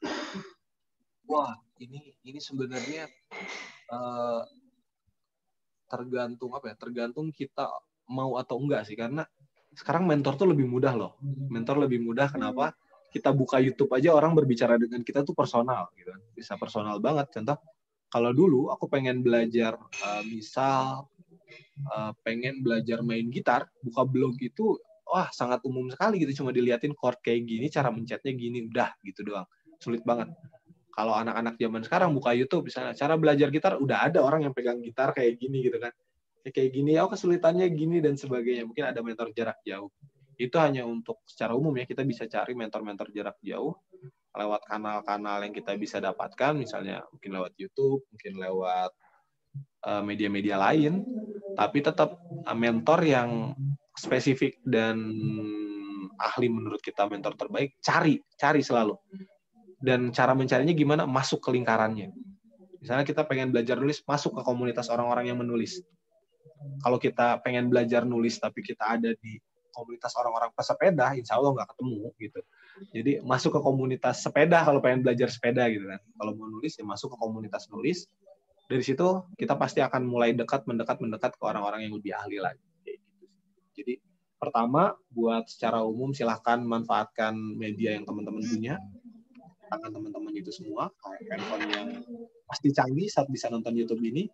Wah, 1.25 1.57
ini 1.81 2.13
ini 2.21 2.37
sebenarnya 2.37 3.09
uh, 3.89 4.45
tergantung 5.89 6.53
apa 6.53 6.69
ya? 6.69 6.75
Tergantung 6.77 7.33
kita 7.33 7.73
mau 8.05 8.37
atau 8.37 8.61
enggak 8.61 8.85
sih, 8.85 8.93
karena 8.93 9.25
sekarang 9.73 10.05
mentor 10.05 10.37
tuh 10.37 10.53
lebih 10.53 10.69
mudah 10.69 10.93
loh. 10.93 11.17
Mentor 11.25 11.81
lebih 11.81 12.05
mudah 12.05 12.29
kenapa? 12.29 12.77
Kita 13.15 13.31
buka 13.31 13.63
YouTube 13.63 13.87
aja 13.95 14.11
orang 14.11 14.35
berbicara 14.35 14.75
dengan 14.75 14.99
kita 14.99 15.23
tuh 15.23 15.31
personal 15.31 15.87
gitu 15.95 16.11
kan. 16.11 16.21
bisa 16.35 16.59
personal 16.59 16.99
banget. 16.99 17.31
Contoh 17.31 17.55
kalau 18.11 18.35
dulu 18.35 18.67
aku 18.67 18.91
pengen 18.91 19.23
belajar 19.23 19.79
uh, 19.79 20.23
misal 20.27 21.07
uh, 21.95 22.11
pengen 22.27 22.59
belajar 22.59 22.99
main 22.99 23.31
gitar 23.31 23.71
buka 23.79 24.03
blog 24.03 24.35
itu 24.43 24.75
wah 25.07 25.31
sangat 25.31 25.63
umum 25.63 25.87
sekali 25.87 26.19
gitu. 26.27 26.43
Cuma 26.43 26.51
diliatin 26.51 26.91
chord 26.91 27.23
kayak 27.23 27.47
gini 27.47 27.71
cara 27.71 27.87
mencetnya 27.87 28.35
gini 28.35 28.67
udah 28.67 28.91
gitu 29.07 29.23
doang. 29.23 29.47
Sulit 29.79 30.03
banget. 30.03 30.35
Kalau 30.91 31.15
anak-anak 31.15 31.55
zaman 31.55 31.81
sekarang 31.87 32.11
buka 32.11 32.35
YouTube 32.35 32.67
misalnya 32.67 32.91
cara 32.99 33.15
belajar 33.15 33.47
gitar 33.47 33.79
udah 33.79 34.11
ada 34.11 34.19
orang 34.23 34.43
yang 34.43 34.51
pegang 34.51 34.83
gitar 34.83 35.15
kayak 35.15 35.39
gini 35.39 35.63
gitu 35.63 35.79
kan. 35.79 35.95
Kayak 36.45 36.77
gini 36.77 36.99
oh 36.99 37.07
kesulitannya 37.07 37.71
gini 37.71 38.03
dan 38.03 38.19
sebagainya. 38.19 38.67
Mungkin 38.67 38.91
ada 38.91 38.99
mentor 38.99 39.31
jarak 39.31 39.63
jauh 39.63 39.87
itu 40.35 40.55
hanya 40.59 40.83
untuk 40.83 41.23
secara 41.23 41.55
umum 41.55 41.71
ya 41.75 41.87
kita 41.87 42.03
bisa 42.03 42.27
cari 42.27 42.53
mentor-mentor 42.53 43.11
jarak 43.11 43.39
jauh 43.41 43.75
lewat 44.35 44.67
kanal-kanal 44.67 45.47
yang 45.47 45.53
kita 45.55 45.79
bisa 45.79 46.03
dapatkan 46.03 46.59
misalnya 46.59 47.07
mungkin 47.07 47.31
lewat 47.39 47.53
YouTube 47.55 48.03
mungkin 48.11 48.33
lewat 48.35 48.91
eh, 49.87 50.03
media-media 50.03 50.59
lain 50.59 51.07
tapi 51.55 51.79
tetap 51.79 52.19
uh, 52.19 52.53
mentor 52.57 52.99
yang 53.07 53.55
spesifik 53.95 54.59
dan 54.67 54.99
ahli 56.19 56.51
menurut 56.51 56.83
kita 56.83 57.07
mentor 57.07 57.39
terbaik 57.39 57.79
cari 57.79 58.19
cari 58.35 58.59
selalu. 58.59 58.99
Dan 59.79 60.11
cara 60.11 60.35
mencarinya 60.35 60.75
gimana? 60.75 61.03
Masuk 61.07 61.39
ke 61.39 61.49
lingkarannya. 61.55 62.11
Misalnya 62.83 63.05
kita 63.07 63.23
pengen 63.25 63.55
belajar 63.55 63.79
nulis 63.79 64.03
masuk 64.03 64.35
ke 64.35 64.41
komunitas 64.43 64.91
orang-orang 64.91 65.31
yang 65.31 65.39
menulis. 65.39 65.79
Kalau 66.83 66.99
kita 66.99 67.39
pengen 67.41 67.71
belajar 67.71 68.03
nulis 68.03 68.37
tapi 68.37 68.61
kita 68.61 68.99
ada 68.99 69.11
di 69.15 69.39
komunitas 69.75 70.15
orang-orang 70.15 70.55
pesepeda, 70.55 71.11
insya 71.19 71.35
Allah 71.35 71.51
nggak 71.59 71.69
ketemu 71.75 72.01
gitu. 72.15 72.39
Jadi 72.95 73.11
masuk 73.23 73.51
ke 73.55 73.61
komunitas 73.61 74.23
sepeda 74.23 74.63
kalau 74.63 74.79
pengen 74.79 75.03
belajar 75.03 75.27
sepeda 75.27 75.67
gitu 75.67 75.83
kan. 75.85 75.99
Kalau 75.99 76.31
mau 76.39 76.47
nulis 76.47 76.73
ya 76.79 76.87
masuk 76.87 77.11
ke 77.15 77.17
komunitas 77.19 77.67
nulis. 77.67 78.07
Dari 78.65 78.81
situ 78.81 79.07
kita 79.37 79.53
pasti 79.59 79.83
akan 79.83 80.07
mulai 80.07 80.33
dekat, 80.33 80.65
mendekat, 80.65 80.97
mendekat 81.03 81.37
ke 81.37 81.43
orang-orang 81.43 81.85
yang 81.85 81.93
lebih 81.93 82.15
ahli 82.15 82.39
lagi. 82.41 82.63
Jadi 83.75 83.99
pertama 84.39 84.95
buat 85.11 85.45
secara 85.51 85.83
umum 85.83 86.15
silahkan 86.15 86.63
manfaatkan 86.63 87.35
media 87.35 87.93
yang 87.93 88.07
teman-teman 88.07 88.41
punya. 88.41 88.79
Tangan 89.65 89.91
teman-teman 89.91 90.33
itu 90.37 90.53
semua, 90.53 90.93
handphone 91.29 91.65
yang 91.73 91.89
pasti 92.45 92.69
canggih 92.69 93.09
saat 93.09 93.25
bisa 93.33 93.49
nonton 93.49 93.73
YouTube 93.73 94.01
ini 94.05 94.29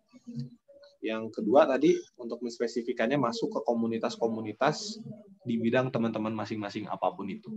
yang 1.02 1.28
kedua 1.34 1.66
tadi 1.66 1.98
untuk 2.14 2.38
menspesifikannya 2.46 3.18
masuk 3.18 3.58
ke 3.58 3.60
komunitas-komunitas 3.66 5.02
di 5.42 5.58
bidang 5.58 5.90
teman-teman 5.90 6.30
masing-masing 6.30 6.86
apa 6.86 7.10
pun 7.10 7.26
itu. 7.26 7.50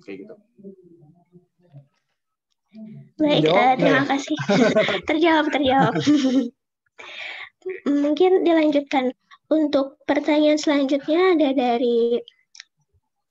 Kayak 0.00 0.26
gitu. 0.26 0.34
Baik, 3.20 3.44
uh, 3.52 3.76
terima 3.76 4.04
kasih. 4.08 4.36
terjawab, 5.08 5.46
terjawab. 5.52 5.92
Mungkin 8.02 8.42
dilanjutkan. 8.42 9.12
Untuk 9.52 10.00
pertanyaan 10.08 10.56
selanjutnya 10.56 11.36
ada 11.36 11.52
dari 11.52 12.16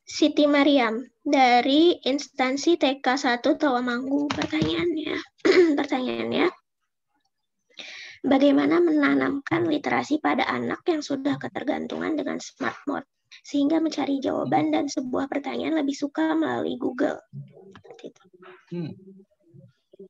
Siti 0.05 0.45
Mariam. 0.45 1.09
dari 1.21 2.01
instansi 2.01 2.81
TK 2.81 3.05
1 3.05 3.45
Tawamanggu. 3.45 4.25
Pertanyaannya, 4.33 5.17
pertanyaannya, 5.77 6.49
bagaimana 8.21 8.77
menanamkan 8.77 9.65
literasi 9.65 10.21
pada 10.21 10.45
anak 10.45 10.85
yang 10.85 11.01
sudah 11.01 11.41
ketergantungan 11.41 12.13
dengan 12.13 12.37
smartphone 12.37 13.05
sehingga 13.41 13.81
mencari 13.81 14.21
jawaban 14.21 14.69
dan 14.69 14.85
sebuah 14.91 15.31
pertanyaan 15.31 15.81
lebih 15.81 15.95
suka 15.95 16.35
melalui 16.37 16.75
Google. 16.77 17.17
Hmm. 18.69 18.91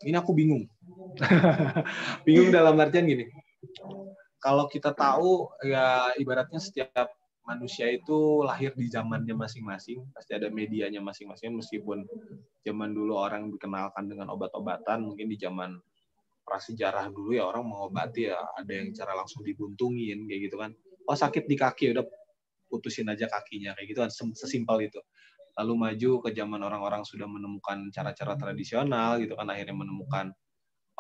Ini 0.02 0.16
aku 0.18 0.32
bingung. 0.34 0.66
bingung 2.28 2.50
dalam 2.50 2.80
artian 2.82 3.06
gini. 3.08 3.30
Kalau 4.42 4.66
kita 4.66 4.92
tahu 4.98 5.54
ya 5.62 6.18
ibaratnya 6.18 6.58
setiap 6.58 7.14
manusia 7.46 7.90
itu 7.90 8.42
lahir 8.42 8.74
di 8.74 8.90
zamannya 8.90 9.38
masing-masing, 9.38 10.02
pasti 10.14 10.34
ada 10.34 10.50
medianya 10.50 11.02
masing-masing 11.02 11.58
meskipun 11.58 12.06
zaman 12.66 12.90
dulu 12.94 13.18
orang 13.18 13.54
dikenalkan 13.54 14.10
dengan 14.10 14.34
obat-obatan, 14.34 15.06
mungkin 15.06 15.30
di 15.30 15.38
zaman 15.38 15.78
prasejarah 16.46 17.08
dulu 17.14 17.38
ya 17.38 17.48
orang 17.48 17.64
mengobati 17.66 18.28
ya 18.30 18.38
ada 18.58 18.72
yang 18.72 18.92
cara 18.92 19.14
langsung 19.16 19.46
dibuntungin 19.46 20.26
kayak 20.28 20.42
gitu 20.52 20.58
kan. 20.60 20.72
Oh 21.08 21.18
sakit 21.18 21.46
di 21.48 21.56
kaki 21.58 21.96
udah 21.96 22.06
putusin 22.72 23.10
aja 23.12 23.28
kakinya 23.28 23.76
kayak 23.76 23.88
gitu 23.92 24.00
kan 24.04 24.12
sesimpel 24.12 24.78
itu. 24.86 25.00
Lalu 25.60 25.74
maju 25.76 26.12
ke 26.24 26.30
zaman 26.32 26.62
orang-orang 26.64 27.04
sudah 27.04 27.28
menemukan 27.28 27.92
cara-cara 27.92 28.40
tradisional 28.40 29.20
gitu 29.20 29.36
kan 29.36 29.48
akhirnya 29.52 29.76
menemukan 29.76 30.32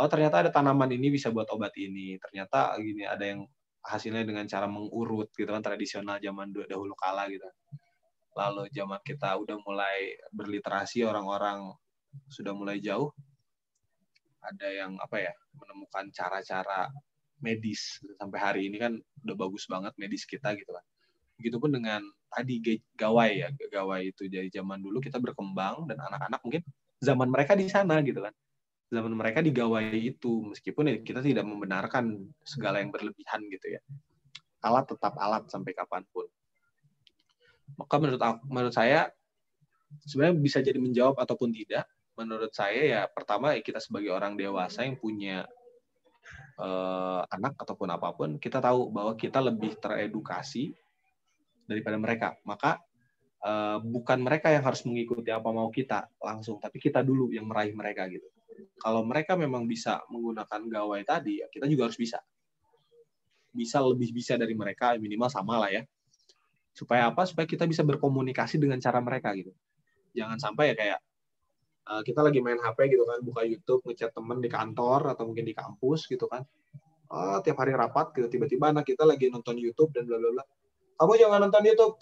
oh 0.02 0.08
ternyata 0.10 0.42
ada 0.42 0.50
tanaman 0.50 0.89
ini 0.92 1.14
bisa 1.14 1.30
buat 1.30 1.48
obat 1.54 1.74
ini. 1.78 2.18
Ternyata 2.20 2.76
gini 2.80 3.06
ada 3.08 3.24
yang 3.24 3.46
hasilnya 3.82 4.26
dengan 4.26 4.46
cara 4.46 4.70
mengurut 4.70 5.34
gitu 5.34 5.50
kan 5.50 5.62
tradisional 5.66 6.22
zaman 6.22 6.54
dahulu 6.54 6.94
kala 6.98 7.30
gitu. 7.30 7.46
Lalu 8.38 8.72
zaman 8.72 9.00
kita 9.04 9.36
udah 9.42 9.58
mulai 9.62 10.16
berliterasi 10.32 11.04
orang-orang 11.04 11.76
sudah 12.28 12.52
mulai 12.56 12.80
jauh 12.80 13.12
ada 14.42 14.68
yang 14.68 14.98
apa 14.98 15.22
ya 15.22 15.34
menemukan 15.54 16.10
cara-cara 16.10 16.89
medis 17.42 17.98
sampai 18.22 18.39
hari 18.39 18.62
ini 18.70 18.78
kan 18.78 18.94
udah 19.26 19.36
bagus 19.38 19.66
banget 19.66 19.94
medis 19.98 20.26
kita 20.30 20.54
gitu 20.58 20.72
kan. 20.74 20.86
Begitupun 21.42 21.74
dengan 21.74 22.06
tadi 22.30 22.62
gawai 22.94 23.32
ya, 23.46 23.50
gawai 23.74 24.14
itu 24.14 24.30
dari 24.30 24.50
zaman 24.54 24.78
dulu 24.82 25.02
kita 25.02 25.18
berkembang 25.18 25.89
dan 25.89 25.98
anak-anak 25.98 26.39
mungkin 26.46 26.62
zaman 27.02 27.28
mereka 27.34 27.58
di 27.58 27.66
sana 27.66 27.98
gitu 28.06 28.22
kan. 28.22 28.34
Zaman 28.94 29.14
mereka 29.18 29.42
di 29.42 29.50
gawai 29.50 29.89
itu 29.96 30.54
meskipun 30.54 30.84
ya 30.86 30.96
kita 31.02 31.26
tidak 31.26 31.48
membenarkan 31.48 32.30
segala 32.46 32.78
yang 32.78 32.94
berlebihan 32.94 33.42
gitu 33.50 33.74
ya. 33.74 33.82
Alat 34.62 34.86
tetap 34.94 35.18
alat 35.18 35.50
sampai 35.50 35.74
kapan 35.74 36.06
pun. 36.14 36.30
Maka 37.80 37.96
menurut 37.98 38.22
aku, 38.22 38.39
menurut 38.46 38.76
saya 38.76 39.10
sebenarnya 40.06 40.36
bisa 40.38 40.60
jadi 40.62 40.78
menjawab 40.78 41.18
ataupun 41.18 41.50
tidak 41.52 41.89
menurut 42.16 42.51
saya 42.51 42.82
ya 42.84 43.01
pertama 43.07 43.55
kita 43.59 43.80
sebagai 43.80 44.12
orang 44.12 44.36
dewasa 44.36 44.84
yang 44.84 44.99
punya 44.99 45.47
uh, 46.59 47.22
anak 47.32 47.55
ataupun 47.57 47.89
apa 47.89 48.14
pun 48.14 48.30
kita 48.38 48.59
tahu 48.59 48.91
bahwa 48.91 49.14
kita 49.16 49.39
lebih 49.39 49.78
teredukasi 49.80 50.76
daripada 51.66 51.97
mereka. 51.97 52.36
Maka 52.43 52.82
uh, 53.43 53.80
bukan 53.80 54.20
mereka 54.22 54.51
yang 54.51 54.66
harus 54.66 54.84
mengikuti 54.84 55.32
apa 55.32 55.49
mau 55.49 55.72
kita 55.72 56.12
langsung 56.20 56.59
tapi 56.59 56.78
kita 56.78 57.01
dulu 57.01 57.32
yang 57.32 57.47
meraih 57.47 57.74
mereka 57.74 58.05
gitu. 58.12 58.28
Kalau 58.78 59.01
mereka 59.07 59.39
memang 59.39 59.66
bisa 59.66 60.03
menggunakan 60.12 60.62
gawai 60.68 61.01
tadi 61.07 61.41
ya 61.41 61.47
kita 61.49 61.66
juga 61.66 61.89
harus 61.89 61.97
bisa. 61.97 62.20
Bisa 63.51 63.84
lebih 63.84 64.16
bisa 64.16 64.39
dari 64.39 64.55
mereka 64.55 64.95
minimal 64.99 65.28
sama 65.32 65.59
lah 65.59 65.72
ya. 65.72 65.84
Supaya 66.72 67.12
apa? 67.12 67.28
Supaya 67.28 67.43
kita 67.47 67.68
bisa 67.68 67.84
berkomunikasi 67.84 68.59
dengan 68.59 68.80
cara 68.80 69.03
mereka 69.03 69.36
gitu. 69.36 69.51
Jangan 70.16 70.39
sampai 70.39 70.72
ya 70.72 70.76
kayak 70.76 70.99
uh, 71.88 72.02
kita 72.06 72.22
lagi 72.22 72.40
main 72.44 72.60
HP 72.60 72.94
gitu 72.94 73.04
kan, 73.08 73.20
buka 73.24 73.42
YouTube, 73.48 73.82
ngechat 73.88 74.14
temen 74.14 74.38
di 74.44 74.50
kantor 74.52 75.16
atau 75.16 75.24
mungkin 75.26 75.48
di 75.48 75.56
kampus 75.56 76.06
gitu 76.06 76.30
kan. 76.30 76.46
Oh, 77.12 77.44
tiap 77.44 77.60
hari 77.60 77.76
rapat 77.76 78.16
gitu, 78.16 78.28
tiba-tiba 78.32 78.72
anak 78.72 78.88
kita 78.88 79.04
lagi 79.04 79.28
nonton 79.28 79.60
YouTube 79.60 79.92
dan 79.92 80.08
bla 80.08 80.22
bla 80.22 80.30
bla. 80.32 80.44
Kamu 81.02 81.14
jangan 81.18 81.40
nonton 81.48 81.64
YouTube. 81.66 81.96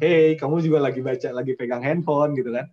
Hey, 0.00 0.38
kamu 0.38 0.64
juga 0.64 0.78
lagi 0.80 1.00
baca, 1.04 1.28
lagi 1.34 1.52
pegang 1.58 1.84
handphone 1.84 2.32
gitu 2.38 2.54
kan. 2.54 2.70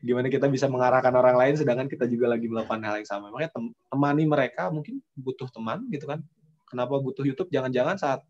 Gimana 0.00 0.32
kita 0.32 0.48
bisa 0.48 0.68
mengarahkan 0.68 1.12
orang 1.12 1.36
lain 1.36 1.54
sedangkan 1.60 1.88
kita 1.88 2.08
juga 2.08 2.32
lagi 2.32 2.48
melakukan 2.48 2.80
hal 2.84 3.00
yang 3.00 3.08
sama. 3.08 3.28
Makanya 3.32 3.52
tem 3.52 3.64
temani 3.88 4.24
mereka 4.28 4.68
mungkin 4.72 5.00
butuh 5.16 5.48
teman 5.52 5.88
gitu 5.92 6.08
kan. 6.08 6.20
Kenapa 6.68 7.00
butuh 7.00 7.24
YouTube? 7.24 7.48
Jangan-jangan 7.52 7.96
saat 7.96 8.20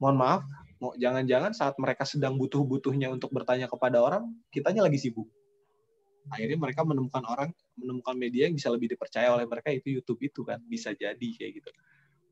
mohon 0.00 0.16
maaf, 0.16 0.42
jangan-jangan 0.96 1.52
saat 1.56 1.74
mereka 1.80 2.04
sedang 2.04 2.36
butuh-butuhnya 2.36 3.10
untuk 3.12 3.32
bertanya 3.32 3.66
kepada 3.66 4.00
orang, 4.00 4.28
kitanya 4.52 4.84
lagi 4.84 5.00
sibuk 5.00 5.28
akhirnya 6.28 6.58
mereka 6.60 6.84
menemukan 6.84 7.24
orang 7.24 7.50
menemukan 7.78 8.14
media 8.16 8.48
yang 8.48 8.54
bisa 8.56 8.68
lebih 8.68 8.92
dipercaya 8.92 9.32
oleh 9.32 9.48
mereka 9.48 9.72
itu 9.72 10.00
YouTube 10.00 10.20
itu 10.24 10.40
kan 10.44 10.60
bisa 10.64 10.92
jadi 10.92 11.16
kayak 11.16 11.52
gitu. 11.62 11.70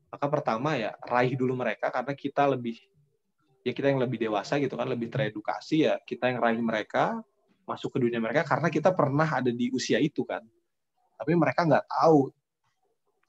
Maka 0.07 0.25
pertama 0.31 0.79
ya 0.79 0.95
raih 1.03 1.35
dulu 1.35 1.57
mereka 1.57 1.91
karena 1.91 2.13
kita 2.15 2.43
lebih 2.47 2.77
ya 3.65 3.75
kita 3.75 3.91
yang 3.91 3.99
lebih 3.99 4.17
dewasa 4.21 4.55
gitu 4.61 4.79
kan 4.79 4.87
lebih 4.87 5.11
teredukasi 5.11 5.83
ya 5.89 5.99
kita 5.99 6.31
yang 6.31 6.39
raih 6.39 6.61
mereka 6.63 7.19
masuk 7.67 7.91
ke 7.91 7.99
dunia 7.99 8.23
mereka 8.23 8.47
karena 8.47 8.71
kita 8.71 8.95
pernah 8.95 9.27
ada 9.27 9.51
di 9.51 9.67
usia 9.75 9.99
itu 9.99 10.23
kan. 10.23 10.43
Tapi 11.17 11.33
mereka 11.33 11.67
nggak 11.67 11.85
tahu 11.89 12.31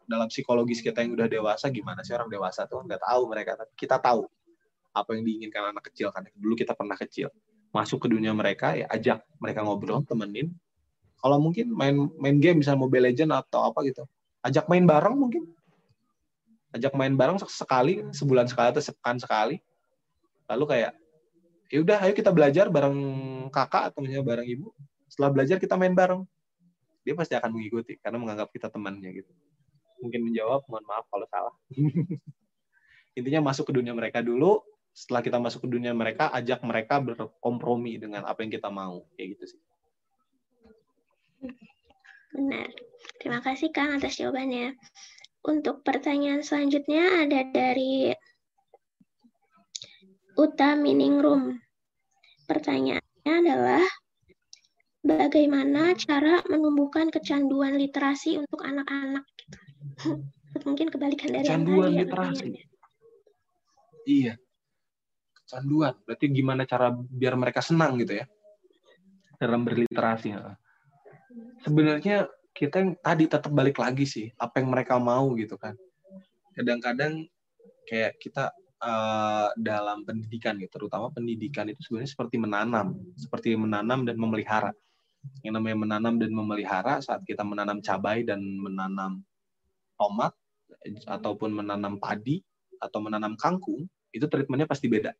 dalam 0.08 0.28
psikologis 0.30 0.80
kita 0.80 1.04
yang 1.04 1.18
udah 1.18 1.28
dewasa 1.28 1.68
gimana 1.68 2.00
sih 2.06 2.14
orang 2.16 2.30
dewasa 2.32 2.64
tuh 2.64 2.80
nggak 2.80 3.02
tahu 3.02 3.22
mereka 3.28 3.60
tapi 3.60 3.72
kita 3.76 4.00
tahu 4.00 4.24
apa 4.96 5.10
yang 5.12 5.22
diinginkan 5.26 5.74
anak 5.74 5.90
kecil 5.90 6.14
kan. 6.14 6.28
Dulu 6.36 6.54
kita 6.54 6.76
pernah 6.76 6.94
kecil 6.94 7.28
masuk 7.68 8.04
ke 8.04 8.08
dunia 8.08 8.32
mereka 8.32 8.72
ya 8.74 8.88
ajak 8.88 9.24
mereka 9.38 9.64
ngobrol 9.64 10.00
temenin. 10.04 10.52
Kalau 11.18 11.42
mungkin 11.42 11.74
main 11.74 11.96
main 12.16 12.38
game 12.38 12.62
misalnya 12.62 12.86
Mobile 12.86 13.10
Legend 13.10 13.34
atau 13.34 13.66
apa 13.66 13.82
gitu. 13.84 14.06
Ajak 14.40 14.70
main 14.70 14.86
bareng 14.86 15.18
mungkin. 15.18 15.44
Ajak 16.70 16.94
main 16.94 17.16
bareng 17.18 17.42
sekali 17.42 18.06
sebulan 18.14 18.46
sekali 18.46 18.70
atau 18.70 18.82
sepekan 18.82 19.18
sekali. 19.18 19.58
Lalu 20.46 20.64
kayak 20.64 20.92
ya 21.68 21.78
udah 21.84 21.98
ayo 22.06 22.12
kita 22.16 22.30
belajar 22.32 22.70
bareng 22.72 22.96
kakak 23.50 23.92
atau 23.92 23.98
misalnya 24.00 24.24
bareng 24.24 24.46
ibu. 24.46 24.70
Setelah 25.10 25.30
belajar 25.34 25.56
kita 25.58 25.74
main 25.74 25.92
bareng. 25.92 26.22
Dia 27.02 27.16
pasti 27.16 27.34
akan 27.34 27.50
mengikuti 27.50 27.96
karena 27.98 28.20
menganggap 28.20 28.52
kita 28.54 28.68
temannya 28.70 29.10
gitu. 29.16 29.32
Mungkin 29.98 30.22
menjawab 30.22 30.62
mohon 30.70 30.84
maaf 30.86 31.08
kalau 31.10 31.26
salah. 31.26 31.54
Intinya 33.18 33.50
masuk 33.50 33.66
ke 33.66 33.72
dunia 33.74 33.90
mereka 33.90 34.22
dulu 34.22 34.62
setelah 34.98 35.22
kita 35.22 35.38
masuk 35.38 35.62
ke 35.62 35.68
dunia 35.70 35.94
mereka, 35.94 36.26
ajak 36.34 36.58
mereka 36.66 36.98
berkompromi 36.98 38.02
dengan 38.02 38.26
apa 38.26 38.42
yang 38.42 38.50
kita 38.50 38.66
mau, 38.66 39.06
kayak 39.14 39.38
gitu 39.38 39.54
sih. 39.54 39.60
Benar. 42.34 42.74
Terima 43.22 43.38
kasih 43.38 43.70
Kang 43.70 43.94
atas 43.94 44.18
jawabannya. 44.18 44.74
Untuk 45.46 45.86
pertanyaan 45.86 46.42
selanjutnya 46.42 47.22
ada 47.22 47.46
dari 47.46 48.10
Uta 50.34 50.74
Room. 50.74 51.62
Pertanyaannya 52.50 53.32
adalah 53.38 53.86
bagaimana 55.06 55.94
cara 55.94 56.42
menumbuhkan 56.50 57.14
kecanduan 57.14 57.78
literasi 57.78 58.34
untuk 58.42 58.66
anak-anak? 58.66 59.22
Mungkin 60.66 60.90
kebalikan 60.90 61.30
dari 61.30 61.46
kecanduan 61.46 61.86
yang 61.86 61.86
tadi, 61.86 61.94
ya, 61.94 62.02
literasi. 62.02 62.46
Ya, 62.50 62.64
iya 64.08 64.34
canduan. 65.48 65.96
Berarti 66.04 66.28
gimana 66.28 66.68
cara 66.68 66.92
biar 66.92 67.34
mereka 67.34 67.64
senang 67.64 67.96
gitu 67.98 68.20
ya 68.20 68.28
dalam 69.40 69.64
berliterasi. 69.64 70.36
Sebenarnya 71.64 72.28
kita 72.52 72.82
yang 72.82 72.92
tadi 72.98 73.24
tetap 73.30 73.50
balik 73.54 73.78
lagi 73.78 74.04
sih 74.04 74.26
apa 74.36 74.60
yang 74.60 74.68
mereka 74.74 75.00
mau 75.00 75.32
gitu 75.38 75.56
kan. 75.56 75.78
Kadang-kadang 76.52 77.24
kayak 77.86 78.18
kita 78.18 78.50
uh, 78.82 79.48
dalam 79.54 80.02
pendidikan 80.02 80.58
gitu, 80.58 80.82
terutama 80.82 81.08
pendidikan 81.14 81.70
itu 81.70 81.80
sebenarnya 81.86 82.10
seperti 82.10 82.36
menanam, 82.36 82.86
seperti 83.14 83.54
menanam 83.54 84.02
dan 84.02 84.18
memelihara. 84.18 84.74
Yang 85.46 85.54
namanya 85.54 85.76
menanam 85.78 86.14
dan 86.18 86.30
memelihara 86.34 86.98
saat 86.98 87.22
kita 87.22 87.46
menanam 87.46 87.78
cabai 87.78 88.26
dan 88.26 88.42
menanam 88.42 89.22
tomat 89.98 90.34
ataupun 91.06 91.62
menanam 91.62 91.98
padi 91.98 92.42
atau 92.78 93.02
menanam 93.02 93.34
kangkung 93.34 93.86
itu 94.14 94.24
treatmentnya 94.30 94.70
pasti 94.70 94.86
beda 94.86 95.10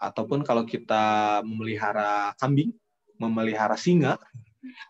ataupun 0.00 0.42
kalau 0.48 0.64
kita 0.66 1.40
memelihara 1.46 2.32
kambing, 2.40 2.72
memelihara 3.20 3.76
singa, 3.76 4.16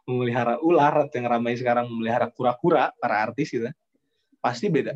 memelihara 0.08 0.58
ular 0.62 1.08
yang 1.14 1.26
ramai 1.28 1.54
sekarang 1.58 1.86
memelihara 1.90 2.28
kura-kura 2.32 2.92
para 3.00 3.26
artis 3.30 3.50
gitu, 3.54 3.68
pasti 4.42 4.68
beda. 4.72 4.94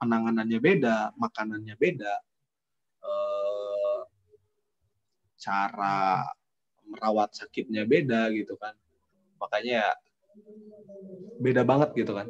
Penanganannya 0.00 0.58
beda, 0.60 0.96
makanannya 1.16 1.74
beda, 1.78 2.14
eh, 3.06 4.00
cara 5.40 6.26
merawat 6.90 7.30
sakitnya 7.38 7.82
beda 7.88 8.30
gitu 8.34 8.54
kan. 8.60 8.74
Makanya 9.40 9.72
ya 9.84 9.90
beda 11.44 11.62
banget 11.70 11.90
gitu 11.98 12.12
kan 12.18 12.26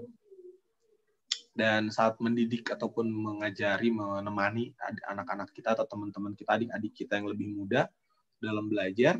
dan 1.57 1.89
saat 1.89 2.21
mendidik 2.21 2.69
ataupun 2.69 3.09
mengajari 3.09 3.89
menemani 3.89 4.77
anak-anak 5.09 5.51
kita 5.57 5.73
atau 5.73 5.89
teman-teman 5.89 6.37
kita 6.37 6.61
adik-adik 6.61 6.93
kita 6.93 7.17
yang 7.17 7.33
lebih 7.33 7.49
muda 7.57 7.89
dalam 8.37 8.69
belajar, 8.69 9.17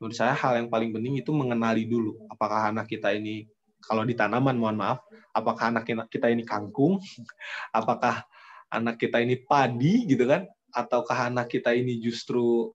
menurut 0.00 0.16
saya 0.16 0.32
hal 0.32 0.64
yang 0.64 0.72
paling 0.72 0.96
penting 0.96 1.20
itu 1.20 1.30
mengenali 1.36 1.84
dulu 1.84 2.16
apakah 2.32 2.72
anak 2.72 2.88
kita 2.88 3.12
ini 3.12 3.44
kalau 3.86 4.02
di 4.02 4.16
tanaman 4.18 4.56
mohon 4.58 4.80
maaf, 4.80 5.06
apakah 5.30 5.70
anak 5.70 6.08
kita 6.10 6.26
ini 6.32 6.42
kangkung, 6.42 6.98
apakah 7.78 8.26
anak 8.72 8.98
kita 8.98 9.22
ini 9.22 9.38
padi 9.38 10.08
gitu 10.10 10.26
kan, 10.26 10.48
ataukah 10.74 11.30
anak 11.30 11.46
kita 11.46 11.70
ini 11.76 12.02
justru 12.02 12.72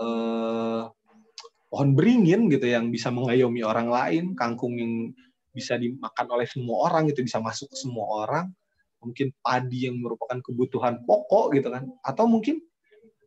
eh, 0.00 0.82
pohon 1.68 1.90
beringin 1.92 2.48
gitu 2.48 2.66
yang 2.72 2.88
bisa 2.88 3.12
mengayomi 3.12 3.60
orang 3.60 3.92
lain, 3.92 4.24
kangkung 4.32 4.80
yang 4.80 5.12
bisa 5.56 5.80
dimakan 5.80 6.26
oleh 6.28 6.44
semua 6.44 6.92
orang 6.92 7.08
itu 7.08 7.24
bisa 7.24 7.40
masuk 7.40 7.72
ke 7.72 7.76
semua 7.80 8.28
orang, 8.28 8.52
mungkin 9.00 9.32
padi 9.40 9.88
yang 9.88 9.96
merupakan 9.96 10.36
kebutuhan 10.44 11.00
pokok 11.08 11.56
gitu 11.56 11.72
kan, 11.72 11.88
atau 12.04 12.28
mungkin 12.28 12.60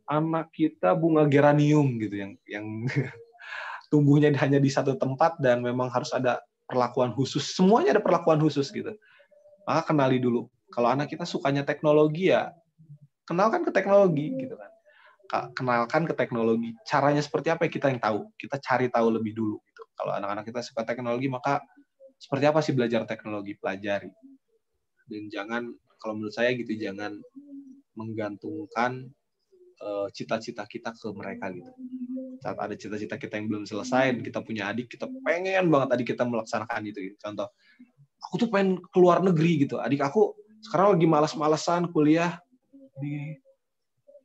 anak 0.06 0.50
kita 0.54 0.94
bunga 0.94 1.26
geranium 1.26 1.98
gitu 1.98 2.14
yang 2.18 2.32
yang 2.46 2.66
tumbuhnya 3.90 4.30
hanya 4.38 4.62
di 4.62 4.70
satu 4.70 4.94
tempat 4.94 5.38
dan 5.42 5.62
memang 5.62 5.90
harus 5.90 6.14
ada 6.14 6.42
perlakuan 6.70 7.10
khusus. 7.14 7.42
Semuanya 7.42 7.98
ada 7.98 8.02
perlakuan 8.02 8.38
khusus 8.38 8.70
gitu. 8.70 8.94
Maka 9.66 9.90
kenali 9.90 10.22
dulu. 10.22 10.46
Kalau 10.70 10.86
anak 10.86 11.10
kita 11.10 11.26
sukanya 11.26 11.66
teknologi 11.66 12.30
ya 12.30 12.54
kenalkan 13.26 13.66
ke 13.66 13.74
teknologi 13.74 14.30
gitu 14.38 14.54
kan. 14.54 14.70
Kenalkan 15.54 16.06
ke 16.06 16.14
teknologi. 16.14 16.74
Caranya 16.86 17.22
seperti 17.22 17.50
apa 17.50 17.66
ya 17.66 17.70
kita 17.70 17.86
yang 17.90 18.02
tahu. 18.02 18.30
Kita 18.38 18.58
cari 18.62 18.86
tahu 18.90 19.18
lebih 19.18 19.34
dulu 19.34 19.58
gitu. 19.62 19.82
Kalau 19.98 20.14
anak-anak 20.14 20.46
kita 20.46 20.62
suka 20.62 20.86
teknologi 20.86 21.26
maka 21.26 21.62
seperti 22.20 22.44
apa 22.44 22.60
sih 22.60 22.76
belajar 22.76 23.08
teknologi? 23.08 23.56
Pelajari. 23.56 24.12
Dan 25.08 25.32
jangan 25.32 25.72
kalau 25.96 26.20
menurut 26.20 26.36
saya 26.36 26.52
gitu 26.52 26.76
jangan 26.76 27.16
menggantungkan 27.96 29.08
Eh, 29.80 30.08
cita-cita 30.12 30.68
kita 30.68 30.92
ke 30.92 31.08
mereka 31.16 31.48
gitu. 31.48 31.72
Saat 32.44 32.60
ada 32.60 32.76
cita-cita 32.76 33.16
kita 33.16 33.40
yang 33.40 33.48
belum 33.48 33.64
selesai, 33.64 34.12
kita 34.20 34.44
punya 34.44 34.68
adik, 34.68 34.92
kita 34.92 35.08
pengen 35.24 35.72
banget 35.72 35.88
adik 35.96 36.12
kita 36.12 36.28
melaksanakan 36.28 36.84
itu. 36.84 37.00
Gitu. 37.08 37.16
Contoh, 37.16 37.48
aku 38.20 38.34
tuh 38.44 38.48
pengen 38.52 38.76
keluar 38.92 39.24
negeri 39.24 39.64
gitu. 39.64 39.80
Adik 39.80 40.04
aku 40.04 40.36
sekarang 40.60 41.00
lagi 41.00 41.08
malas-malasan 41.08 41.88
kuliah 41.96 42.36
di 43.00 43.40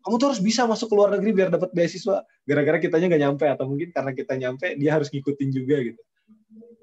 kamu 0.04 0.16
tuh 0.20 0.28
harus 0.36 0.44
bisa 0.44 0.68
masuk 0.68 0.92
ke 0.92 0.96
luar 1.00 1.16
negeri 1.16 1.32
biar 1.32 1.48
dapat 1.48 1.72
beasiswa. 1.72 2.28
Gara-gara 2.44 2.76
kitanya 2.76 3.16
nggak 3.16 3.24
nyampe 3.24 3.46
atau 3.48 3.66
mungkin 3.72 3.96
karena 3.96 4.12
kita 4.12 4.34
nyampe 4.36 4.76
dia 4.76 4.92
harus 4.92 5.08
ngikutin 5.08 5.50
juga 5.56 5.80
gitu. 5.88 6.02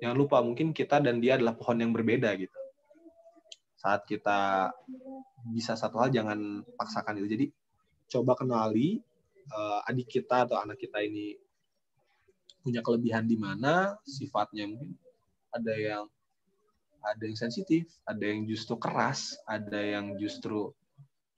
Jangan 0.02 0.18
lupa 0.18 0.42
mungkin 0.42 0.74
kita 0.74 0.98
dan 0.98 1.22
dia 1.22 1.38
adalah 1.38 1.54
pohon 1.54 1.78
yang 1.78 1.94
berbeda 1.94 2.34
gitu. 2.34 2.58
Saat 3.78 4.02
kita 4.02 4.74
bisa 5.46 5.78
satu 5.78 6.02
hal 6.02 6.10
jangan 6.10 6.66
paksakan 6.74 7.22
itu. 7.22 7.28
Jadi 7.30 7.46
coba 8.10 8.34
kenali 8.34 8.98
uh, 9.54 9.86
adik 9.86 10.10
kita 10.10 10.50
atau 10.50 10.58
anak 10.58 10.82
kita 10.82 11.06
ini 11.06 11.38
punya 12.66 12.82
kelebihan 12.82 13.30
di 13.30 13.38
mana, 13.38 13.94
sifatnya 14.02 14.66
mungkin 14.66 14.98
ada 15.54 15.74
yang 15.74 16.04
ada 17.02 17.22
yang 17.22 17.38
sensitif, 17.38 17.86
ada 18.02 18.22
yang 18.22 18.46
justru 18.46 18.78
keras, 18.78 19.38
ada 19.46 19.78
yang 19.78 20.18
justru 20.18 20.70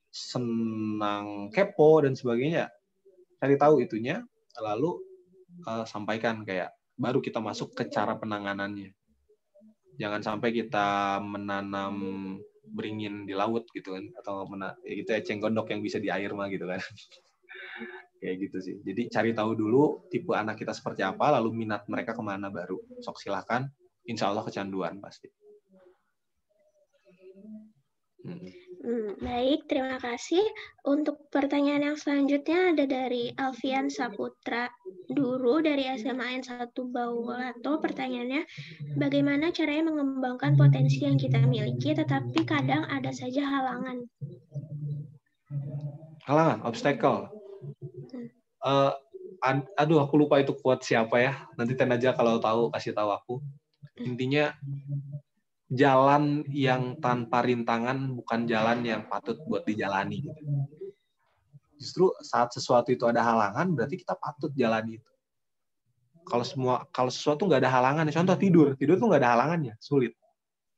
senang 0.08 1.52
kepo 1.52 2.00
dan 2.00 2.16
sebagainya. 2.16 2.68
Cari 3.40 3.56
tahu 3.60 3.84
itunya, 3.84 4.24
lalu 4.56 5.00
uh, 5.68 5.84
sampaikan 5.88 6.44
kayak 6.44 6.72
baru 6.94 7.18
kita 7.18 7.42
masuk 7.42 7.74
ke 7.74 7.90
cara 7.90 8.14
penanganannya. 8.18 8.94
Jangan 9.98 10.22
sampai 10.22 10.50
kita 10.50 11.18
menanam 11.22 11.96
beringin 12.70 13.28
di 13.28 13.36
laut 13.36 13.68
gitu 13.76 13.92
kan 13.92 14.04
atau 14.18 14.48
mana 14.48 14.72
ya 14.82 14.92
gitu 14.96 15.10
ya 15.12 15.20
gondok 15.36 15.68
yang 15.68 15.84
bisa 15.84 16.00
di 16.00 16.08
air 16.08 16.32
mah 16.32 16.48
gitu 16.48 16.64
kan 16.64 16.80
kayak 18.24 18.36
gitu 18.40 18.56
sih 18.64 18.76
jadi 18.80 19.12
cari 19.12 19.30
tahu 19.36 19.52
dulu 19.52 20.08
tipe 20.08 20.32
anak 20.32 20.56
kita 20.56 20.72
seperti 20.72 21.04
apa 21.04 21.36
lalu 21.36 21.52
minat 21.64 21.84
mereka 21.92 22.16
ke 22.16 22.22
mana 22.24 22.48
baru 22.48 22.80
sok 23.04 23.20
silakan 23.20 23.68
insya 24.08 24.32
Allah 24.32 24.48
kecanduan 24.48 24.96
pasti 25.04 25.28
hmm. 28.24 28.63
Hmm, 28.84 29.16
baik, 29.16 29.64
terima 29.64 29.96
kasih. 29.96 30.44
Untuk 30.84 31.32
pertanyaan 31.32 31.88
yang 31.88 31.96
selanjutnya 31.96 32.76
ada 32.76 32.84
dari 32.84 33.32
Alfian 33.32 33.88
Saputra 33.88 34.68
Duru 35.08 35.64
dari 35.64 35.88
SMA 35.96 36.44
N1 36.44 36.76
Bawalato. 36.76 37.80
Pertanyaannya, 37.80 38.44
bagaimana 39.00 39.56
caranya 39.56 39.88
mengembangkan 39.88 40.60
potensi 40.60 41.00
yang 41.00 41.16
kita 41.16 41.40
miliki 41.48 41.96
tetapi 41.96 42.44
kadang 42.44 42.84
ada 42.84 43.08
saja 43.08 43.48
halangan? 43.48 44.04
Halangan, 46.28 46.68
obstacle. 46.68 47.32
Hmm. 48.12 48.28
Uh, 48.60 48.92
aduh, 49.80 50.04
aku 50.04 50.20
lupa 50.20 50.44
itu 50.44 50.52
kuat 50.60 50.84
siapa 50.84 51.24
ya. 51.24 51.32
Nanti 51.56 51.72
ten 51.72 51.88
aja 51.88 52.12
kalau 52.12 52.36
tahu 52.36 52.68
kasih 52.68 52.92
tahu 52.92 53.08
aku. 53.16 53.34
Intinya 53.96 54.52
jalan 55.74 56.46
yang 56.48 56.96
tanpa 57.02 57.42
rintangan 57.42 58.14
bukan 58.14 58.46
jalan 58.46 58.86
yang 58.86 59.02
patut 59.10 59.36
buat 59.44 59.66
dijalani. 59.66 60.30
Gitu. 60.30 60.42
Justru 61.78 62.14
saat 62.22 62.54
sesuatu 62.54 62.94
itu 62.94 63.04
ada 63.04 63.20
halangan, 63.20 63.74
berarti 63.74 64.00
kita 64.00 64.14
patut 64.14 64.54
jalani 64.54 65.02
itu. 65.02 65.10
Kalau 66.24 66.46
semua 66.46 66.88
kalau 66.88 67.12
sesuatu 67.12 67.44
nggak 67.44 67.60
ada 67.60 67.68
halangan, 67.70 68.08
contoh 68.08 68.36
tidur, 68.40 68.68
tidur 68.80 68.96
tuh 68.96 69.12
nggak 69.12 69.20
ada 69.20 69.30
halangannya, 69.36 69.74
sulit. 69.76 70.16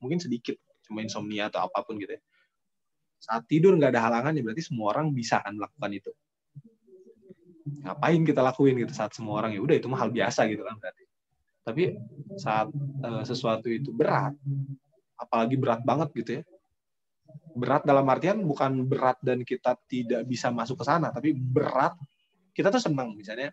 Mungkin 0.03 0.19
sedikit, 0.19 0.59
cuma 0.83 1.07
insomnia 1.07 1.47
atau 1.47 1.63
apa 1.63 1.87
pun 1.87 2.01
gitu 2.01 2.19
ya. 2.19 2.23
Saat 3.23 3.47
tidur 3.47 3.79
nggak 3.79 3.95
ada 3.95 4.03
halangannya, 4.11 4.43
berarti 4.43 4.67
semua 4.67 4.91
orang 4.97 5.15
bisa 5.15 5.39
kan 5.39 5.55
melakukan 5.55 5.91
itu. 5.95 6.11
Ngapain 7.87 8.23
kita 8.27 8.41
lakuin 8.43 8.75
gitu 8.83 8.93
saat 8.95 9.15
semua 9.15 9.39
orang 9.39 9.55
ya 9.55 9.63
udah 9.63 9.77
itu 9.79 9.87
mah 9.87 9.99
hal 10.03 10.11
biasa 10.11 10.51
gitu 10.51 10.67
kan 10.67 10.75
berarti. 10.83 11.05
Tapi 11.67 11.83
saat 12.39 12.71
uh, 13.03 13.23
sesuatu 13.27 13.67
itu 13.67 13.91
berat, 13.91 14.35
apalagi 15.17 15.57
berat 15.57 15.81
banget 15.83 16.09
gitu 16.15 16.31
ya. 16.41 16.43
Berat 17.57 17.83
dalam 17.89 18.07
artian 18.07 18.45
bukan 18.45 18.85
berat 18.87 19.19
dan 19.25 19.43
kita 19.43 19.75
tidak 19.89 20.23
bisa 20.29 20.53
masuk 20.53 20.81
ke 20.81 20.85
sana, 20.87 21.11
tapi 21.11 21.33
berat 21.35 21.97
kita 22.53 22.73
tuh 22.73 22.81
senang 22.81 23.13
misalnya. 23.17 23.53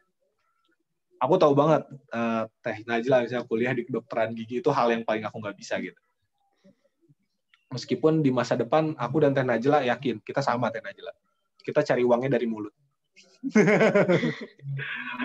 Aku 1.23 1.39
tahu 1.39 1.55
banget 1.55 1.87
uh, 2.11 2.51
Teh 2.59 2.83
Najla 2.83 3.23
misalnya 3.23 3.47
kuliah 3.47 3.71
di 3.71 3.87
kedokteran 3.87 4.35
gigi 4.35 4.59
itu 4.59 4.67
hal 4.75 4.91
yang 4.91 5.07
paling 5.07 5.23
aku 5.23 5.39
nggak 5.39 5.55
bisa 5.55 5.79
gitu. 5.79 5.95
Meskipun 7.71 8.19
di 8.19 8.27
masa 8.27 8.59
depan 8.59 8.91
aku 8.99 9.23
dan 9.23 9.31
Teh 9.31 9.47
Najla 9.47 9.87
yakin 9.87 10.19
kita 10.19 10.43
sama 10.43 10.67
Teh 10.67 10.83
Najla. 10.83 11.15
Kita 11.63 11.79
cari 11.79 12.03
uangnya 12.03 12.35
dari 12.35 12.43
mulut. 12.43 12.75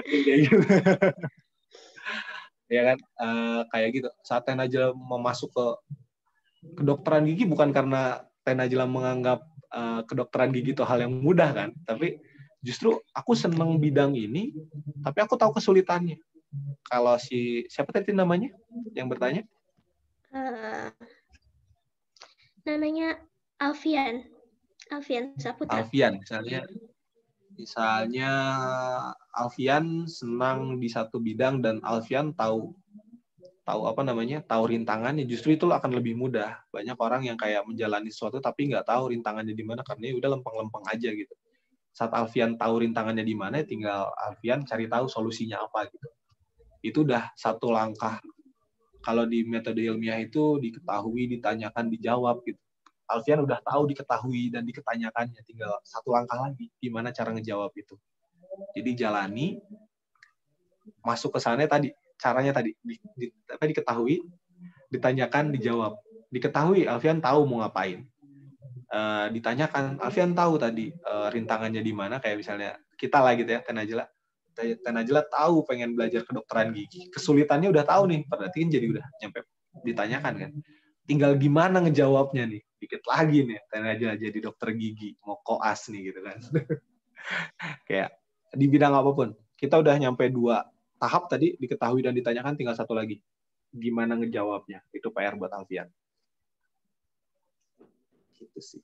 gitu 0.09 0.59
ya 2.69 2.83
kan 2.85 2.99
uh, 3.17 3.61
kayak 3.73 3.89
gitu 3.97 4.09
saat 4.21 4.45
Teh 4.45 4.53
Najla 4.53 4.93
mau 4.93 5.17
masuk 5.19 5.49
ke 5.51 5.67
kedokteran 6.77 7.25
gigi 7.29 7.45
bukan 7.49 7.71
karena 7.71 8.27
Teh 8.43 8.57
Najla 8.57 8.89
menganggap 8.89 9.45
uh, 9.73 10.03
kedokteran 10.09 10.51
gigi 10.51 10.73
itu 10.73 10.85
hal 10.85 11.05
yang 11.05 11.13
mudah 11.21 11.51
kan 11.53 11.71
tapi 11.85 12.19
justru 12.59 12.99
aku 13.15 13.33
seneng 13.39 13.79
bidang 13.79 14.19
ini 14.19 14.55
tapi 15.03 15.19
aku 15.23 15.39
tahu 15.39 15.57
kesulitannya. 15.57 16.19
Kalau 16.89 17.21
si 17.21 17.69
siapa 17.69 17.93
tadi 17.93 18.17
namanya 18.17 18.51
yang 18.97 19.07
bertanya? 19.07 19.45
Uh, 20.33 20.91
namanya 22.65 23.21
Alfian. 23.61 24.25
Alfian 24.89 25.37
Saputra. 25.37 25.85
Alfian 25.85 26.17
misalnya 26.17 26.65
misalnya 27.53 28.33
Alfian 29.37 30.09
senang 30.09 30.81
di 30.81 30.89
satu 30.89 31.21
bidang 31.21 31.61
dan 31.61 31.85
Alfian 31.85 32.33
tahu 32.33 32.73
tahu 33.69 33.85
apa 33.85 34.01
namanya 34.01 34.41
tahu 34.41 34.73
rintangannya 34.73 35.29
justru 35.29 35.53
itu 35.53 35.69
akan 35.69 35.93
lebih 35.93 36.17
mudah. 36.17 36.65
Banyak 36.73 36.97
orang 36.97 37.29
yang 37.29 37.37
kayak 37.37 37.69
menjalani 37.69 38.09
sesuatu 38.09 38.41
tapi 38.41 38.73
nggak 38.73 38.89
tahu 38.89 39.13
rintangannya 39.13 39.53
di 39.53 39.61
mana 39.61 39.85
karena 39.85 40.09
ya 40.09 40.15
udah 40.17 40.31
lempeng-lempeng 40.41 40.85
aja 40.89 41.13
gitu. 41.13 41.35
Saat 41.93 42.17
Alfian 42.17 42.57
tahu 42.57 42.81
rintangannya 42.81 43.21
di 43.21 43.37
mana 43.37 43.61
tinggal 43.61 44.09
Alfian 44.17 44.65
cari 44.65 44.89
tahu 44.89 45.05
solusinya 45.13 45.61
apa 45.61 45.85
gitu. 45.93 46.09
Itu 46.81 46.99
udah 47.05 47.37
satu 47.37 47.69
langkah. 47.69 48.17
Kalau 49.05 49.29
di 49.29 49.45
metode 49.45 49.85
ilmiah 49.85 50.17
itu 50.17 50.57
diketahui 50.57 51.29
ditanyakan 51.37 51.93
dijawab 51.93 52.41
gitu. 52.49 52.61
Alfian 53.05 53.45
udah 53.45 53.61
tahu 53.61 53.85
diketahui 53.93 54.49
dan 54.49 54.65
diketanyakannya. 54.65 55.45
Tinggal 55.45 55.77
satu 55.85 56.17
langkah 56.17 56.41
lagi 56.41 56.73
gimana 56.81 57.13
cara 57.13 57.37
ngejawab 57.37 57.77
itu. 57.77 58.01
Jadi 58.73 58.91
jalani 58.97 59.61
masuk 61.05 61.37
ke 61.37 61.41
sana 61.45 61.69
tadi 61.69 61.93
caranya 62.19 62.53
tadi 62.53 62.75
di, 62.83 62.99
di, 63.15 63.27
apa 63.49 63.65
diketahui 63.65 64.21
ditanyakan 64.93 65.55
dijawab. 65.55 65.97
Diketahui 66.29 66.85
Alfian 66.85 67.25
tahu 67.25 67.49
mau 67.49 67.65
ngapain. 67.65 68.05
Uh, 68.89 69.29
ditanyakan 69.33 70.01
Alfian 70.01 70.33
tahu 70.33 70.61
tadi 70.61 70.93
uh, 71.09 71.33
rintangannya 71.33 71.81
di 71.81 71.93
mana? 71.95 72.21
Kayak 72.21 72.37
misalnya 72.41 72.71
kita 72.99 73.23
lah 73.23 73.33
gitu 73.39 73.49
ya 73.57 73.61
Tenajela 73.65 74.05
Tenajela 74.59 75.23
tahu 75.31 75.63
pengen 75.63 75.95
belajar 75.95 76.27
kedokteran 76.27 76.75
gigi. 76.75 77.07
Kesulitannya 77.15 77.71
udah 77.71 77.85
tahu 77.87 78.11
nih 78.11 78.27
berarti 78.27 78.67
kan 78.67 78.71
jadi 78.75 78.87
udah 78.91 79.07
nyampe 79.23 79.39
ditanyakan 79.87 80.35
kan. 80.35 80.51
Tinggal 81.07 81.33
gimana 81.39 81.79
ngejawabnya 81.87 82.45
nih? 82.51 82.63
Dikit 82.79 83.03
lagi 83.07 83.47
nih 83.47 83.59
aja 83.71 84.19
jadi 84.19 84.39
dokter 84.43 84.75
gigi 84.75 85.15
mau 85.23 85.39
koas 85.47 85.87
nih 85.95 86.11
gitu 86.11 86.21
kan. 86.27 86.39
Kayak 87.89 88.19
di 88.51 88.67
bidang 88.67 88.99
apa 88.99 89.11
pun. 89.15 89.31
Kita 89.55 89.79
udah 89.79 89.95
nyampe 89.95 90.27
dua 90.31 90.67
tahap 90.99 91.31
tadi 91.31 91.55
diketahui 91.57 92.03
dan 92.03 92.13
ditanyakan 92.13 92.59
tinggal 92.59 92.75
satu 92.75 92.93
lagi. 92.93 93.23
Gimana 93.71 94.19
ngejawabnya? 94.19 94.83
Itu 94.91 95.15
PR 95.15 95.39
buat 95.39 95.55
Alfian. 95.55 95.89
Gitu 98.35 98.61
sih. 98.61 98.83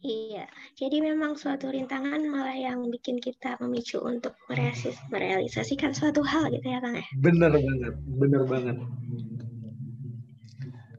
Iya, 0.00 0.48
jadi 0.80 1.04
memang 1.04 1.36
suatu 1.36 1.68
rintangan 1.68 2.24
malah 2.24 2.56
yang 2.56 2.88
bikin 2.88 3.20
kita 3.20 3.60
memicu 3.60 4.00
untuk 4.00 4.32
merealisasikan 5.12 5.92
suatu 5.92 6.24
hal 6.24 6.48
gitu 6.48 6.72
ya 6.72 6.80
Kang 6.80 6.96
ya? 6.96 7.04
Bener 7.20 7.52
banget, 7.52 7.94
bener 8.16 8.42
banget. 8.48 8.76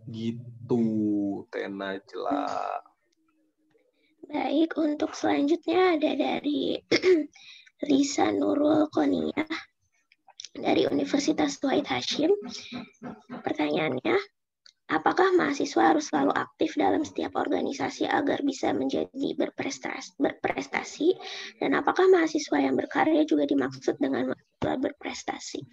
Gitu, 0.06 0.84
Tena 1.50 1.98
jelas. 2.06 2.86
Baik, 4.30 4.78
untuk 4.78 5.18
selanjutnya 5.18 5.98
ada 5.98 6.12
dari 6.14 6.78
Lisa 7.82 8.30
Nurul 8.30 8.86
Konia 8.94 9.46
dari 10.54 10.86
Universitas 10.86 11.58
Wahid 11.66 11.90
Hashim. 11.90 12.30
Pertanyaannya, 13.42 14.18
apakah 14.92 15.34
mahasiswa 15.34 15.96
harus 15.96 16.12
selalu 16.12 16.36
aktif 16.36 16.78
dalam 16.78 17.02
setiap 17.02 17.40
organisasi 17.40 18.06
agar 18.06 18.46
bisa 18.46 18.76
menjadi 18.76 19.34
berprestasi, 19.34 20.14
berprestasi 20.20 21.16
dan 21.58 21.74
apakah 21.74 22.06
mahasiswa 22.12 22.58
yang 22.60 22.78
berkarya 22.78 23.26
juga 23.26 23.48
dimaksud 23.48 23.98
dengan 23.98 24.36
berprestasi? 24.62 25.66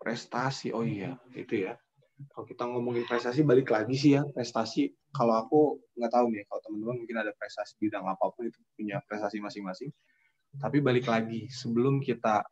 Prestasi, 0.00 0.74
oh 0.74 0.82
iya, 0.82 1.14
itu 1.36 1.68
ya. 1.70 1.78
Kalau 2.14 2.46
kita 2.46 2.62
ngomongin 2.70 3.04
prestasi, 3.10 3.42
balik 3.42 3.74
lagi 3.74 3.94
sih 3.98 4.14
ya, 4.14 4.22
prestasi. 4.22 4.94
Kalau 5.10 5.34
aku 5.34 5.82
nggak 5.98 6.12
tahu 6.14 6.26
nih 6.30 6.42
kalau 6.46 6.60
teman-teman 6.62 6.96
mungkin 7.02 7.16
ada 7.18 7.32
prestasi 7.34 7.74
bidang 7.82 8.06
apa 8.06 8.24
pun 8.30 8.46
itu 8.46 8.58
punya 8.78 9.02
prestasi 9.06 9.42
masing-masing. 9.42 9.90
Tapi 10.62 10.78
balik 10.78 11.10
lagi 11.10 11.50
sebelum 11.50 11.98
kita 11.98 12.46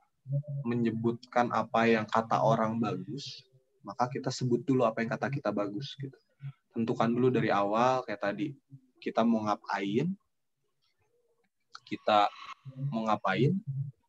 menyebutkan 0.66 1.50
apa 1.50 1.86
yang 1.90 2.06
kata 2.06 2.42
orang 2.42 2.78
bagus 2.78 3.42
maka 3.82 4.06
kita 4.06 4.30
sebut 4.30 4.62
dulu 4.62 4.86
apa 4.86 5.02
yang 5.02 5.10
kata 5.10 5.26
kita 5.30 5.50
bagus 5.50 5.94
gitu. 5.98 6.14
Tentukan 6.72 7.10
dulu 7.10 7.28
dari 7.28 7.50
awal 7.50 8.06
kayak 8.06 8.22
tadi. 8.22 8.54
Kita 9.02 9.26
mau 9.26 9.42
ngapain? 9.46 10.06
Kita 11.82 12.30
mau 12.88 13.02
ngapain 13.10 13.52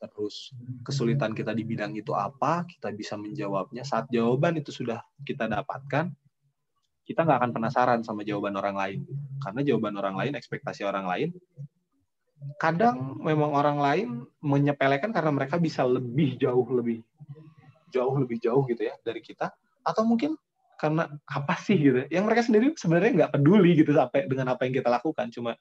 terus. 0.09 0.51
Kesulitan 0.83 1.31
kita 1.31 1.51
di 1.55 1.63
bidang 1.67 1.95
itu 1.95 2.11
apa 2.15 2.67
kita 2.67 2.91
bisa 2.91 3.15
menjawabnya. 3.15 3.83
Saat 3.85 4.09
jawaban 4.09 4.59
itu 4.59 4.71
sudah 4.71 5.03
kita 5.23 5.47
dapatkan 5.47 6.11
kita 7.03 7.19
nggak 7.27 7.37
akan 7.43 7.51
penasaran 7.51 7.99
sama 8.01 8.23
jawaban 8.23 8.55
orang 8.55 8.75
lain. 8.75 8.99
Karena 9.43 9.59
jawaban 9.63 9.95
orang 9.99 10.15
lain 10.15 10.33
ekspektasi 10.39 10.87
orang 10.87 11.07
lain 11.07 11.29
kadang 12.59 13.23
memang 13.23 13.55
orang 13.55 13.79
lain 13.79 14.07
menyepelekan 14.43 15.15
karena 15.15 15.31
mereka 15.31 15.55
bisa 15.55 15.87
lebih 15.87 16.35
jauh 16.35 16.67
lebih 16.75 16.99
jauh 17.87 18.19
lebih 18.19 18.35
jauh 18.43 18.67
gitu 18.67 18.83
ya 18.83 18.95
dari 19.03 19.23
kita. 19.23 19.51
Atau 19.83 20.03
mungkin 20.03 20.35
karena 20.79 21.07
apa 21.27 21.55
sih 21.59 21.79
gitu. 21.79 22.03
Yang 22.11 22.23
mereka 22.27 22.41
sendiri 22.43 22.65
sebenarnya 22.75 23.11
nggak 23.23 23.31
peduli 23.39 23.79
gitu 23.79 23.95
sampai 23.95 24.27
dengan 24.27 24.55
apa 24.55 24.67
yang 24.67 24.75
kita 24.75 24.91
lakukan. 24.91 25.31
Cuma 25.31 25.55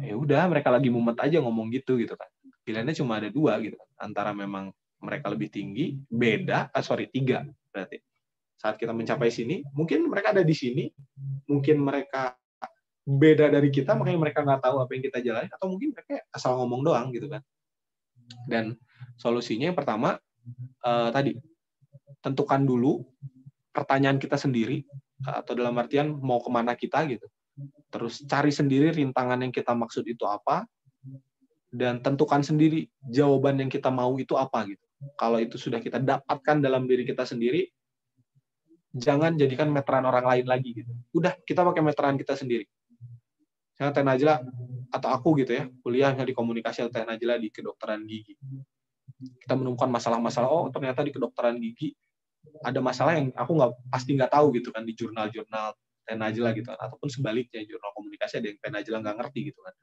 ya 0.00 0.16
udah 0.16 0.48
mereka 0.48 0.72
lagi 0.72 0.88
mumet 0.88 1.20
aja 1.20 1.36
ngomong 1.44 1.68
gitu 1.68 2.00
gitu 2.00 2.16
kan 2.16 2.28
pilihannya 2.62 2.94
cuma 2.94 3.18
ada 3.18 3.28
dua 3.28 3.58
gitu 3.62 3.78
antara 3.98 4.30
memang 4.30 4.70
mereka 5.02 5.30
lebih 5.30 5.50
tinggi 5.50 5.98
beda 6.06 6.70
ah, 6.70 6.82
sorry 6.82 7.10
tiga 7.10 7.42
berarti 7.74 7.98
saat 8.62 8.78
kita 8.78 8.94
mencapai 8.94 9.26
sini, 9.26 9.66
mungkin 9.74 10.06
mereka 10.06 10.30
ada 10.30 10.46
di 10.46 10.54
sini, 10.54 10.86
mungkin 11.50 11.82
mereka 11.82 12.38
beda 13.02 13.50
dari 13.50 13.74
kita, 13.74 13.98
makanya 13.98 14.22
mereka 14.22 14.46
nggak 14.46 14.62
tahu 14.62 14.78
apa 14.78 14.90
yang 14.94 15.02
kita 15.02 15.18
jalani, 15.18 15.50
atau 15.50 15.66
mungkin 15.66 15.90
mereka 15.90 16.22
asal 16.30 16.54
ngomong 16.62 16.86
doang 16.86 17.10
gitu 17.10 17.26
kan. 17.26 17.42
Dan 18.46 18.78
solusinya 19.18 19.66
yang 19.66 19.74
pertama 19.74 20.14
uh, 20.86 21.10
tadi 21.10 21.34
tentukan 22.22 22.62
dulu 22.62 23.02
pertanyaan 23.74 24.22
kita 24.22 24.38
sendiri 24.38 24.86
atau 25.26 25.58
dalam 25.58 25.74
artian 25.82 26.14
mau 26.22 26.38
ke 26.38 26.46
mana 26.46 26.78
kita 26.78 27.02
gitu. 27.10 27.26
Terus 27.90 28.22
cari 28.30 28.54
sendiri 28.54 28.94
rintangan 28.94 29.42
yang 29.42 29.50
kita 29.50 29.74
maksud 29.74 30.06
itu 30.06 30.22
apa 30.22 30.62
dan 31.72 32.04
tentukan 32.04 32.44
sendiri 32.44 32.84
jawaban 33.08 33.56
yang 33.56 33.72
kita 33.72 33.88
mau 33.88 34.12
itu 34.20 34.36
apa 34.36 34.68
gitu. 34.68 34.84
Kalau 35.16 35.40
itu 35.40 35.56
sudah 35.56 35.80
kita 35.80 35.98
dapatkan 35.98 36.60
dalam 36.60 36.84
diri 36.84 37.08
kita 37.08 37.24
sendiri, 37.24 37.64
jangan 38.92 39.34
jadikan 39.40 39.72
meteran 39.72 40.04
orang 40.04 40.28
lain 40.28 40.46
lagi 40.46 40.84
gitu. 40.84 40.92
Udah 41.16 41.32
kita 41.42 41.64
pakai 41.64 41.82
meteran 41.82 42.20
kita 42.20 42.36
sendiri. 42.36 42.68
Saya 43.72 43.88
Teh 43.90 44.04
Najla 44.04 44.44
atau 44.92 45.08
aku 45.08 45.40
gitu 45.40 45.56
ya, 45.56 45.64
kuliahnya 45.80 46.28
di 46.28 46.36
komunikasi 46.36 46.84
atau 46.86 46.92
Teh 46.92 47.08
Najla 47.08 47.40
di 47.40 47.48
kedokteran 47.48 48.04
gigi. 48.04 48.36
Kita 49.40 49.56
menemukan 49.56 49.88
masalah-masalah, 49.88 50.48
oh 50.52 50.68
ternyata 50.68 51.00
di 51.00 51.10
kedokteran 51.10 51.56
gigi 51.56 51.96
ada 52.62 52.82
masalah 52.84 53.16
yang 53.16 53.30
aku 53.32 53.54
nggak 53.54 53.72
pasti 53.88 54.18
nggak 54.18 54.30
tahu 54.34 54.52
gitu 54.60 54.68
kan 54.74 54.84
di 54.84 54.92
jurnal-jurnal 54.92 55.72
Teh 56.04 56.14
Najla 56.20 56.52
gitu 56.52 56.68
kan. 56.68 56.78
Ataupun 56.78 57.08
sebaliknya 57.08 57.64
jurnal 57.64 57.90
komunikasi 57.96 58.44
ada 58.44 58.46
yang 58.52 58.58
Teh 58.60 58.70
Najla 58.70 58.96
nggak 59.02 59.16
ngerti 59.24 59.40
gitu 59.50 59.60
kan. 59.64 59.74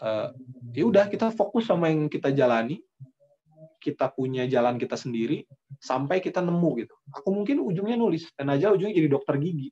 Uh, 0.00 0.32
ya 0.72 0.88
udah 0.88 1.04
kita 1.12 1.28
fokus 1.28 1.68
sama 1.68 1.92
yang 1.92 2.08
kita 2.08 2.32
jalani, 2.32 2.80
kita 3.80 4.08
punya 4.12 4.48
jalan 4.48 4.80
kita 4.80 4.96
sendiri, 4.96 5.44
sampai 5.76 6.24
kita 6.24 6.40
nemu 6.40 6.70
gitu. 6.84 6.94
Aku 7.12 7.32
mungkin 7.32 7.60
ujungnya 7.60 8.00
nulis, 8.00 8.28
dan 8.32 8.48
aja 8.52 8.72
ujungnya 8.72 8.96
jadi 8.96 9.08
dokter 9.12 9.36
gigi. 9.36 9.68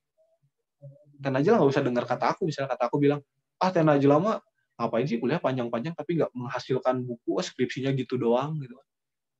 Dan 1.18 1.34
aja 1.34 1.56
nggak 1.56 1.68
usah 1.68 1.82
dengar 1.82 2.04
kata 2.04 2.36
aku, 2.36 2.44
misalnya 2.44 2.76
kata 2.76 2.92
aku 2.92 2.96
bilang, 3.00 3.20
ah 3.58 3.72
ten 3.72 3.88
aja 3.88 4.06
lama 4.06 4.38
ngapain 4.78 5.10
sih 5.10 5.18
kuliah 5.18 5.42
panjang-panjang 5.42 5.90
tapi 5.98 6.20
nggak 6.22 6.30
menghasilkan 6.30 7.02
buku, 7.02 7.34
oh, 7.34 7.42
skripsinya 7.42 7.90
gitu 7.96 8.14
doang 8.20 8.60
gitu. 8.62 8.78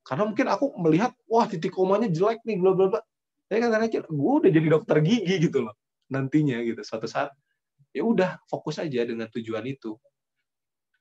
Karena 0.03 0.25
mungkin 0.25 0.49
aku 0.49 0.73
melihat, 0.81 1.13
wah 1.29 1.45
titik 1.45 1.71
komanya 1.71 2.09
jelek 2.09 2.41
nih, 2.49 2.59
bla 2.59 2.73
bla 2.73 2.91
bla. 2.91 3.01
Tapi 3.47 3.61
kan 3.61 3.81
aja, 3.81 4.05
gue 4.05 4.33
udah 4.41 4.51
jadi 4.51 4.69
dokter 4.69 5.05
gigi 5.05 5.37
gitu 5.37 5.69
loh 5.69 5.77
nantinya 6.09 6.59
gitu. 6.65 6.81
Suatu 6.81 7.05
saat 7.05 7.33
ya 7.93 8.05
udah 8.05 8.41
fokus 8.49 8.81
aja 8.81 9.05
dengan 9.05 9.29
tujuan 9.29 9.65
itu. 9.69 9.97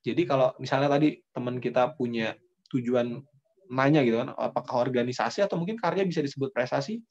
Jadi 0.08 0.24
kalau 0.24 0.56
misalnya 0.56 0.88
tadi 0.88 1.20
teman 1.36 1.60
kita 1.60 1.92
punya 2.00 2.32
tujuan 2.72 3.20
nanya 3.68 4.00
gitu 4.08 4.24
kan, 4.24 4.32
apakah 4.40 4.88
organisasi 4.88 5.44
atau 5.44 5.60
mungkin 5.60 5.76
karya 5.76 6.08
bisa 6.08 6.24
disebut 6.24 6.56
prestasi? 6.56 7.04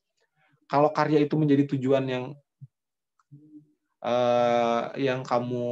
Kalau 0.64 0.88
karya 0.96 1.20
itu 1.20 1.36
menjadi 1.36 1.68
tujuan 1.76 2.08
yang 2.08 2.24
uh, 4.00 4.96
yang 4.96 5.20
kamu 5.20 5.68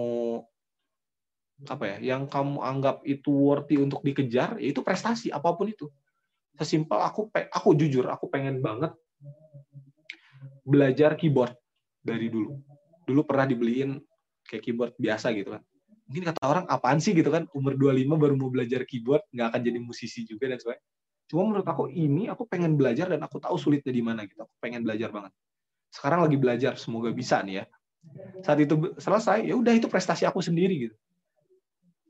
apa 1.64 1.85
ya, 1.97 1.97
yang 2.12 2.29
kamu 2.29 2.61
anggap 2.61 3.01
itu 3.09 3.33
worthy 3.33 3.81
untuk 3.81 4.05
dikejar, 4.05 4.61
ya 4.61 4.68
itu 4.68 4.85
prestasi 4.85 5.33
apa 5.33 5.49
pun 5.57 5.72
itu. 5.72 5.89
Sesimpel 6.61 7.01
aku 7.01 7.33
aku 7.33 7.72
jujur, 7.72 8.05
aku 8.12 8.29
pengen 8.29 8.61
banget 8.61 8.93
belajar 10.61 11.16
keyboard 11.16 11.57
dari 12.05 12.29
dulu. 12.29 12.61
Dulu 13.09 13.20
pernah 13.25 13.49
dibeliin 13.49 13.97
kayak 14.45 14.61
keyboard 14.61 14.93
biasa 15.01 15.33
gitu 15.33 15.57
kan 15.57 15.64
mungkin 16.09 16.23
kata 16.33 16.41
orang 16.45 16.65
apaan 16.69 16.99
sih? 17.01 17.13
gitu 17.17 17.33
kan. 17.33 17.49
Umur 17.57 17.77
25 17.77 18.17
baru 18.21 18.35
mau 18.37 18.51
belajar 18.53 18.85
keyboard 18.85 19.25
nggak 19.33 19.47
akan 19.55 19.61
jadi 19.65 19.79
musisi 19.81 20.25
juga 20.29 20.53
dan 20.53 20.59
sebagainya. 20.61 20.85
Cuma 21.25 21.43
menurut 21.49 21.65
aku 21.65 21.89
ini 21.89 22.29
aku 22.29 22.45
pengen 22.45 22.77
belajar 22.77 23.09
dan 23.09 23.21
aku 23.25 23.41
tahu 23.41 23.57
sulitnya 23.57 23.93
di 23.93 24.03
mana 24.05 24.29
gitu. 24.29 24.45
Aku 24.45 24.55
pengen 24.61 24.85
belajar 24.85 25.09
banget. 25.09 25.33
Sekarang 25.89 26.27
lagi 26.27 26.37
belajar 26.37 26.77
semoga 26.77 27.09
bisa 27.15 27.41
nih 27.41 27.65
ya. 27.65 27.65
Saat 28.45 28.61
itu 28.61 28.75
selesai 29.01 29.49
ya 29.49 29.57
udah 29.57 29.73
itu 29.73 29.89
prestasi 29.89 30.29
aku 30.29 30.45
sendiri 30.45 30.91
gitu. 30.91 30.97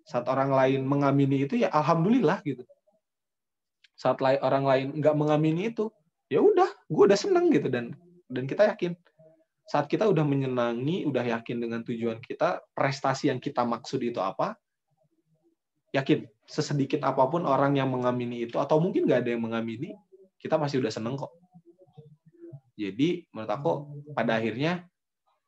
Saat 0.05 0.27
orang 0.27 0.51
lain 0.51 0.83
mengamini 0.85 1.47
itu 1.47 1.55
ya 1.55 1.71
alhamdulillah 1.71 2.43
gitu. 2.43 2.67
Saat 3.95 4.19
orang 4.21 4.65
lain 4.67 4.87
nggak 4.99 5.15
mengamini 5.15 5.71
itu 5.71 5.89
ya 6.27 6.43
udah 6.43 6.67
gue 6.91 7.05
udah 7.07 7.19
seneng 7.19 7.53
gitu 7.55 7.71
dan 7.71 7.95
dan 8.27 8.45
kita 8.51 8.67
yakin 8.75 8.99
saat 9.65 9.89
kita 9.89 10.05
udah 10.05 10.25
menyenangi, 10.25 11.09
udah 11.09 11.25
yakin 11.25 11.57
dengan 11.57 11.81
tujuan 11.81 12.21
kita, 12.21 12.61
prestasi 12.77 13.33
yang 13.33 13.41
kita 13.41 13.65
maksud 13.65 14.01
itu 14.05 14.21
apa, 14.21 14.57
yakin 15.97 16.29
sesedikit 16.45 17.01
apa 17.01 17.25
pun 17.31 17.49
orang 17.49 17.81
yang 17.81 17.89
mengamini 17.89 18.45
itu 18.45 18.61
atau 18.61 18.77
mungkin 18.77 19.09
nggak 19.09 19.25
ada 19.25 19.31
yang 19.33 19.43
mengamini, 19.43 19.97
kita 20.37 20.61
masih 20.61 20.85
udah 20.85 20.93
seneng 20.93 21.17
kok. 21.17 21.33
Jadi 22.77 23.25
menurut 23.33 23.53
aku 23.55 23.73
pada 24.13 24.37
akhirnya 24.37 24.85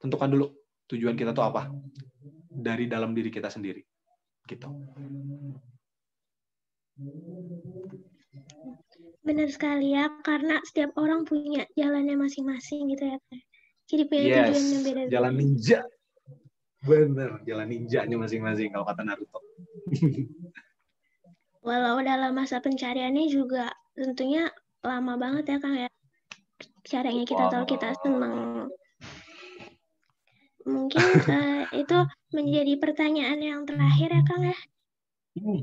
tentukan 0.00 0.30
dulu 0.30 0.46
tujuan 0.86 1.18
kita 1.18 1.34
tuh 1.34 1.44
apa 1.44 1.68
dari 2.48 2.88
dalam 2.88 3.12
diri 3.12 3.28
kita 3.28 3.52
sendiri, 3.52 3.84
gitu. 4.48 4.70
Benar 9.26 9.50
sekali 9.50 9.92
ya, 9.92 10.08
karena 10.22 10.62
setiap 10.64 10.94
orang 10.96 11.26
punya 11.26 11.66
jalannya 11.74 12.16
masing-masing 12.16 12.94
gitu 12.94 13.04
ya. 13.12 13.18
Jadi 13.86 14.02
punya 14.10 14.22
yes. 14.22 14.34
tujuan 14.34 14.66
yang 14.66 14.82
beda. 14.82 15.00
Jalan 15.10 15.34
ninja. 15.38 15.80
Bener, 16.86 17.30
jalan 17.42 17.66
ninjanya 17.66 18.16
masing-masing 18.18 18.70
kalau 18.70 18.86
kata 18.86 19.02
Naruto. 19.02 19.40
Walau 21.66 21.98
dalam 21.98 22.30
masa 22.30 22.62
pencariannya 22.62 23.26
juga 23.26 23.74
tentunya 23.98 24.46
lama 24.86 25.18
banget 25.18 25.50
ya 25.50 25.58
Kang 25.58 25.74
ya. 25.74 25.90
Caranya 26.86 27.26
kita 27.26 27.50
tahu 27.50 27.64
kita 27.66 27.90
senang. 28.06 28.70
Mungkin 30.62 31.06
uh, 31.26 31.66
itu 31.82 31.98
menjadi 32.30 32.78
pertanyaan 32.78 33.42
yang 33.42 33.60
terakhir 33.66 34.14
ya 34.14 34.22
Kang 34.22 34.42
ya. 34.46 34.58
Hmm. 35.42 35.62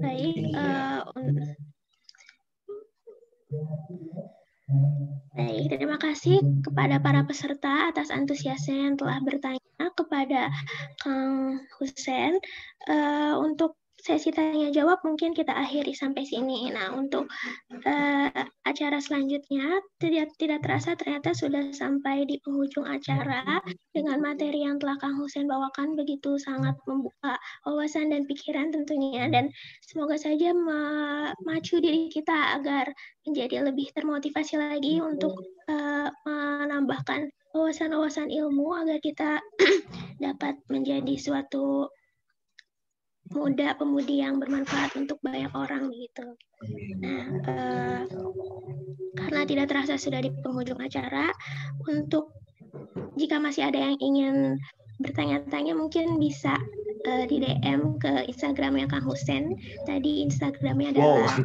Baik, 0.00 0.36
uh, 0.56 1.04
Baik, 5.34 5.66
terima 5.66 5.98
kasih 5.98 6.38
kepada 6.62 7.02
para 7.02 7.26
peserta 7.26 7.90
atas 7.90 8.14
antusiasnya 8.14 8.86
yang 8.86 8.94
telah 8.94 9.18
bertanya 9.18 9.86
kepada 9.98 10.54
Kang 11.02 11.58
Husen. 11.78 12.38
Uh, 12.86 13.34
untuk 13.42 13.74
sesi 14.04 14.28
tanya 14.36 14.68
jawab 14.68 15.00
mungkin 15.00 15.32
kita 15.32 15.56
akhiri 15.56 15.96
sampai 15.96 16.28
sini. 16.28 16.68
Nah, 16.68 16.92
untuk 16.92 17.24
uh, 17.72 18.44
acara 18.68 19.00
selanjutnya 19.00 19.80
tidak 19.96 20.28
tidak 20.36 20.60
terasa 20.60 20.92
ternyata 20.92 21.32
sudah 21.32 21.72
sampai 21.72 22.28
di 22.28 22.36
penghujung 22.44 22.84
acara 22.84 23.64
dengan 23.96 24.20
materi 24.20 24.68
yang 24.68 24.76
telah 24.76 25.00
Kang 25.00 25.16
Husen 25.16 25.48
bawakan 25.48 25.96
begitu 25.96 26.36
sangat 26.36 26.76
membuka 26.84 27.40
wawasan 27.64 28.12
dan 28.12 28.28
pikiran 28.28 28.76
tentunya 28.76 29.24
dan 29.32 29.48
semoga 29.80 30.20
saja 30.20 30.52
memacu 30.52 31.80
diri 31.80 32.12
kita 32.12 32.60
agar 32.60 32.92
menjadi 33.24 33.64
lebih 33.64 33.88
termotivasi 33.96 34.60
lagi 34.60 35.00
untuk 35.00 35.32
uh, 35.72 36.12
menambahkan 36.28 37.32
wawasan-wawasan 37.56 38.28
ilmu 38.28 38.84
agar 38.84 39.00
kita 39.00 39.40
dapat 40.24 40.60
menjadi 40.68 41.16
suatu 41.16 41.88
muda 43.32 43.72
pemudi 43.80 44.20
yang 44.20 44.36
bermanfaat 44.36 44.92
untuk 45.00 45.16
banyak 45.24 45.48
orang 45.56 45.88
gitu. 45.96 46.36
Nah, 47.00 47.24
eh, 47.40 48.00
karena 49.16 49.40
tidak 49.48 49.66
terasa 49.72 49.96
sudah 49.96 50.20
di 50.20 50.28
penghujung 50.44 50.80
acara, 50.80 51.32
untuk 51.88 52.36
jika 53.16 53.40
masih 53.40 53.70
ada 53.70 53.80
yang 53.80 53.96
ingin 54.02 54.58
bertanya-tanya 55.00 55.74
mungkin 55.74 56.18
bisa 56.18 56.54
uh, 57.06 57.24
di 57.26 57.42
DM 57.42 57.98
ke 57.98 58.28
Instagramnya 58.30 58.86
Kang 58.90 59.04
Husen. 59.06 59.54
Tadi 59.86 60.24
Instagramnya 60.26 60.94
adalah 60.96 61.06
wow. 61.06 61.38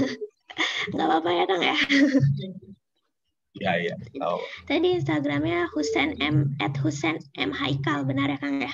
nggak 0.94 1.06
apa-apa 1.06 1.30
ya 1.30 1.44
Kang 1.46 1.62
ya. 1.62 1.76
Ya 3.58 3.72
ya. 3.82 3.94
Oh. 4.22 4.38
Tadi 4.70 4.94
Instagramnya 4.98 5.68
Husen 5.74 6.16
M 6.22 6.54
at 6.62 6.74
Husen 6.78 7.18
M 7.34 7.50
Haikal 7.50 8.06
benar 8.06 8.30
ya 8.30 8.38
Kang 8.38 8.62
ya? 8.62 8.72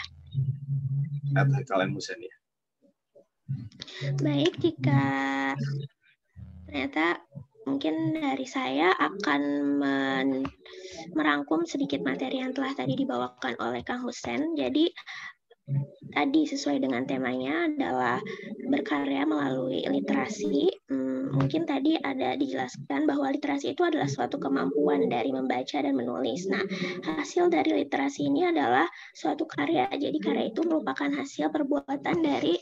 Kata 1.34 1.64
kalian 1.66 1.90
Musen 1.94 2.18
ya. 2.20 2.34
Baik, 4.20 4.58
jika 4.58 5.04
ternyata 6.66 7.22
mungkin 7.66 8.18
dari 8.18 8.46
saya 8.46 8.90
akan 8.94 9.42
men 9.78 10.28
merangkum 11.14 11.66
sedikit 11.66 12.02
materi 12.02 12.42
yang 12.42 12.54
telah 12.54 12.74
tadi 12.74 12.94
dibawakan 12.98 13.54
oleh 13.62 13.82
Kang 13.86 14.02
Husen. 14.02 14.54
Jadi 14.58 14.90
tadi 16.14 16.46
sesuai 16.46 16.78
dengan 16.78 17.02
temanya 17.04 17.66
adalah 17.66 18.18
berkarya 18.70 19.26
melalui 19.26 19.82
literasi. 19.82 20.70
Hmm, 20.86 21.34
mungkin 21.34 21.66
tadi 21.66 21.98
ada 21.98 22.38
dijelaskan 22.38 23.04
bahwa 23.04 23.34
literasi 23.34 23.74
itu 23.74 23.82
adalah 23.82 24.06
suatu 24.06 24.38
kemampuan 24.38 25.10
dari 25.10 25.34
membaca 25.34 25.82
dan 25.82 25.92
menulis. 25.98 26.46
Nah, 26.46 26.62
hasil 27.02 27.50
dari 27.50 27.84
literasi 27.84 28.30
ini 28.30 28.46
adalah 28.46 28.86
suatu 29.12 29.44
karya. 29.44 29.90
Jadi 29.90 30.18
karya 30.22 30.54
itu 30.54 30.62
merupakan 30.62 31.10
hasil 31.10 31.50
perbuatan 31.50 32.16
dari 32.22 32.54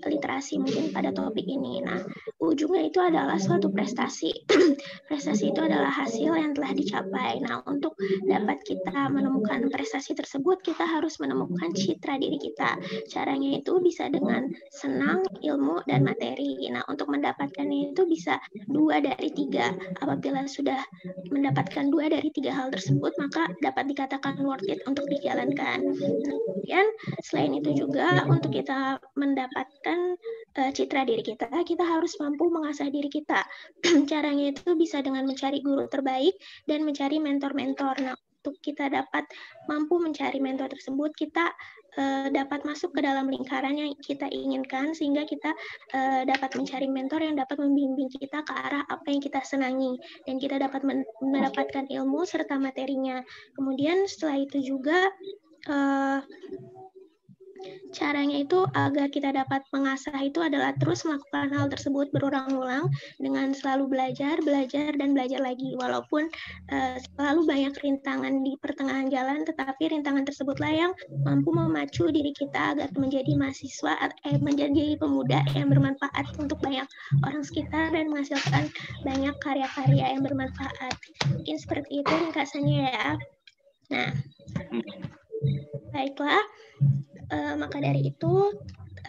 literasi 0.00 0.58
mungkin 0.62 0.90
pada 0.90 1.12
topik 1.12 1.44
ini. 1.44 1.84
Nah, 1.84 2.00
ujungnya 2.40 2.88
itu 2.88 2.98
adalah 2.98 3.36
suatu 3.36 3.68
prestasi. 3.70 4.32
prestasi 5.08 5.52
itu 5.52 5.60
adalah 5.62 5.90
hasil 5.90 6.32
yang 6.34 6.52
telah 6.56 6.72
dicapai. 6.74 7.38
Nah, 7.44 7.62
untuk 7.68 7.94
dapat 8.24 8.62
kita 8.64 9.10
menemukan 9.12 9.68
prestasi 9.68 10.16
tersebut, 10.16 10.62
kita 10.64 10.84
harus 10.84 11.18
menemukan 11.22 11.70
citra 11.74 12.18
diri 12.18 12.38
kita. 12.40 12.78
Caranya 13.08 13.58
itu 13.60 13.78
bisa 13.78 14.08
dengan 14.08 14.50
senang, 14.72 15.22
ilmu, 15.40 15.84
dan 15.86 16.02
materi. 16.02 16.58
Nah, 16.70 16.82
untuk 16.88 17.12
mendapatkannya 17.12 17.94
itu 17.94 18.02
bisa 18.08 18.38
dua 18.68 18.98
dari 19.02 19.30
tiga. 19.30 19.72
Apabila 20.00 20.44
sudah 20.46 20.80
mendapatkan 21.30 21.88
dua 21.88 22.10
dari 22.10 22.28
tiga 22.34 22.52
hal 22.54 22.72
tersebut, 22.72 23.14
maka 23.18 23.50
dapat 23.62 23.90
dikatakan 23.90 24.40
worth 24.42 24.66
it 24.66 24.82
untuk 24.84 25.06
dijalankan. 25.08 25.82
Kemudian, 25.82 26.86
selain 27.22 27.52
itu 27.58 27.86
juga 27.86 28.22
untuk 28.26 28.54
kita 28.54 29.02
mendapatkan 29.82 30.00
uh, 30.62 30.70
citra 30.70 31.02
diri 31.02 31.22
kita, 31.26 31.50
kita 31.66 31.82
harus 31.82 32.14
mampu 32.22 32.46
mengasah 32.48 32.88
diri 32.88 33.10
kita. 33.10 33.42
Caranya 34.10 34.54
itu 34.54 34.78
bisa 34.78 35.02
dengan 35.02 35.26
mencari 35.26 35.58
guru 35.58 35.90
terbaik 35.90 36.38
dan 36.70 36.86
mencari 36.86 37.18
mentor-mentor. 37.18 37.98
Nah, 37.98 38.14
untuk 38.42 38.58
kita 38.58 38.90
dapat 38.90 39.26
mampu 39.70 40.02
mencari 40.02 40.42
mentor 40.42 40.66
tersebut, 40.70 41.14
kita 41.14 41.50
uh, 41.98 42.26
dapat 42.30 42.66
masuk 42.66 42.90
ke 42.90 43.00
dalam 43.02 43.30
lingkaran 43.30 43.78
yang 43.78 43.94
kita 44.02 44.26
inginkan 44.30 44.94
sehingga 44.94 45.22
kita 45.26 45.54
uh, 45.94 46.22
dapat 46.26 46.54
mencari 46.58 46.90
mentor 46.90 47.22
yang 47.22 47.38
dapat 47.38 47.58
membimbing 47.62 48.10
kita 48.10 48.42
ke 48.42 48.52
arah 48.54 48.82
apa 48.90 49.06
yang 49.10 49.22
kita 49.22 49.42
senangi 49.46 49.94
dan 50.26 50.42
kita 50.42 50.58
dapat 50.58 50.82
mendapatkan 51.22 51.86
ilmu 51.86 52.26
serta 52.26 52.58
materinya. 52.58 53.22
Kemudian 53.54 54.10
setelah 54.10 54.42
itu 54.42 54.58
juga 54.58 55.06
uh, 55.70 56.18
Caranya 57.92 58.40
itu 58.40 58.64
agar 58.72 59.12
kita 59.12 59.30
dapat 59.30 59.62
mengasah 59.70 60.16
itu 60.24 60.40
adalah 60.40 60.72
terus 60.80 61.04
melakukan 61.04 61.52
hal 61.52 61.66
tersebut 61.68 62.08
berulang-ulang 62.10 62.88
dengan 63.20 63.52
selalu 63.52 63.92
belajar, 63.92 64.40
belajar, 64.40 64.96
dan 64.96 65.12
belajar 65.12 65.40
lagi. 65.40 65.76
Walaupun 65.76 66.28
uh, 66.72 66.96
selalu 67.16 67.40
banyak 67.46 67.74
rintangan 67.84 68.42
di 68.42 68.56
pertengahan 68.58 69.08
jalan, 69.12 69.44
tetapi 69.44 69.92
rintangan 69.92 70.24
tersebutlah 70.24 70.72
yang 70.72 70.92
mampu 71.22 71.52
memacu 71.52 72.08
diri 72.08 72.32
kita 72.32 72.76
agar 72.76 72.88
menjadi 72.96 73.32
mahasiswa, 73.36 74.10
eh, 74.28 74.38
menjadi 74.40 74.96
pemuda 74.96 75.44
yang 75.52 75.68
bermanfaat 75.68 76.32
untuk 76.40 76.58
banyak 76.64 76.88
orang 77.22 77.44
sekitar 77.44 77.92
dan 77.92 78.08
menghasilkan 78.08 78.72
banyak 79.04 79.34
karya-karya 79.44 80.16
yang 80.16 80.22
bermanfaat. 80.24 80.94
Mungkin 81.28 81.56
seperti 81.60 82.02
itu 82.02 82.12
ringkasannya 82.12 82.78
ya. 82.88 83.08
Nah, 83.92 84.10
baiklah. 85.92 86.42
Uh, 87.32 87.56
maka 87.56 87.80
dari 87.80 88.12
itu 88.12 88.52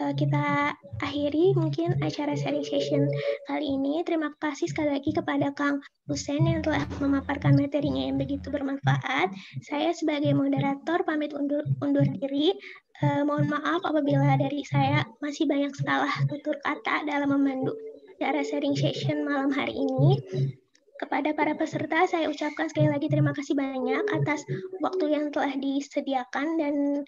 uh, 0.00 0.14
kita 0.16 0.72
akhiri 1.02 1.52
mungkin 1.58 1.98
acara 2.00 2.34
sharing 2.38 2.64
session 2.64 3.04
kali 3.50 3.66
ini. 3.76 4.00
Terima 4.06 4.32
kasih 4.40 4.70
sekali 4.70 4.94
lagi 4.94 5.10
kepada 5.12 5.52
Kang 5.52 5.82
Husen 6.08 6.46
yang 6.46 6.64
telah 6.64 6.82
memaparkan 7.02 7.58
materinya 7.58 8.08
yang 8.08 8.16
begitu 8.16 8.48
bermanfaat. 8.48 9.28
Saya 9.66 9.92
sebagai 9.92 10.32
moderator 10.32 11.02
pamit 11.04 11.36
undur, 11.36 11.62
undur 11.82 12.06
diri. 12.06 12.54
Uh, 13.02 13.26
mohon 13.26 13.50
maaf 13.50 13.82
apabila 13.82 14.38
dari 14.38 14.62
saya 14.62 15.02
masih 15.18 15.50
banyak 15.50 15.74
salah 15.82 16.14
tutur 16.30 16.54
kata 16.62 17.02
dalam 17.02 17.26
memandu 17.26 17.74
acara 18.14 18.46
sharing 18.46 18.78
session 18.78 19.26
malam 19.26 19.50
hari 19.50 19.74
ini. 19.74 20.22
Kepada 21.04 21.36
para 21.36 21.52
peserta, 21.52 22.08
saya 22.08 22.32
ucapkan 22.32 22.64
sekali 22.72 22.88
lagi 22.88 23.12
terima 23.12 23.36
kasih 23.36 23.52
banyak 23.52 24.08
atas 24.08 24.40
waktu 24.80 25.12
yang 25.12 25.28
telah 25.28 25.52
disediakan 25.52 26.56
dan 26.56 27.04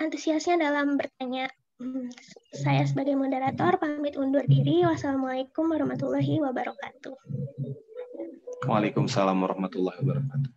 antusiasnya 0.00 0.56
dalam 0.56 0.96
bertanya. 0.96 1.52
Hmm, 1.76 2.08
saya 2.56 2.80
sebagai 2.88 3.12
moderator 3.12 3.76
pamit 3.76 4.16
undur 4.16 4.48
diri. 4.48 4.88
Wassalamualaikum 4.88 5.68
warahmatullahi 5.68 6.40
wabarakatuh. 6.48 7.12
Waalaikumsalam 8.72 9.36
warahmatullahi 9.36 10.00
wabarakatuh. 10.00 10.52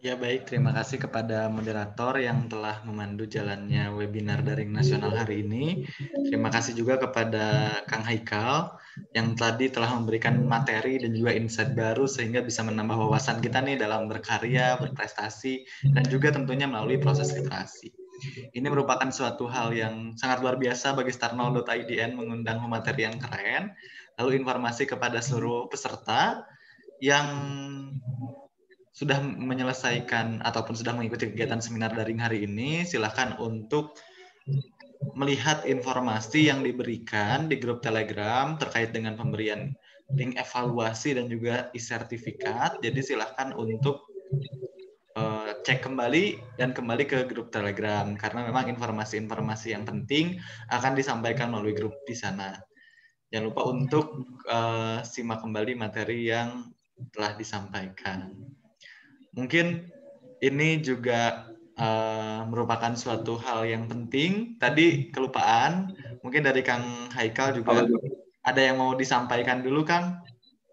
Ya 0.00 0.16
baik, 0.16 0.48
terima 0.48 0.72
kasih 0.72 0.96
kepada 0.96 1.52
moderator 1.52 2.16
yang 2.16 2.48
telah 2.48 2.80
memandu 2.88 3.28
jalannya 3.28 3.92
webinar 3.92 4.40
daring 4.40 4.72
nasional 4.72 5.12
hari 5.12 5.44
ini. 5.44 5.84
Terima 6.24 6.48
kasih 6.48 6.72
juga 6.72 6.96
kepada 6.96 7.76
Kang 7.84 8.08
Haikal 8.08 8.80
yang 9.12 9.36
tadi 9.36 9.68
telah 9.68 9.92
memberikan 10.00 10.40
materi 10.40 10.96
dan 11.04 11.12
juga 11.12 11.36
insight 11.36 11.76
baru 11.76 12.08
sehingga 12.08 12.40
bisa 12.40 12.64
menambah 12.64 12.96
wawasan 12.96 13.44
kita 13.44 13.60
nih 13.60 13.76
dalam 13.76 14.08
berkarya, 14.08 14.80
berprestasi, 14.80 15.68
dan 15.92 16.08
juga 16.08 16.32
tentunya 16.32 16.64
melalui 16.64 16.96
proses 16.96 17.36
literasi. 17.36 17.92
Ini 18.56 18.72
merupakan 18.72 19.12
suatu 19.12 19.52
hal 19.52 19.76
yang 19.76 20.16
sangat 20.16 20.40
luar 20.40 20.56
biasa 20.56 20.96
bagi 20.96 21.12
starnol.idn 21.12 22.16
mengundang 22.16 22.64
materi 22.72 23.04
yang 23.04 23.20
keren, 23.20 23.76
lalu 24.16 24.40
informasi 24.40 24.88
kepada 24.88 25.20
seluruh 25.20 25.68
peserta 25.68 26.40
yang 27.04 27.28
sudah 28.90 29.22
menyelesaikan 29.22 30.42
ataupun 30.42 30.74
sudah 30.74 30.92
mengikuti 30.92 31.30
kegiatan 31.30 31.62
seminar 31.62 31.94
daring 31.94 32.18
hari 32.18 32.44
ini, 32.44 32.82
silakan 32.82 33.38
untuk 33.38 33.94
melihat 35.16 35.64
informasi 35.64 36.52
yang 36.52 36.60
diberikan 36.60 37.48
di 37.48 37.56
grup 37.56 37.80
Telegram 37.80 38.58
terkait 38.60 38.92
dengan 38.92 39.16
pemberian 39.16 39.72
link 40.12 40.36
evaluasi 40.36 41.16
dan 41.16 41.30
juga 41.30 41.70
e-sertifikat. 41.72 42.82
Jadi 42.82 43.00
silakan 43.00 43.54
untuk 43.56 44.10
uh, 45.16 45.54
cek 45.62 45.86
kembali 45.86 46.58
dan 46.58 46.74
kembali 46.74 47.04
ke 47.06 47.18
grup 47.30 47.54
Telegram 47.54 48.12
karena 48.18 48.44
memang 48.44 48.68
informasi-informasi 48.68 49.72
yang 49.72 49.86
penting 49.86 50.36
akan 50.68 50.92
disampaikan 50.98 51.54
melalui 51.54 51.72
grup 51.72 51.94
di 52.04 52.18
sana. 52.18 52.58
Jangan 53.30 53.46
lupa 53.54 53.62
untuk 53.70 54.06
uh, 54.50 55.00
simak 55.06 55.46
kembali 55.46 55.78
materi 55.78 56.26
yang 56.26 56.74
telah 57.14 57.38
disampaikan. 57.38 58.34
Mungkin 59.36 59.90
ini 60.40 60.80
juga 60.80 61.50
uh, 61.78 62.46
merupakan 62.48 62.92
suatu 62.96 63.38
hal 63.40 63.68
yang 63.68 63.86
penting. 63.86 64.56
Tadi 64.58 65.12
kelupaan, 65.14 65.94
mungkin 66.24 66.44
dari 66.44 66.60
Kang 66.64 67.10
Haikal 67.14 67.54
juga 67.56 67.86
ada 68.44 68.60
yang 68.60 68.80
mau 68.80 68.96
disampaikan 68.96 69.60
dulu, 69.64 69.86
Kang. 69.86 70.20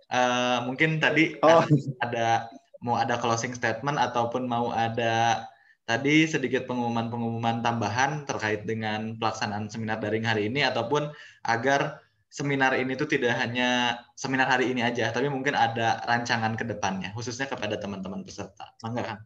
Uh, 0.07 0.63
mungkin 0.63 1.03
tadi 1.03 1.35
oh. 1.43 1.67
ada 1.99 2.47
mau 2.79 2.95
ada 2.95 3.19
closing 3.19 3.51
statement 3.51 3.99
ataupun 3.99 4.47
mau 4.47 4.71
ada 4.71 5.43
tadi 5.87 6.27
sedikit 6.27 6.63
pengumuman-pengumuman 6.67 7.63
tambahan 7.63 8.27
terkait 8.27 8.63
dengan 8.63 9.15
pelaksanaan 9.19 9.71
seminar 9.71 9.99
daring 9.99 10.23
hari 10.23 10.47
ini 10.47 10.63
ataupun 10.63 11.11
agar 11.43 11.99
seminar 12.27 12.75
ini 12.75 12.93
tuh 12.99 13.07
tidak 13.07 13.39
hanya 13.39 13.99
seminar 14.13 14.51
hari 14.51 14.69
ini 14.71 14.83
aja, 14.83 15.09
tapi 15.15 15.31
mungkin 15.31 15.55
ada 15.55 16.03
rancangan 16.03 16.53
ke 16.59 16.67
depannya, 16.67 17.15
khususnya 17.15 17.47
kepada 17.47 17.79
teman-teman 17.79 18.21
peserta. 18.27 18.75
Mangga, 18.83 19.03
Kang. 19.03 19.21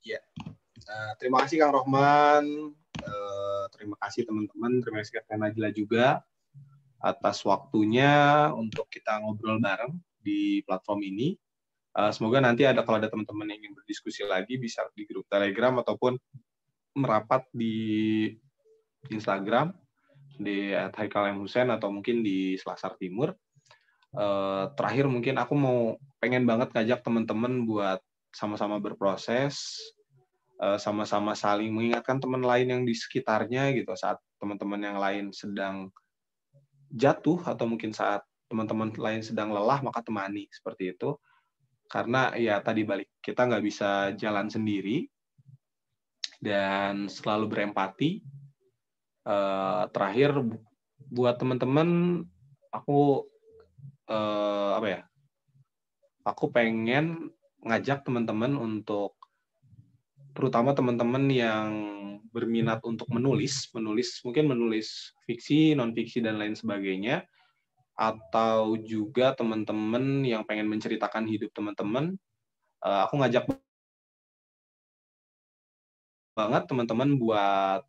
Ya, 0.00 0.20
terima 1.20 1.44
kasih 1.44 1.60
Kang 1.60 1.76
Rohman, 1.76 2.44
uh, 3.04 3.64
terima 3.76 3.96
kasih 4.00 4.24
teman-teman, 4.24 4.80
terima 4.80 5.04
kasih 5.04 5.20
Kak 5.20 5.36
Najla 5.36 5.70
juga 5.76 6.24
atas 7.00 7.44
waktunya 7.48 8.48
untuk 8.52 8.88
kita 8.92 9.20
ngobrol 9.20 9.60
bareng 9.60 9.96
di 10.20 10.60
platform 10.64 11.00
ini. 11.04 11.36
Uh, 11.90 12.14
semoga 12.14 12.38
nanti 12.38 12.62
ada 12.64 12.86
kalau 12.86 13.02
ada 13.02 13.10
teman-teman 13.10 13.50
yang 13.50 13.66
ingin 13.66 13.74
berdiskusi 13.74 14.22
lagi 14.22 14.56
bisa 14.56 14.86
di 14.94 15.04
grup 15.04 15.26
Telegram 15.26 15.74
ataupun 15.82 16.16
merapat 16.94 17.44
di 17.50 18.30
Instagram 19.10 19.74
di 20.40 20.72
Haikal 20.72 21.36
M. 21.36 21.44
Hussein 21.44 21.68
atau 21.68 21.92
mungkin 21.92 22.24
di 22.24 22.56
Selasar 22.56 22.96
Timur. 22.96 23.36
Uh, 24.10 24.72
terakhir 24.74 25.06
mungkin 25.06 25.38
aku 25.38 25.54
mau 25.54 25.94
pengen 26.18 26.42
banget 26.42 26.74
ngajak 26.74 27.06
teman-teman 27.06 27.62
buat 27.62 28.02
sama-sama 28.34 28.82
berproses, 28.82 29.78
sama-sama 30.58 31.32
uh, 31.32 31.38
saling 31.38 31.70
mengingatkan 31.70 32.18
teman 32.18 32.42
lain 32.42 32.68
yang 32.68 32.82
di 32.82 32.92
sekitarnya 32.92 33.70
gitu 33.72 33.94
saat 33.94 34.18
teman-teman 34.42 34.80
yang 34.82 34.98
lain 34.98 35.32
sedang 35.32 35.88
jatuh 36.90 37.38
atau 37.46 37.64
mungkin 37.70 37.94
saat 37.94 38.26
teman-teman 38.50 38.90
lain 38.98 39.22
sedang 39.22 39.54
lelah 39.54 39.78
maka 39.80 40.02
temani 40.02 40.50
seperti 40.50 40.92
itu 40.92 41.14
karena 41.86 42.34
ya 42.34 42.58
tadi 42.58 42.82
balik 42.82 43.08
kita 43.22 43.46
nggak 43.46 43.62
bisa 43.62 44.10
jalan 44.18 44.50
sendiri 44.50 45.06
dan 46.42 47.06
selalu 47.06 47.46
berempati 47.46 48.22
uh, 49.30 49.86
terakhir 49.94 50.34
buat 51.10 51.38
teman-teman 51.38 52.22
aku 52.74 53.30
uh, 54.10 54.74
apa 54.78 54.86
ya 54.90 55.00
aku 56.26 56.50
pengen 56.50 57.30
ngajak 57.62 58.02
teman-teman 58.02 58.58
untuk 58.58 59.14
terutama 60.34 60.72
teman-teman 60.72 61.26
yang 61.28 61.70
berminat 62.30 62.78
untuk 62.86 63.10
menulis, 63.10 63.66
menulis 63.74 64.22
mungkin 64.22 64.46
menulis 64.46 65.12
fiksi, 65.26 65.74
non 65.74 65.90
fiksi 65.90 66.22
dan 66.22 66.38
lain 66.38 66.54
sebagainya, 66.54 67.26
atau 67.98 68.78
juga 68.78 69.34
teman-teman 69.34 70.22
yang 70.22 70.46
pengen 70.46 70.70
menceritakan 70.70 71.26
hidup 71.26 71.50
teman-teman, 71.50 72.14
uh, 72.86 73.10
aku 73.10 73.18
ngajak 73.20 73.50
banget 76.38 76.62
teman-teman 76.70 77.18
buat 77.18 77.82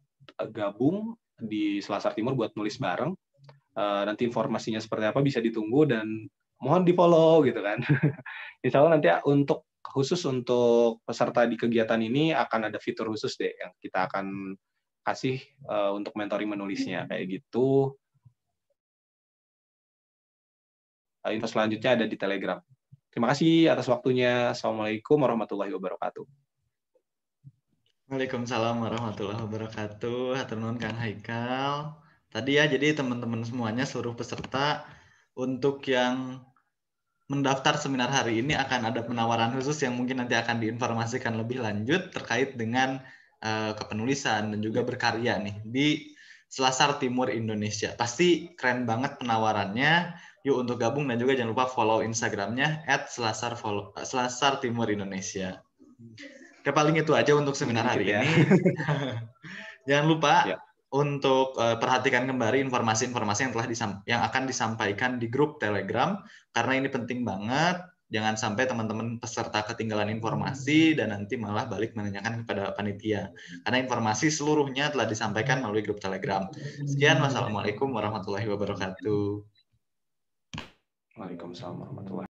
gabung 0.51 1.15
di 1.41 1.81
Selasar 1.81 2.13
Timur 2.13 2.37
buat 2.37 2.53
nulis 2.53 2.77
bareng. 2.77 3.11
Uh, 3.71 4.03
nanti 4.03 4.27
informasinya 4.27 4.83
seperti 4.83 5.09
apa 5.09 5.23
bisa 5.23 5.39
ditunggu 5.39 5.87
dan 5.87 6.05
mohon 6.61 6.85
di 6.85 6.93
follow 6.93 7.41
gitu 7.43 7.59
kan. 7.59 7.81
Insya 8.65 8.79
Allah 8.83 8.99
nanti 8.99 9.09
untuk 9.25 9.65
khusus 9.81 10.21
untuk 10.29 11.01
peserta 11.03 11.43
di 11.49 11.57
kegiatan 11.57 11.97
ini 11.97 12.31
akan 12.31 12.69
ada 12.69 12.77
fitur 12.77 13.09
khusus 13.09 13.33
deh 13.35 13.51
yang 13.51 13.73
kita 13.81 14.07
akan 14.07 14.55
kasih 15.01 15.41
uh, 15.65 15.91
untuk 15.97 16.13
mentoring 16.13 16.47
menulisnya 16.53 17.09
kayak 17.09 17.41
gitu. 17.41 17.97
Uh, 21.25 21.33
info 21.33 21.49
selanjutnya 21.49 21.97
ada 21.97 22.05
di 22.05 22.17
Telegram. 22.17 22.61
Terima 23.11 23.33
kasih 23.33 23.67
atas 23.73 23.89
waktunya. 23.91 24.53
Assalamualaikum 24.55 25.19
warahmatullahi 25.19 25.73
wabarakatuh. 25.75 26.50
Waalaikumsalam 28.11 28.83
warahmatullahi 28.83 29.39
wabarakatuh. 29.39 30.35
Hatur 30.35 30.59
nuhun 30.59 30.75
Kang 30.75 30.99
Haikal. 30.99 31.95
Tadi 32.27 32.59
ya 32.59 32.67
jadi 32.67 32.91
teman-teman 32.91 33.39
semuanya 33.47 33.87
seluruh 33.87 34.19
peserta 34.19 34.83
untuk 35.31 35.79
yang 35.87 36.43
mendaftar 37.31 37.79
seminar 37.79 38.11
hari 38.11 38.43
ini 38.43 38.51
akan 38.51 38.91
ada 38.91 39.07
penawaran 39.07 39.55
khusus 39.55 39.79
yang 39.87 39.95
mungkin 39.95 40.19
nanti 40.19 40.35
akan 40.35 40.59
diinformasikan 40.59 41.39
lebih 41.39 41.63
lanjut 41.63 42.11
terkait 42.11 42.59
dengan 42.59 42.99
uh, 43.47 43.71
kepenulisan 43.79 44.51
dan 44.51 44.59
juga 44.59 44.83
berkarya 44.83 45.39
nih 45.39 45.63
di 45.63 46.11
Selasar 46.51 46.99
Timur 46.99 47.31
Indonesia. 47.31 47.95
Pasti 47.95 48.51
keren 48.59 48.83
banget 48.83 49.23
penawarannya. 49.23 50.19
Yuk 50.43 50.67
untuk 50.67 50.83
gabung 50.83 51.07
dan 51.07 51.15
juga 51.15 51.39
jangan 51.39 51.55
lupa 51.55 51.71
follow 51.71 52.03
Instagramnya 52.03 52.83
follow, 53.55 53.95
Selasar 54.03 54.59
Timur 54.59 54.91
Indonesia. 54.91 55.63
Oke, 56.61 56.69
paling 56.69 56.93
itu 56.93 57.17
aja 57.17 57.33
untuk 57.33 57.57
seminar 57.57 57.89
hari 57.89 58.13
ya. 58.13 58.21
ini. 58.21 58.45
jangan 59.89 60.05
lupa 60.05 60.33
ya 60.45 60.57
untuk 60.91 61.55
uh, 61.55 61.79
perhatikan 61.79 62.27
kembali 62.27 62.67
informasi-informasi 62.67 63.47
yang 63.47 63.53
telah 63.55 63.67
disam 63.67 63.91
yang 64.03 64.21
akan 64.27 64.43
disampaikan 64.43 65.15
di 65.17 65.31
grup 65.31 65.57
Telegram 65.57 66.19
karena 66.51 66.73
ini 66.77 66.87
penting 66.91 67.23
banget. 67.23 67.79
Jangan 68.11 68.35
sampai 68.35 68.67
teman-teman 68.67 69.23
peserta 69.23 69.63
ketinggalan 69.63 70.11
informasi 70.11 70.99
dan 70.99 71.15
nanti 71.15 71.39
malah 71.39 71.63
balik 71.63 71.95
menanyakan 71.95 72.43
kepada 72.43 72.75
panitia. 72.75 73.31
Karena 73.63 73.87
informasi 73.87 74.27
seluruhnya 74.27 74.91
telah 74.91 75.07
disampaikan 75.07 75.63
melalui 75.63 75.79
grup 75.79 76.03
Telegram. 76.03 76.43
Sekian, 76.83 77.23
wassalamualaikum 77.23 77.87
warahmatullahi 77.87 78.51
wabarakatuh. 78.51 79.47
Waalaikumsalam 81.15 81.79
warahmatullahi 81.79 82.27